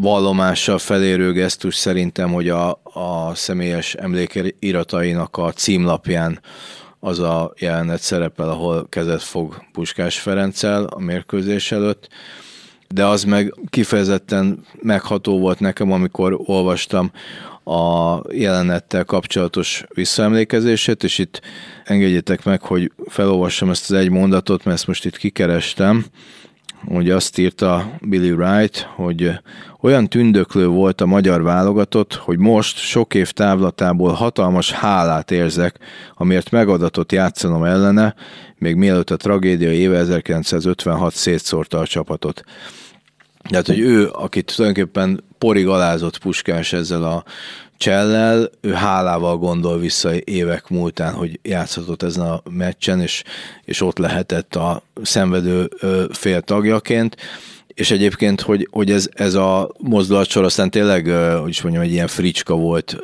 vallomással 0.00 0.78
felérő 0.78 1.32
gesztus 1.32 1.74
szerintem, 1.74 2.32
hogy 2.32 2.48
a, 2.48 2.70
a 2.82 3.34
személyes 3.34 3.94
emlékiratainak 3.94 5.36
a 5.36 5.52
címlapján 5.52 6.40
az 7.00 7.18
a 7.18 7.52
jelenet 7.58 8.00
szerepel, 8.00 8.48
ahol 8.48 8.86
kezet 8.88 9.22
fog 9.22 9.62
Puskás 9.72 10.18
Ferenccel 10.18 10.84
a 10.84 11.00
mérkőzés 11.00 11.72
előtt, 11.72 12.08
de 12.88 13.04
az 13.06 13.24
meg 13.24 13.54
kifejezetten 13.70 14.64
megható 14.82 15.38
volt 15.38 15.60
nekem, 15.60 15.92
amikor 15.92 16.38
olvastam 16.44 17.10
a 17.64 18.20
jelenettel 18.32 19.04
kapcsolatos 19.04 19.84
visszaemlékezését, 19.94 21.04
és 21.04 21.18
itt 21.18 21.40
engedjétek 21.84 22.44
meg, 22.44 22.62
hogy 22.62 22.92
felolvassam 23.06 23.70
ezt 23.70 23.90
az 23.90 23.96
egy 23.96 24.10
mondatot, 24.10 24.64
mert 24.64 24.76
ezt 24.76 24.86
most 24.86 25.04
itt 25.04 25.16
kikerestem, 25.16 26.06
hogy 26.84 27.10
azt 27.10 27.38
írta 27.38 27.90
Billy 28.00 28.30
Wright, 28.30 28.88
hogy 28.94 29.30
olyan 29.86 30.08
tündöklő 30.08 30.66
volt 30.66 31.00
a 31.00 31.06
magyar 31.06 31.42
válogatott, 31.42 32.14
hogy 32.14 32.38
most 32.38 32.78
sok 32.78 33.14
év 33.14 33.30
távlatából 33.30 34.12
hatalmas 34.12 34.72
hálát 34.72 35.30
érzek, 35.30 35.78
amiért 36.14 36.50
megadatott 36.50 37.12
játszanom 37.12 37.64
ellene, 37.64 38.14
még 38.58 38.74
mielőtt 38.74 39.10
a 39.10 39.16
tragédia 39.16 39.72
éve 39.72 39.98
1956 39.98 41.14
szétszórta 41.14 41.78
a 41.78 41.86
csapatot. 41.86 42.44
Tehát, 43.48 43.66
hogy 43.66 43.78
ő, 43.78 44.08
akit 44.12 44.54
tulajdonképpen 44.56 45.24
porig 45.38 45.66
alázott 45.66 46.18
Puskás 46.18 46.72
ezzel 46.72 47.04
a 47.04 47.24
csellel, 47.76 48.50
ő 48.60 48.72
hálával 48.72 49.36
gondol 49.36 49.78
vissza 49.78 50.10
évek 50.24 50.68
múltán, 50.68 51.14
hogy 51.14 51.40
játszhatott 51.42 52.02
ezen 52.02 52.26
a 52.26 52.42
meccsen, 52.50 53.00
és, 53.00 53.22
és 53.64 53.80
ott 53.80 53.98
lehetett 53.98 54.54
a 54.54 54.82
szenvedő 55.02 55.70
fél 56.10 56.40
tagjaként 56.40 57.16
és 57.76 57.90
egyébként, 57.90 58.40
hogy, 58.40 58.68
hogy 58.70 58.90
ez, 58.90 59.08
ez 59.12 59.34
a 59.34 59.70
mozdulatsor 59.78 60.44
aztán 60.44 60.70
tényleg, 60.70 61.06
hogy 61.40 61.48
is 61.48 61.62
mondjam, 61.62 61.84
egy 61.84 61.92
ilyen 61.92 62.06
fricska 62.06 62.54
volt 62.54 62.96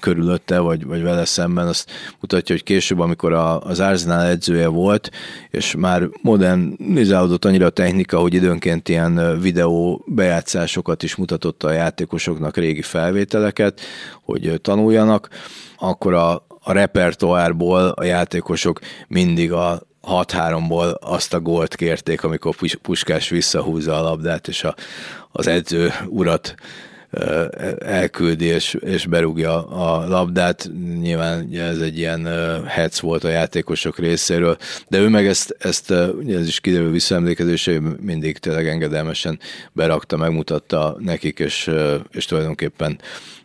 körülötte, 0.00 0.58
vagy, 0.58 0.84
vagy 0.84 1.02
vele 1.02 1.24
szemben, 1.24 1.66
azt 1.66 1.90
mutatja, 2.20 2.54
hogy 2.54 2.64
később, 2.64 2.98
amikor 2.98 3.32
a, 3.32 3.60
az 3.60 3.80
Arsenal 3.80 4.26
edzője 4.26 4.66
volt, 4.66 5.10
és 5.50 5.74
már 5.78 6.08
modernizálódott 6.22 7.44
annyira 7.44 7.66
a 7.66 7.70
technika, 7.70 8.18
hogy 8.18 8.34
időnként 8.34 8.88
ilyen 8.88 9.40
videó 9.40 10.04
bejátszásokat 10.06 11.02
is 11.02 11.16
mutatott 11.16 11.62
a 11.62 11.72
játékosoknak 11.72 12.56
régi 12.56 12.82
felvételeket, 12.82 13.80
hogy 14.22 14.60
tanuljanak, 14.62 15.28
akkor 15.76 16.14
a, 16.14 16.46
a 16.62 16.72
repertoárból 16.72 17.88
a 17.88 18.04
játékosok 18.04 18.80
mindig 19.08 19.52
a 19.52 19.88
6-3-ból 20.02 20.94
azt 21.00 21.34
a 21.34 21.40
gólt 21.40 21.74
kérték, 21.74 22.24
amikor 22.24 22.54
Puskás 22.82 23.28
visszahúzza 23.28 23.98
a 23.98 24.02
labdát, 24.02 24.48
és 24.48 24.64
a, 24.64 24.74
az 25.32 25.46
edző 25.46 25.92
urat 26.06 26.54
elküldi 27.78 28.44
és, 28.44 28.74
és 28.74 29.06
berúgja 29.06 29.66
a 29.66 30.08
labdát. 30.08 30.70
Nyilván 31.00 31.54
ez 31.54 31.78
egy 31.78 31.98
ilyen 31.98 32.28
hec 32.66 32.98
volt 32.98 33.24
a 33.24 33.28
játékosok 33.28 33.98
részéről, 33.98 34.56
de 34.88 34.98
ő 34.98 35.08
meg 35.08 35.26
ezt, 35.26 35.56
ezt 35.58 35.90
ez 36.28 36.46
is 36.46 36.60
kiderül 36.60 36.90
visszaemlékezésé, 36.90 37.80
mindig 38.00 38.38
tényleg 38.38 38.68
engedelmesen 38.68 39.38
berakta, 39.72 40.16
megmutatta 40.16 40.96
nekik, 40.98 41.38
és, 41.38 41.70
és 42.10 42.24
tulajdonképpen 42.24 43.00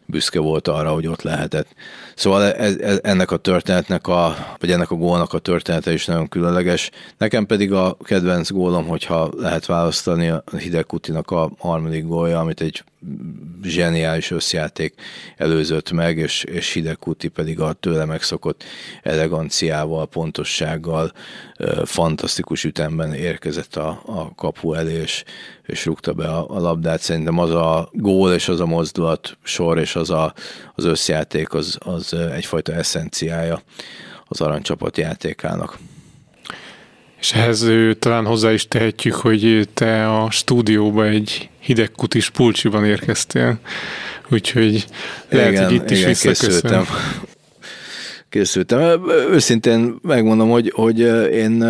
büszke 0.05 0.39
volt 0.39 0.67
arra, 0.67 0.93
hogy 0.93 1.07
ott 1.07 1.21
lehetett. 1.21 1.67
Szóval 2.15 2.53
ez, 2.53 2.77
ez, 2.77 2.99
ennek 3.03 3.31
a 3.31 3.37
történetnek, 3.37 4.07
a, 4.07 4.35
vagy 4.59 4.71
ennek 4.71 4.91
a 4.91 4.95
gólnak 4.95 5.33
a 5.33 5.39
története 5.39 5.93
is 5.93 6.05
nagyon 6.05 6.27
különleges. 6.27 6.91
Nekem 7.17 7.45
pedig 7.45 7.73
a 7.73 7.97
kedvenc 8.03 8.51
gólom, 8.51 8.87
hogyha 8.87 9.31
lehet 9.37 9.65
választani, 9.65 10.29
a 10.29 10.43
Hideg 10.57 10.85
Kutinak 10.85 11.31
a 11.31 11.51
harmadik 11.57 12.05
gólja, 12.05 12.39
amit 12.39 12.61
egy 12.61 12.83
zseniális 13.63 14.31
összjáték 14.31 14.93
előzött 15.37 15.91
meg, 15.91 16.17
és, 16.17 16.43
és 16.43 16.73
Hideg 16.73 16.97
Kuti 16.97 17.27
pedig 17.27 17.59
a 17.59 17.73
tőle 17.73 18.05
megszokott 18.05 18.63
eleganciával, 19.03 20.07
pontossággal, 20.07 21.11
fantasztikus 21.83 22.63
ütemben 22.63 23.13
érkezett 23.13 23.75
a, 23.75 24.01
a 24.05 24.35
kapu 24.35 24.73
elé, 24.73 24.93
és, 24.93 25.23
és 25.65 25.85
rúgta 25.85 26.13
be 26.13 26.27
a, 26.27 26.49
a 26.49 26.59
labdát. 26.59 27.01
Szerintem 27.01 27.39
az 27.39 27.51
a 27.51 27.89
gól 27.91 28.33
és 28.33 28.47
az 28.47 28.59
a 28.59 28.65
mozdulat 28.65 29.37
sor 29.43 29.79
és 29.79 29.95
az 29.95 30.09
a, 30.09 30.33
az 30.75 30.83
összjáték 30.83 31.53
az, 31.53 31.77
az 31.79 32.04
egyfajta 32.13 32.73
eszenciája 32.73 33.61
az 34.27 34.41
aranycsapat 34.41 34.97
játékának. 34.97 35.77
És 37.19 37.33
ehhez 37.33 37.65
talán 37.99 38.25
hozzá 38.25 38.51
is 38.51 38.67
tehetjük, 38.67 39.13
hogy 39.13 39.69
te 39.73 40.15
a 40.15 40.31
stúdióba 40.31 41.05
egy 41.05 41.49
hideg 41.59 41.91
kutis 41.91 42.29
pulcsiban 42.29 42.85
érkeztél, 42.85 43.59
úgyhogy 44.29 44.85
lehet, 45.29 45.51
igen, 45.51 45.63
hogy 45.63 45.73
itt 45.73 45.89
is 45.89 46.05
visszaköszönöm 46.05 46.61
készültem. 46.61 46.85
Őszintén 49.31 49.95
megmondom, 50.01 50.49
hogy, 50.49 50.71
hogy 50.75 50.99
én 51.33 51.61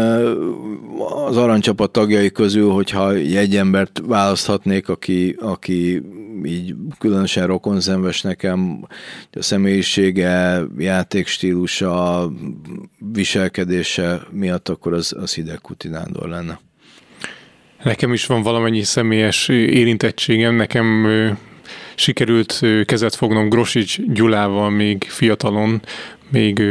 az 1.25 1.37
aranycsapat 1.37 1.91
tagjai 1.91 2.31
közül, 2.31 2.69
hogyha 2.69 3.13
egy 3.13 3.55
embert 3.55 4.01
választhatnék, 4.05 4.89
aki, 4.89 5.35
aki 5.39 6.01
így 6.45 6.75
különösen 6.99 7.47
rokonszenves 7.47 8.21
nekem, 8.21 8.87
a 9.31 9.41
személyisége, 9.41 10.61
játékstílusa, 10.77 12.31
viselkedése 13.13 14.21
miatt, 14.31 14.69
akkor 14.69 14.93
az, 14.93 15.15
az 15.19 15.33
Hideg 15.33 15.59
Kutinándor 15.61 16.29
lenne. 16.29 16.59
Nekem 17.83 18.13
is 18.13 18.25
van 18.25 18.41
valamennyi 18.41 18.83
személyes 18.83 19.47
érintettségem, 19.49 20.55
nekem 20.55 21.07
sikerült 21.95 22.61
kezet 22.85 23.15
fognom 23.15 23.49
Grosics 23.49 23.99
Gyulával 24.01 24.69
még 24.69 25.03
fiatalon, 25.03 25.81
még 26.29 26.61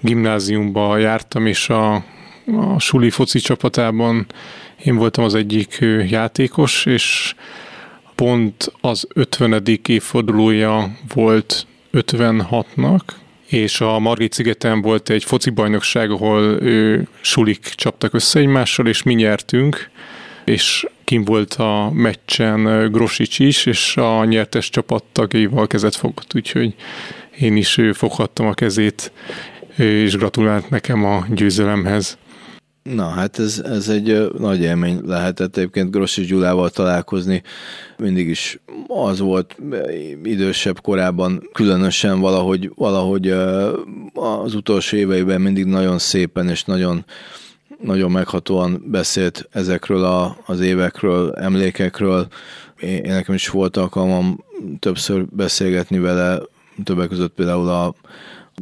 gimnáziumba 0.00 0.96
jártam, 0.96 1.46
és 1.46 1.68
a, 1.68 1.94
a 2.44 2.78
suli 2.78 3.10
foci 3.10 3.38
csapatában 3.38 4.26
én 4.84 4.96
voltam 4.96 5.24
az 5.24 5.34
egyik 5.34 5.78
játékos, 6.08 6.86
és 6.86 7.34
pont 8.14 8.72
az 8.80 9.06
50. 9.14 9.62
évfordulója 9.86 10.96
volt 11.14 11.66
56-nak, 11.92 13.00
és 13.46 13.80
a 13.80 13.98
Margit 13.98 14.32
szigeten 14.32 14.80
volt 14.80 15.10
egy 15.10 15.24
foci 15.24 15.50
bajnokság, 15.50 16.10
ahol 16.10 16.42
ő, 16.62 17.08
sulik 17.20 17.60
csaptak 17.60 18.14
össze 18.14 18.38
egymással, 18.38 18.86
és 18.86 19.02
mi 19.02 19.14
nyertünk, 19.14 19.90
és 20.44 20.86
kim 21.10 21.24
volt 21.24 21.54
a 21.54 21.90
meccsen 21.94 22.90
Grosics 22.92 23.38
is, 23.38 23.66
és 23.66 23.96
a 23.96 24.24
nyertes 24.24 24.70
csapat 24.70 25.04
tagjaival 25.12 25.66
kezet 25.66 25.94
fogott, 25.94 26.34
úgyhogy 26.34 26.74
én 27.38 27.56
is 27.56 27.80
foghattam 27.92 28.46
a 28.46 28.54
kezét, 28.54 29.12
és 29.76 30.16
gratulált 30.16 30.70
nekem 30.70 31.04
a 31.04 31.26
győzelemhez. 31.28 32.18
Na, 32.82 33.08
hát 33.08 33.38
ez, 33.38 33.62
ez 33.64 33.88
egy 33.88 34.30
nagy 34.38 34.60
élmény 34.60 35.00
lehetett 35.04 35.56
egyébként 35.56 35.90
Grossi 35.90 36.22
Gyulával 36.22 36.70
találkozni. 36.70 37.42
Mindig 37.98 38.28
is 38.28 38.60
az 38.86 39.18
volt 39.18 39.56
idősebb 40.22 40.80
korában, 40.80 41.48
különösen 41.52 42.20
valahogy, 42.20 42.72
valahogy 42.74 43.28
az 44.14 44.54
utolsó 44.54 44.96
éveiben 44.96 45.40
mindig 45.40 45.64
nagyon 45.64 45.98
szépen 45.98 46.48
és 46.48 46.64
nagyon, 46.64 47.04
nagyon 47.82 48.10
meghatóan 48.10 48.82
beszélt 48.86 49.48
ezekről 49.52 50.04
a, 50.04 50.36
az 50.46 50.60
évekről, 50.60 51.32
emlékekről. 51.32 52.28
Én, 52.80 53.00
nekem 53.02 53.34
is 53.34 53.48
volt 53.48 53.76
alkalmam 53.76 54.44
többször 54.78 55.26
beszélgetni 55.26 55.98
vele, 55.98 56.40
többek 56.84 57.08
között 57.08 57.34
például 57.34 57.68
a 57.68 57.94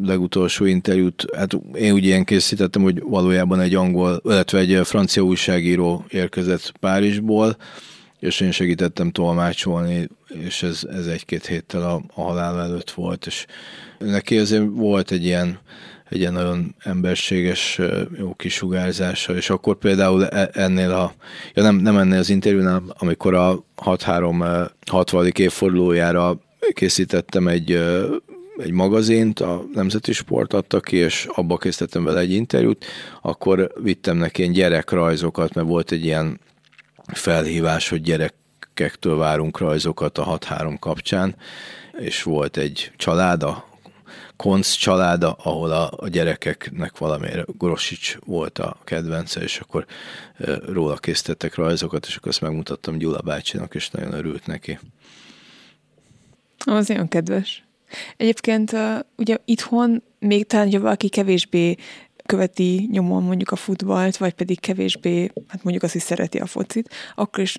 legutolsó 0.02 0.64
interjút, 0.64 1.26
hát 1.36 1.58
én 1.74 1.92
úgy 1.92 2.04
ilyen 2.04 2.24
készítettem, 2.24 2.82
hogy 2.82 3.02
valójában 3.02 3.60
egy 3.60 3.74
angol, 3.74 4.20
illetve 4.24 4.58
egy 4.58 4.80
francia 4.84 5.22
újságíró 5.22 6.04
érkezett 6.08 6.72
Párizsból, 6.80 7.56
és 8.18 8.40
én 8.40 8.50
segítettem 8.50 9.10
tolmácsolni, 9.10 10.08
és 10.28 10.62
ez, 10.62 10.84
ez 10.90 11.06
egy-két 11.06 11.46
héttel 11.46 11.82
a, 11.82 12.02
a 12.14 12.22
halál 12.22 12.60
előtt 12.60 12.90
volt, 12.90 13.26
és 13.26 13.46
neki 13.98 14.38
azért 14.38 14.64
volt 14.70 15.10
egy 15.10 15.24
ilyen, 15.24 15.58
egy 16.08 16.18
ilyen 16.18 16.32
nagyon 16.32 16.74
emberséges, 16.78 17.80
jó 18.18 18.34
kisugárzása, 18.34 19.34
és 19.34 19.50
akkor 19.50 19.76
például 19.76 20.26
e, 20.26 20.50
ennél 20.52 20.90
a, 20.90 21.14
ja 21.54 21.62
nem, 21.62 21.76
nem 21.76 21.96
ennél 21.96 22.18
az 22.18 22.30
interjúnál, 22.30 22.82
amikor 22.98 23.34
a 23.34 23.64
6-3 23.84 24.68
60. 24.86 25.26
évfordulójára 25.26 26.38
készítettem 26.72 27.48
egy, 27.48 27.70
egy 28.56 28.72
magazint, 28.72 29.40
a 29.40 29.64
Nemzeti 29.74 30.12
Sport 30.12 30.52
adta 30.52 30.80
ki, 30.80 30.96
és 30.96 31.26
abba 31.34 31.56
készítettem 31.56 32.04
vele 32.04 32.20
egy 32.20 32.32
interjút, 32.32 32.84
akkor 33.22 33.72
vittem 33.82 34.16
neki 34.16 34.40
ilyen 34.40 34.52
gyerekrajzokat, 34.52 35.54
mert 35.54 35.66
volt 35.66 35.90
egy 35.90 36.04
ilyen 36.04 36.40
felhívás, 37.12 37.88
hogy 37.88 38.02
gyerekektől 38.02 39.16
várunk 39.16 39.58
rajzokat 39.58 40.18
a 40.18 40.38
6-3 40.38 40.76
kapcsán, 40.80 41.36
és 41.98 42.22
volt 42.22 42.56
egy 42.56 42.92
családa, 42.96 43.67
Konc 44.38 44.70
családa, 44.70 45.32
ahol 45.32 45.70
a, 45.70 45.90
a 45.96 46.08
gyerekeknek 46.08 46.98
valamire 46.98 47.44
Grosics 47.46 48.16
volt 48.24 48.58
a 48.58 48.76
kedvence, 48.84 49.40
és 49.40 49.58
akkor 49.58 49.86
e, 50.36 50.58
róla 50.66 50.96
készítettek 50.96 51.54
rajzokat, 51.54 52.06
és 52.06 52.16
akkor 52.16 52.28
azt 52.28 52.40
megmutattam 52.40 52.98
Gyula 52.98 53.20
bácsinak, 53.20 53.74
és 53.74 53.90
nagyon 53.90 54.12
örült 54.12 54.46
neki. 54.46 54.78
Az 56.58 56.86
nagyon 56.88 57.08
kedves. 57.08 57.64
Egyébként 58.16 58.76
ugye 59.16 59.36
itthon 59.44 60.02
még 60.18 60.46
talán, 60.46 60.72
ha 60.72 60.80
valaki 60.80 61.08
kevésbé 61.08 61.76
követi 62.26 62.88
nyomon 62.90 63.22
mondjuk 63.22 63.50
a 63.50 63.56
futballt, 63.56 64.16
vagy 64.16 64.32
pedig 64.32 64.60
kevésbé, 64.60 65.32
hát 65.48 65.62
mondjuk 65.62 65.84
azt 65.84 65.94
is 65.94 66.02
szereti 66.02 66.38
a 66.38 66.46
focit, 66.46 66.90
akkor 67.14 67.42
is 67.42 67.58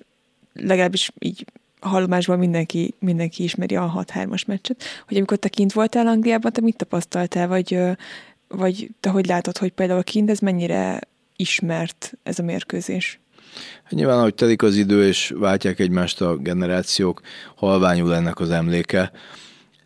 legalábbis 0.52 1.10
így 1.18 1.44
hallomásban 1.80 2.38
mindenki, 2.38 2.94
mindenki 2.98 3.42
ismeri 3.42 3.76
a 3.76 4.04
6-3-as 4.06 4.46
meccset, 4.46 4.82
hogy 5.06 5.16
amikor 5.16 5.36
te 5.36 5.48
kint 5.48 5.72
voltál 5.72 6.06
Angliában, 6.06 6.52
te 6.52 6.60
mit 6.60 6.76
tapasztaltál, 6.76 7.48
vagy, 7.48 7.78
vagy 8.48 8.90
te 9.00 9.10
hogy 9.10 9.26
látod, 9.26 9.58
hogy 9.58 9.70
például 9.70 10.02
kint 10.02 10.30
ez 10.30 10.38
mennyire 10.38 11.00
ismert 11.36 12.12
ez 12.22 12.38
a 12.38 12.42
mérkőzés? 12.42 13.20
Hát 13.82 13.92
nyilván, 13.92 14.18
ahogy 14.18 14.34
telik 14.34 14.62
az 14.62 14.76
idő, 14.76 15.06
és 15.06 15.32
váltják 15.36 15.78
egymást 15.78 16.20
a 16.20 16.36
generációk, 16.36 17.20
halványul 17.56 18.14
ennek 18.14 18.40
az 18.40 18.50
emléke, 18.50 19.12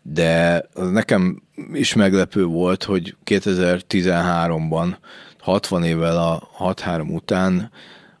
de 0.01 0.63
az 0.73 0.89
nekem 0.89 1.41
is 1.73 1.93
meglepő 1.93 2.43
volt, 2.43 2.83
hogy 2.83 3.15
2013-ban, 3.25 4.95
60 5.39 5.83
évvel 5.83 6.17
a 6.17 6.49
6-3 6.73 7.13
után, 7.13 7.71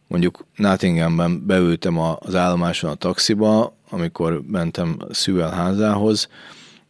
mondjuk 0.07 0.45
Nottinghamben 0.55 1.45
beültem 1.45 1.99
az 1.99 2.35
állomáson 2.35 2.89
a 2.89 2.95
taxiba, 2.95 3.75
amikor 3.89 4.41
mentem 4.47 4.97
Szüvel 5.09 5.51
házához, 5.51 6.29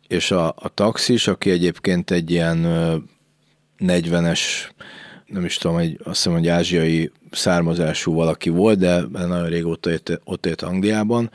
és 0.07 0.31
a, 0.31 0.47
a 0.47 0.69
taxis, 0.73 1.27
aki 1.27 1.49
egyébként 1.49 2.11
egy 2.11 2.31
ilyen 2.31 2.65
40-es, 3.79 4.39
nem 5.25 5.45
is 5.45 5.57
tudom, 5.57 5.77
egy, 5.77 5.99
azt 6.03 6.15
hiszem, 6.15 6.33
hogy 6.33 6.47
ázsiai 6.47 7.11
származású 7.31 8.13
valaki 8.13 8.49
volt, 8.49 8.79
de 8.79 9.01
nagyon 9.11 9.47
régóta 9.47 9.89
élt, 9.89 10.21
ott 10.23 10.45
élt 10.45 10.61
Angliában, 10.61 11.31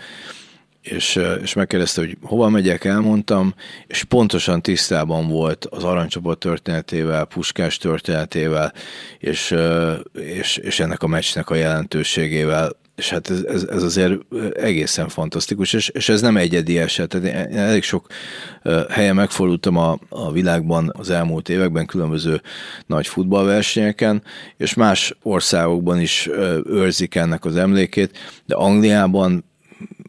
és, 0.82 1.20
és 1.42 1.54
megkérdezte, 1.54 2.00
hogy 2.00 2.16
hova 2.22 2.48
megyek, 2.48 2.84
elmondtam, 2.84 3.54
és 3.86 4.04
pontosan 4.04 4.62
tisztában 4.62 5.28
volt 5.28 5.64
az 5.64 5.84
aranycsapat 5.84 6.38
történetével, 6.38 7.24
Puskás 7.24 7.76
történetével, 7.76 8.72
és, 9.18 9.54
és, 10.12 10.56
és 10.56 10.80
ennek 10.80 11.02
a 11.02 11.06
meccsnek 11.06 11.50
a 11.50 11.54
jelentőségével, 11.54 12.78
és 12.96 13.10
hát 13.10 13.30
ez, 13.30 13.42
ez, 13.42 13.62
ez 13.62 13.82
azért 13.82 14.12
egészen 14.54 15.08
fantasztikus, 15.08 15.72
és, 15.72 15.88
és 15.88 16.08
ez 16.08 16.20
nem 16.20 16.36
egyedi 16.36 16.78
eset. 16.78 17.14
Én 17.14 17.58
elég 17.58 17.82
sok 17.82 18.06
helyen 18.88 19.14
megfordultam 19.14 19.76
a, 19.76 19.98
a 20.08 20.32
világban 20.32 20.92
az 20.96 21.10
elmúlt 21.10 21.48
években, 21.48 21.86
különböző 21.86 22.40
nagy 22.86 23.06
futballversenyeken, 23.06 24.22
és 24.56 24.74
más 24.74 25.14
országokban 25.22 26.00
is 26.00 26.28
őrzik 26.64 27.14
ennek 27.14 27.44
az 27.44 27.56
emlékét, 27.56 28.18
de 28.46 28.54
Angliában 28.54 29.44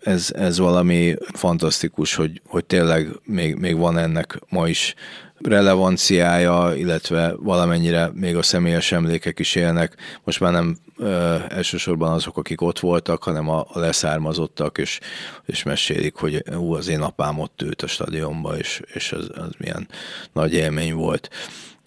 ez, 0.01 0.29
ez 0.35 0.57
valami 0.57 1.15
fantasztikus, 1.33 2.15
hogy, 2.15 2.41
hogy 2.45 2.65
tényleg 2.65 3.07
még, 3.23 3.55
még 3.55 3.77
van 3.77 3.97
ennek 3.97 4.39
ma 4.49 4.67
is 4.67 4.95
relevanciája, 5.43 6.73
illetve 6.75 7.33
valamennyire 7.37 8.11
még 8.13 8.35
a 8.35 8.41
személyes 8.41 8.91
emlékek 8.91 9.39
is 9.39 9.55
élnek. 9.55 9.95
Most 10.23 10.39
már 10.39 10.51
nem 10.51 10.77
ö, 10.97 11.35
elsősorban 11.49 12.11
azok, 12.11 12.37
akik 12.37 12.61
ott 12.61 12.79
voltak, 12.79 13.23
hanem 13.23 13.49
a, 13.49 13.65
a 13.69 13.79
leszármazottak, 13.79 14.77
és, 14.77 14.99
és 15.45 15.63
mesélik, 15.63 16.15
hogy 16.15 16.43
ú, 16.55 16.73
az 16.73 16.87
én 16.87 17.01
apám 17.01 17.39
ott 17.39 17.61
ült 17.61 17.81
a 17.81 17.87
stadionba, 17.87 18.57
és, 18.57 18.81
és 18.93 19.11
az, 19.11 19.29
az 19.33 19.49
milyen 19.57 19.87
nagy 20.33 20.53
élmény 20.53 20.93
volt. 20.93 21.29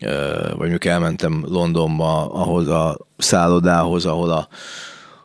Ö, 0.01 0.41
vagy 0.49 0.59
mondjuk 0.59 0.85
elmentem 0.85 1.45
Londonba 1.49 2.33
ahhoz 2.33 2.69
a 2.69 2.99
szállodához, 3.17 4.07
ahol 4.07 4.31
a, 4.31 4.49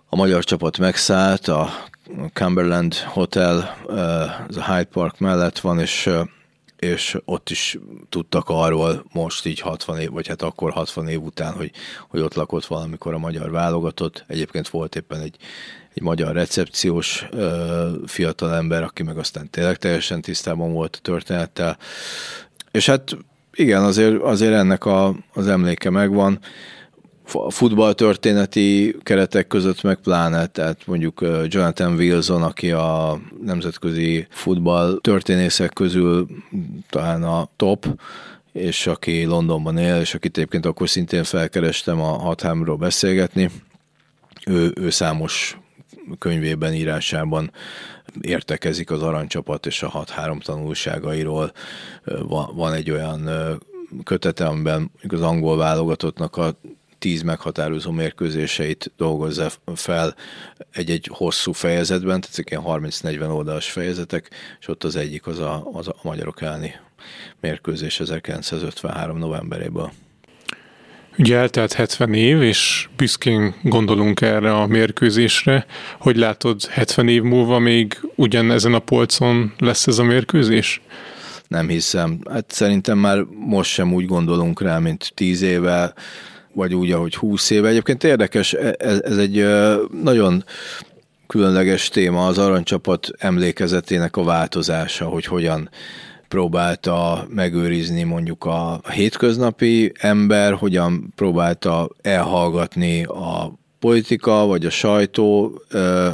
a 0.10 0.16
magyar 0.16 0.44
csapat 0.44 0.78
megszállt, 0.78 1.48
a 1.48 1.70
Cumberland 2.34 2.94
Hotel, 2.94 3.78
ez 4.50 4.56
a 4.56 4.74
Hyde 4.74 4.90
Park 4.92 5.20
mellett 5.20 5.60
van, 5.60 5.80
és 5.80 6.10
és 6.80 7.18
ott 7.26 7.50
is 7.50 7.78
tudtak 8.10 8.50
arról 8.50 9.06
most 9.12 9.46
így 9.46 9.60
60 9.60 10.00
év, 10.00 10.10
vagy 10.10 10.28
hát 10.28 10.42
akkor 10.42 10.72
60 10.72 11.08
év 11.08 11.22
után, 11.22 11.54
hogy, 11.54 11.72
hogy 12.08 12.20
ott 12.22 12.34
lakott 12.34 12.66
valamikor 12.66 13.14
a 13.14 13.18
magyar 13.18 13.52
válogatott. 13.52 14.24
Egyébként 14.28 14.70
volt 14.70 14.96
éppen 14.96 15.22
egy, 15.22 15.36
egy 15.94 16.02
magyar 16.02 16.34
recepciós 16.34 17.26
ö, 17.32 17.88
fiatalember, 18.06 18.84
aki 18.84 19.04
meg 19.04 19.18
aztán 19.18 19.50
tényleg 19.50 19.78
teljesen 19.78 20.22
tisztában 20.22 20.74
volt 20.74 20.96
a 20.96 21.02
történettel. 21.02 21.78
És 22.72 22.86
hát 22.86 23.18
igen, 23.54 23.84
azért, 23.84 24.22
azért 24.22 24.54
ennek 24.54 24.86
a, 24.86 25.16
az 25.34 25.48
emléke 25.48 25.90
megvan 25.90 26.40
futballtörténeti 27.50 28.96
keretek 29.04 29.48
között 29.48 29.82
meg 29.82 29.96
pláne, 29.96 30.46
tehát 30.46 30.88
mondjuk 30.88 31.26
Jonathan 31.48 31.94
Wilson, 31.94 32.44
aki 32.44 32.72
a 32.72 33.20
nemzetközi 33.44 34.28
futball 34.30 35.00
történészek 35.02 35.74
közül 35.74 36.28
talán 36.90 37.24
a 37.24 37.50
top, 37.56 38.00
és 38.52 38.88
aki 38.88 39.26
Londonban 39.26 39.78
él, 39.78 40.00
és 40.00 40.14
akit 40.14 40.38
egyébként 40.38 40.66
akkor 40.66 40.90
szintén 40.90 41.24
felkerestem 41.24 42.02
a 42.02 42.18
hathámról 42.18 42.78
beszélgetni, 42.78 43.50
ő, 44.46 44.72
ő 44.76 44.90
számos 44.90 45.58
könyvében, 46.20 46.74
írásában 46.74 47.52
értekezik 48.22 48.92
az 48.92 49.02
aranycsapat 49.02 49.66
és 49.66 49.84
a 49.84 50.06
6-3 50.06 50.44
tanulságairól. 50.44 51.52
Van, 52.04 52.56
van 52.56 52.74
egy 52.74 52.92
olyan 52.92 53.30
kötete, 54.04 54.46
amiben 54.46 54.92
az 55.08 55.22
angol 55.22 55.58
válogatottnak 55.58 56.38
a 56.38 56.60
tíz 57.00 57.22
meghatározó 57.22 57.92
mérkőzéseit 57.92 58.92
dolgozza 58.98 59.52
fel 59.76 60.16
egy-egy 60.72 61.10
hosszú 61.12 61.52
fejezetben, 61.52 62.22
tehát 62.22 62.50
ilyen 62.50 62.64
30-40 62.66 63.36
oldalas 63.36 63.72
fejezetek, 63.72 64.30
és 64.60 64.68
ott 64.68 64.84
az 64.84 64.96
egyik 64.96 65.28
az 65.28 65.40
a, 65.40 65.70
az 65.74 65.88
a 65.88 65.96
magyarok 66.02 66.42
elleni 66.42 66.76
mérkőzés 67.40 68.00
1953 68.00 69.18
novemberében. 69.18 69.92
Ugye 71.18 71.38
eltelt 71.38 71.74
70 71.74 72.14
év, 72.14 72.42
és 72.42 72.90
büszkén 72.96 73.56
gondolunk 73.64 74.22
erre 74.22 74.54
a 74.54 74.68
mérkőzésre. 74.68 75.66
Hogy 76.00 76.18
látod, 76.18 76.66
70 76.66 77.08
év 77.08 77.22
múlva 77.22 77.60
még 77.60 78.00
ugyan 78.16 78.52
ezen 78.52 78.74
a 78.74 78.80
polcon 78.80 79.54
lesz 79.58 79.88
ez 79.88 79.98
a 79.98 80.04
mérkőzés? 80.04 80.82
Nem 81.48 81.68
hiszem. 81.68 82.20
Hát 82.30 82.52
szerintem 82.52 82.98
már 82.98 83.26
most 83.30 83.72
sem 83.72 83.94
úgy 83.94 84.06
gondolunk 84.06 84.62
rá, 84.62 84.80
mint 84.80 85.12
10 85.16 85.42
éve 85.42 85.94
vagy 86.60 86.76
úgy, 86.76 86.92
ahogy 86.92 87.16
20 87.16 87.50
éve. 87.50 87.68
Egyébként 87.68 88.04
érdekes, 88.04 88.54
e, 88.54 88.76
ez, 88.78 89.00
ez 89.02 89.18
egy 89.18 89.46
nagyon 90.04 90.44
különleges 91.28 91.90
téma 91.90 92.28
az 92.28 92.38
aranycsapat 92.38 93.08
emlékezetének 93.18 94.18
a 94.18 94.24
változása, 94.24 95.06
hogy 95.06 95.26
hogyan 95.26 95.70
próbálta 96.28 97.28
megőrizni 97.30 98.04
mondjuk 98.04 98.46
a 98.46 98.82
hétköznapi 98.92 99.92
ember, 100.00 100.54
hogyan 100.54 101.14
próbálta 101.16 101.90
elhallgatni 102.02 103.04
a 103.04 103.54
politika, 103.80 104.46
vagy 104.46 104.66
a 104.66 104.70
sajtó, 104.70 105.62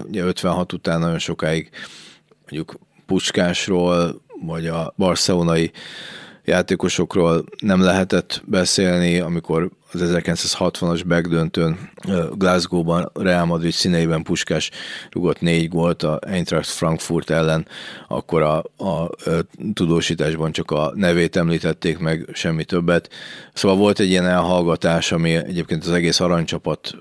ugye 0.07 0.23
56 0.23 0.73
után 0.73 0.99
nagyon 0.99 1.19
sokáig 1.19 1.69
mondjuk 2.41 2.79
Puskásról, 3.05 4.21
vagy 4.45 4.67
a 4.67 4.93
barcelonai 4.97 5.71
játékosokról 6.45 7.43
nem 7.61 7.81
lehetett 7.81 8.43
beszélni, 8.45 9.19
amikor 9.19 9.69
az 10.01 10.11
1960-as 10.13 11.05
megdöntőn 11.05 11.89
Glasgow-ban 12.31 13.11
Real 13.13 13.45
Madrid 13.45 13.71
színeiben 13.71 14.23
Puskás 14.23 14.71
rugott 15.11 15.41
négy 15.41 15.69
gólt 15.69 16.03
a 16.03 16.19
Eintracht 16.27 16.69
Frankfurt 16.69 17.29
ellen, 17.29 17.67
akkor 18.07 18.41
a, 18.41 18.63
a, 18.77 18.85
a 18.85 19.09
tudósításban 19.73 20.51
csak 20.51 20.71
a 20.71 20.91
nevét 20.95 21.35
említették 21.35 21.97
meg, 21.97 22.29
semmi 22.33 22.63
többet. 22.63 23.09
Szóval 23.53 23.77
volt 23.77 23.99
egy 23.99 24.09
ilyen 24.09 24.25
elhallgatás, 24.25 25.11
ami 25.11 25.33
egyébként 25.35 25.85
az 25.85 25.91
egész 25.91 26.19
aranycsapat 26.19 26.95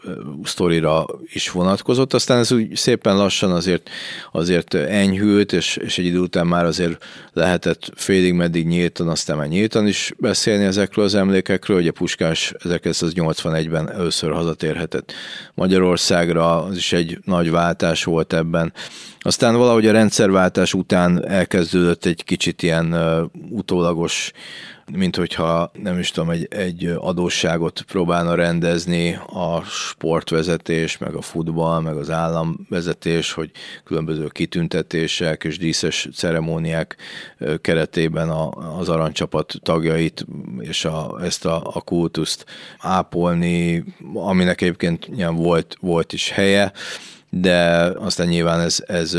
sztorira 0.45 1.07
is 1.33 1.51
vonatkozott, 1.51 2.15
aztán 2.15 2.39
ez 2.39 2.53
úgy 2.53 2.77
szépen 2.77 3.17
lassan 3.17 3.51
azért, 3.51 3.91
azért 4.33 4.75
enyhült, 4.75 5.53
és, 5.53 5.77
és 5.77 5.99
egy 5.99 6.05
idő 6.05 6.19
után 6.19 6.47
már 6.47 6.65
azért 6.65 7.05
lehetett 7.33 7.91
félig 7.95 8.33
meddig 8.33 8.67
nyíltan, 8.67 9.09
aztán 9.09 9.37
már 9.37 9.49
nyíltan 9.49 9.87
is 9.87 10.13
beszélni 10.19 10.65
ezekről 10.65 11.05
az 11.05 11.15
emlékekről, 11.15 11.79
ugye 11.79 11.91
Puskás 11.91 12.55
ezek 12.65 12.84
1981-ben 12.85 13.91
először 13.91 14.33
hazatérhetett 14.33 15.13
Magyarországra, 15.55 16.63
az 16.65 16.77
is 16.77 16.93
egy 16.93 17.19
nagy 17.25 17.51
váltás 17.51 18.05
volt 18.05 18.33
ebben. 18.33 18.73
Aztán 19.21 19.57
valahogy 19.57 19.87
a 19.87 19.93
rendszerváltás 19.93 20.75
után 20.75 21.29
elkezdődött 21.29 22.05
egy 22.05 22.25
kicsit 22.25 22.63
ilyen 22.63 22.97
utólagos 23.51 24.33
mint 24.93 25.17
hogyha 25.17 25.71
nem 25.83 25.99
is 25.99 26.11
tudom, 26.11 26.31
egy, 26.31 26.47
egy 26.51 26.85
adósságot 26.85 27.83
próbálna 27.83 28.35
rendezni 28.35 29.19
a 29.27 29.63
sportvezetés, 29.63 30.99
meg 30.99 31.15
a 31.15 31.21
futball, 31.21 31.81
meg 31.81 31.97
az 31.97 32.11
államvezetés, 32.11 33.33
hogy 33.33 33.51
különböző 33.85 34.27
kitüntetések 34.27 35.45
és 35.45 35.59
díszes 35.59 36.09
ceremóniák 36.15 36.97
keretében 37.61 38.29
a, 38.29 38.51
az 38.79 38.89
aranycsapat 38.89 39.55
tagjait 39.63 40.27
és 40.59 40.85
a, 40.85 41.19
ezt 41.23 41.45
a, 41.45 41.71
a 41.73 41.81
kultuszt 41.81 42.45
ápolni, 42.79 43.85
aminek 44.15 44.61
egyébként 44.61 45.09
volt, 45.33 45.77
volt 45.81 46.13
is 46.13 46.31
helye, 46.31 46.73
de 47.41 47.93
aztán 47.99 48.27
nyilván 48.27 48.61
ez, 48.61 48.83
ez 48.87 49.15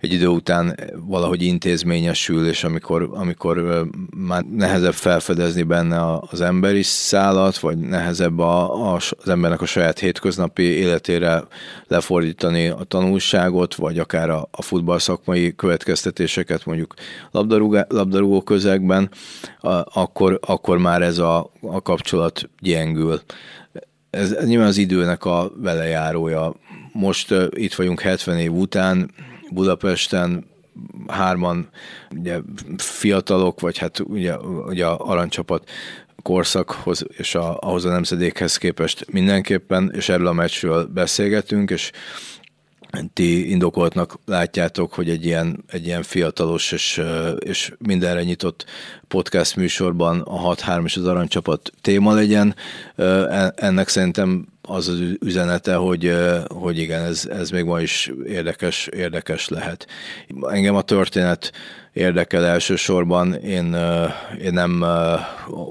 egy 0.00 0.12
idő 0.12 0.26
után 0.26 0.76
valahogy 1.06 1.42
intézményesül, 1.42 2.48
és 2.48 2.64
amikor, 2.64 3.08
amikor 3.12 3.86
már 4.16 4.44
nehezebb 4.44 4.94
felfedezni 4.94 5.62
benne 5.62 6.18
az 6.30 6.40
emberi 6.40 6.82
szállat, 6.82 7.58
vagy 7.58 7.78
nehezebb 7.78 8.38
a, 8.38 8.90
a, 8.92 8.94
az 8.94 9.28
embernek 9.28 9.60
a 9.60 9.66
saját 9.66 9.98
hétköznapi 9.98 10.62
életére 10.62 11.42
lefordítani 11.86 12.68
a 12.68 12.84
tanulságot, 12.88 13.74
vagy 13.74 13.98
akár 13.98 14.30
a, 14.30 14.48
a 14.50 14.62
futball 14.62 14.98
szakmai 14.98 15.54
következtetéseket 15.54 16.64
mondjuk 16.64 16.94
labdarúgó, 17.30 17.78
labdarúgó 17.88 18.42
közegben, 18.42 19.10
a, 19.60 20.00
akkor, 20.00 20.38
akkor 20.46 20.78
már 20.78 21.02
ez 21.02 21.18
a, 21.18 21.50
a 21.60 21.82
kapcsolat 21.82 22.50
gyengül. 22.60 23.20
Ez, 24.10 24.32
ez 24.32 24.46
nyilván 24.46 24.66
az 24.68 24.76
időnek 24.76 25.24
a 25.24 25.52
velejárója 25.56 26.54
most 26.92 27.34
itt 27.50 27.74
vagyunk 27.74 28.00
70 28.00 28.38
év 28.38 28.52
után, 28.52 29.10
Budapesten 29.50 30.46
hárman 31.06 31.68
ugye, 32.10 32.38
fiatalok, 32.76 33.60
vagy 33.60 33.78
hát 33.78 34.00
ugye, 34.00 34.36
ugye 34.38 34.86
a 34.86 34.98
aranycsapat 34.98 35.70
korszakhoz 36.22 37.04
és 37.08 37.34
a, 37.34 37.58
ahhoz 37.60 37.84
a 37.84 37.90
nemzedékhez 37.90 38.56
képest 38.56 39.06
mindenképpen, 39.10 39.92
és 39.94 40.08
erről 40.08 40.26
a 40.26 40.32
meccsről 40.32 40.86
beszélgetünk, 40.86 41.70
és 41.70 41.90
ti 43.12 43.50
indokoltnak 43.50 44.18
látjátok, 44.24 44.94
hogy 44.94 45.10
egy 45.10 45.24
ilyen, 45.24 45.64
egy 45.66 45.86
ilyen 45.86 46.02
fiatalos 46.02 46.72
és, 46.72 47.02
és 47.38 47.72
mindenre 47.78 48.22
nyitott 48.22 48.64
podcast 49.08 49.56
műsorban 49.56 50.20
a 50.20 50.54
6-3 50.54 50.84
és 50.84 50.96
az 50.96 51.06
aranycsapat 51.06 51.72
téma 51.80 52.14
legyen. 52.14 52.54
Ennek 53.54 53.88
szerintem 53.88 54.46
az 54.68 54.88
az 54.88 55.00
üzenete, 55.20 55.74
hogy, 55.74 56.14
hogy 56.46 56.78
igen, 56.78 57.02
ez, 57.02 57.26
ez 57.30 57.50
még 57.50 57.64
ma 57.64 57.80
is 57.80 58.12
érdekes, 58.26 58.86
érdekes 58.86 59.48
lehet. 59.48 59.86
Engem 60.50 60.74
a 60.74 60.82
történet 60.82 61.52
érdekel 61.92 62.44
elsősorban. 62.44 63.34
Én, 63.34 63.76
én 64.42 64.52
nem 64.52 64.84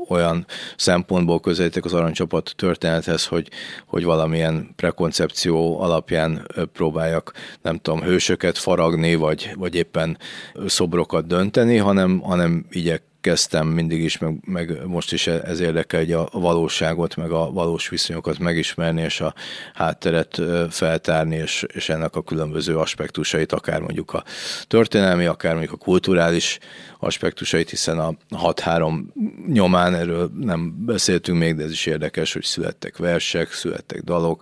olyan 0.08 0.46
szempontból 0.76 1.40
közelítek 1.40 1.86
az 1.86 1.94
aranycsapat 1.94 2.54
történethez, 2.56 3.26
hogy, 3.26 3.50
hogy 3.86 4.04
valamilyen 4.04 4.70
prekoncepció 4.76 5.82
alapján 5.82 6.48
próbáljak, 6.74 7.34
nem 7.62 7.78
tudom, 7.78 8.02
hősöket 8.02 8.58
faragni, 8.58 9.16
vagy, 9.16 9.52
vagy 9.56 9.76
éppen 9.76 10.18
szobrokat 10.66 11.28
dönteni, 11.28 11.78
hanem, 11.78 12.20
hanem 12.20 12.66
igyek, 12.70 13.02
kezdtem 13.22 13.68
mindig 13.68 14.04
is, 14.04 14.18
meg, 14.18 14.40
meg 14.46 14.86
most 14.86 15.14
is 15.14 15.28
ez 15.28 15.60
érdekel, 15.60 16.00
hogy 16.00 16.12
a 16.12 16.30
valóságot, 16.32 17.16
meg 17.16 17.32
a 17.32 17.52
valós 17.52 17.90
viszonyokat 17.90 18.40
megismerni, 18.40 19.02
és 19.02 19.22
a 19.22 19.34
hátteret 19.74 20.42
feltárni, 20.70 21.36
és, 21.36 21.66
és 21.74 21.90
ennek 21.90 22.16
a 22.16 22.24
különböző 22.24 22.78
aspektusait, 22.78 23.52
akár 23.52 23.82
mondjuk 23.82 24.14
a 24.14 24.24
történelmi, 24.68 25.26
akár 25.26 25.52
mondjuk 25.52 25.74
a 25.74 25.84
kulturális 25.84 26.60
aspektusait, 27.00 27.70
hiszen 27.70 28.00
a 28.00 28.14
6-3 28.30 29.04
nyomán 29.48 29.96
erről 29.96 30.32
nem 30.40 30.86
beszéltünk 30.86 31.38
még, 31.38 31.56
de 31.56 31.64
ez 31.64 31.72
is 31.72 31.86
érdekes, 31.86 32.34
hogy 32.34 32.44
születtek 32.44 32.98
versek, 32.98 33.52
születtek 33.52 34.02
dalok, 34.02 34.42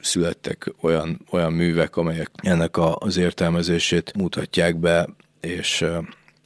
születtek 0.00 0.72
olyan, 0.80 1.20
olyan 1.30 1.52
művek, 1.52 1.96
amelyek 1.96 2.30
ennek 2.36 2.76
az 2.78 3.16
értelmezését 3.16 4.12
mutatják 4.16 4.76
be, 4.76 5.08
és 5.40 5.84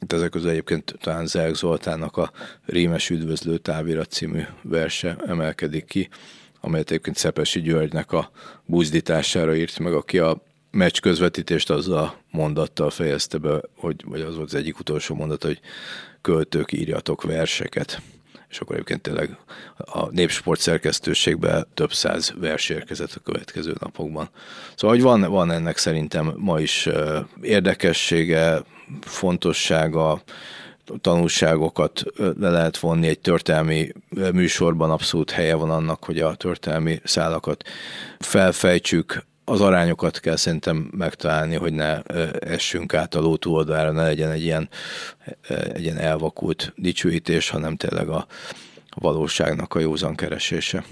itt 0.03 0.13
ezek 0.13 0.29
közül 0.29 0.49
egyébként 0.49 0.95
talán 1.01 1.25
Zelk 1.25 1.55
Zoltánnak 1.55 2.17
a 2.17 2.31
Rímes 2.65 3.09
Üdvözlő 3.09 3.57
távirat 3.57 4.11
című 4.11 4.41
verse 4.61 5.15
emelkedik 5.25 5.85
ki, 5.85 6.09
amelyet 6.61 6.89
egyébként 6.89 7.17
Szepesi 7.17 7.61
Györgynek 7.61 8.11
a 8.11 8.31
buzdítására 8.65 9.55
írt 9.55 9.79
meg, 9.79 9.93
aki 9.93 10.19
a 10.19 10.43
meccs 10.71 10.99
közvetítést 10.99 11.69
azzal 11.69 11.97
a 11.97 12.15
mondattal 12.31 12.89
fejezte 12.89 13.37
be, 13.37 13.61
hogy, 13.77 13.95
vagy 14.05 14.21
az 14.21 14.35
volt 14.35 14.47
az 14.47 14.55
egyik 14.55 14.79
utolsó 14.79 15.15
mondat, 15.15 15.43
hogy 15.43 15.59
költők 16.21 16.71
írjatok 16.71 17.23
verseket. 17.23 18.01
És 18.49 18.59
akkor 18.59 18.75
egyébként 18.75 19.01
tényleg 19.01 19.37
a 19.77 20.09
népsport 20.11 20.59
szerkesztőségben 20.59 21.67
több 21.73 21.93
száz 21.93 22.33
vers 22.39 22.69
érkezett 22.69 23.13
a 23.15 23.19
következő 23.19 23.75
napokban. 23.79 24.29
Szóval, 24.75 24.95
hogy 24.95 25.05
van, 25.05 25.21
van 25.21 25.51
ennek 25.51 25.77
szerintem 25.77 26.33
ma 26.37 26.59
is 26.59 26.89
érdekessége, 27.41 28.63
fontossága, 29.01 30.21
tanulságokat 31.01 32.03
le 32.17 32.49
lehet 32.49 32.77
vonni 32.77 33.07
egy 33.07 33.19
történelmi 33.19 33.91
műsorban, 34.33 34.91
abszolút 34.91 35.31
helye 35.31 35.55
van 35.55 35.69
annak, 35.69 36.03
hogy 36.03 36.19
a 36.19 36.35
történelmi 36.35 36.99
szálakat 37.03 37.63
felfejtsük, 38.19 39.25
az 39.45 39.61
arányokat 39.61 40.19
kell 40.19 40.35
szerintem 40.35 40.89
megtalálni, 40.97 41.55
hogy 41.55 41.73
ne 41.73 42.01
essünk 42.31 42.93
át 42.93 43.15
a 43.15 43.19
ló 43.19 43.35
túloldalára, 43.35 43.91
ne 43.91 44.03
legyen 44.03 44.31
egy 44.31 44.43
ilyen, 44.43 44.69
egy 45.73 45.83
ilyen 45.83 45.97
elvakult 45.97 46.73
dicsőítés, 46.75 47.49
hanem 47.49 47.75
tényleg 47.75 48.09
a 48.09 48.27
valóságnak 48.95 49.73
a 49.73 49.79
józan 49.79 50.15
keresése. 50.15 50.83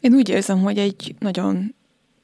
Én 0.00 0.14
úgy 0.14 0.28
érzem, 0.28 0.58
hogy 0.60 0.78
egy 0.78 1.14
nagyon 1.18 1.74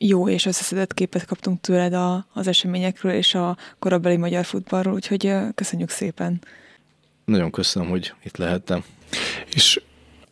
jó 0.06 0.28
és 0.28 0.47
összeszedett 0.47 0.94
képet 0.94 1.26
kaptunk 1.26 1.60
tőled 1.60 1.93
a, 1.93 2.26
az 2.32 2.47
eseményekről 2.47 3.12
és 3.12 3.35
a 3.35 3.56
korabeli 3.78 4.16
magyar 4.16 4.44
futballról, 4.44 4.94
úgyhogy 4.94 5.35
köszönjük 5.55 5.90
szépen. 5.90 6.40
Nagyon 7.24 7.51
köszönöm, 7.51 7.89
hogy 7.89 8.12
itt 8.22 8.36
lehettem. 8.36 8.85
És 9.55 9.81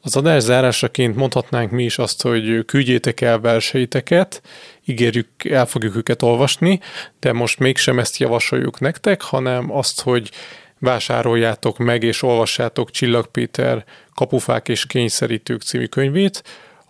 az 0.01 0.17
adás 0.17 0.43
zárásaként 0.43 1.17
mondhatnánk 1.17 1.71
mi 1.71 1.85
is 1.85 1.99
azt, 1.99 2.23
hogy 2.23 2.65
küldjétek 2.65 3.21
el 3.21 3.41
verseiteket, 3.41 4.43
ígérjük, 4.85 5.45
el 5.45 5.67
fogjuk 5.67 5.97
őket 5.97 6.23
olvasni, 6.23 6.81
de 7.21 7.33
most 7.33 7.59
mégsem 7.59 7.99
ezt 7.99 8.17
javasoljuk 8.17 8.81
nektek, 8.81 9.23
hanem 9.23 9.71
azt, 9.71 10.01
hogy 10.01 10.31
vásároljátok 10.79 11.79
meg 11.79 12.03
és 12.03 12.23
olvassátok 12.23 12.91
Csillag 12.91 13.27
Péter 13.27 13.85
Kapufák 14.15 14.69
és 14.69 14.87
kényszerítők 14.87 15.63
című 15.63 15.87
könyvét, 15.87 16.43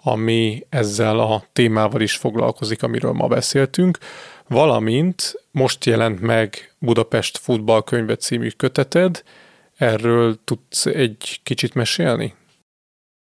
ami 0.02 0.66
ezzel 0.68 1.18
a 1.18 1.44
témával 1.52 2.00
is 2.00 2.16
foglalkozik, 2.16 2.82
amiről 2.82 3.12
ma 3.12 3.26
beszéltünk, 3.26 3.98
valamint 4.48 5.34
most 5.50 5.84
jelent 5.84 6.20
meg 6.20 6.74
Budapest 6.78 7.38
futballkönyve 7.38 8.16
című 8.16 8.48
köteted, 8.48 9.22
erről 9.76 10.38
tudsz 10.44 10.86
egy 10.86 11.40
kicsit 11.42 11.74
mesélni? 11.74 12.34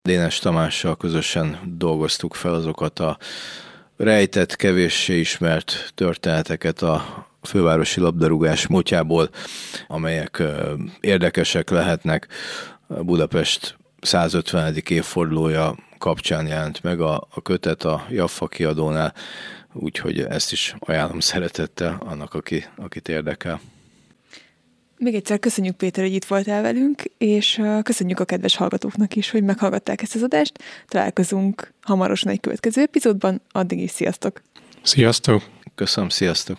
Dénes 0.09 0.39
Tamással 0.39 0.97
közösen 0.97 1.59
dolgoztuk 1.77 2.35
fel 2.35 2.55
azokat 2.55 2.99
a 2.99 3.19
rejtett, 3.97 4.57
kevéssé 4.57 5.19
ismert 5.19 5.93
történeteket 5.95 6.83
a 6.83 7.27
fővárosi 7.43 8.01
labdarúgás 8.01 8.67
múltjából, 8.67 9.31
amelyek 9.89 10.43
érdekesek 11.01 11.71
lehetnek. 11.71 12.29
Budapest 12.87 13.77
150. 14.01 14.75
évfordulója 14.89 15.75
kapcsán 16.03 16.47
jelent 16.47 16.83
meg 16.83 17.01
a, 17.01 17.27
a 17.31 17.43
kötet 17.43 17.85
a 17.85 18.07
Jaffa 18.11 18.47
kiadónál, 18.47 19.15
úgyhogy 19.73 20.21
ezt 20.21 20.53
is 20.53 20.75
ajánlom 20.79 21.21
szeretettel 21.21 22.03
annak, 22.05 22.35
aki, 22.35 22.65
akit 22.77 23.09
érdekel. 23.09 23.61
Még 24.99 25.15
egyszer 25.15 25.39
köszönjük 25.39 25.77
Péter, 25.77 26.05
hogy 26.05 26.15
itt 26.15 26.25
voltál 26.25 26.63
velünk, 26.63 27.03
és 27.19 27.63
köszönjük 27.83 28.21
a 28.21 28.25
kedves 28.25 28.57
hallgatóknak 28.57 29.17
is, 29.17 29.31
hogy 29.31 29.43
meghallgatták 29.43 30.03
ezt 30.03 30.15
az 30.15 30.23
adást. 30.23 30.59
Találkozunk 30.89 31.73
hamarosan 31.81 32.33
egy 32.33 32.41
következő 32.41 32.83
epizódban, 32.83 33.41
addig 33.51 33.79
is 33.81 33.91
sziasztok! 33.91 34.43
Sziasztok! 34.83 35.43
Köszönöm, 35.75 36.09
sziasztok! 36.09 36.59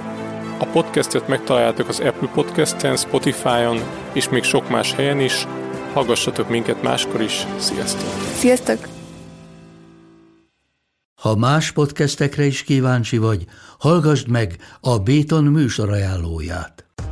A 0.61 0.65
podcastet 0.65 1.27
megtaláljátok 1.27 1.87
az 1.87 1.99
Apple 1.99 2.29
Podcast-en, 2.33 2.97
Spotify-on 2.97 3.79
és 4.13 4.29
még 4.29 4.43
sok 4.43 4.69
más 4.69 4.93
helyen 4.93 5.19
is. 5.19 5.47
Hallgassatok 5.93 6.49
minket 6.49 6.81
máskor 6.81 7.21
is. 7.21 7.45
Sziasztok! 7.57 8.09
Sziasztok! 8.35 8.87
Ha 11.21 11.35
más 11.35 11.71
podcastekre 11.71 12.45
is 12.45 12.63
kíváncsi 12.63 13.17
vagy, 13.17 13.45
hallgassd 13.79 14.27
meg 14.27 14.55
a 14.81 14.99
Béton 14.99 15.43
műsor 15.43 15.89
ajánlóját. 15.89 16.90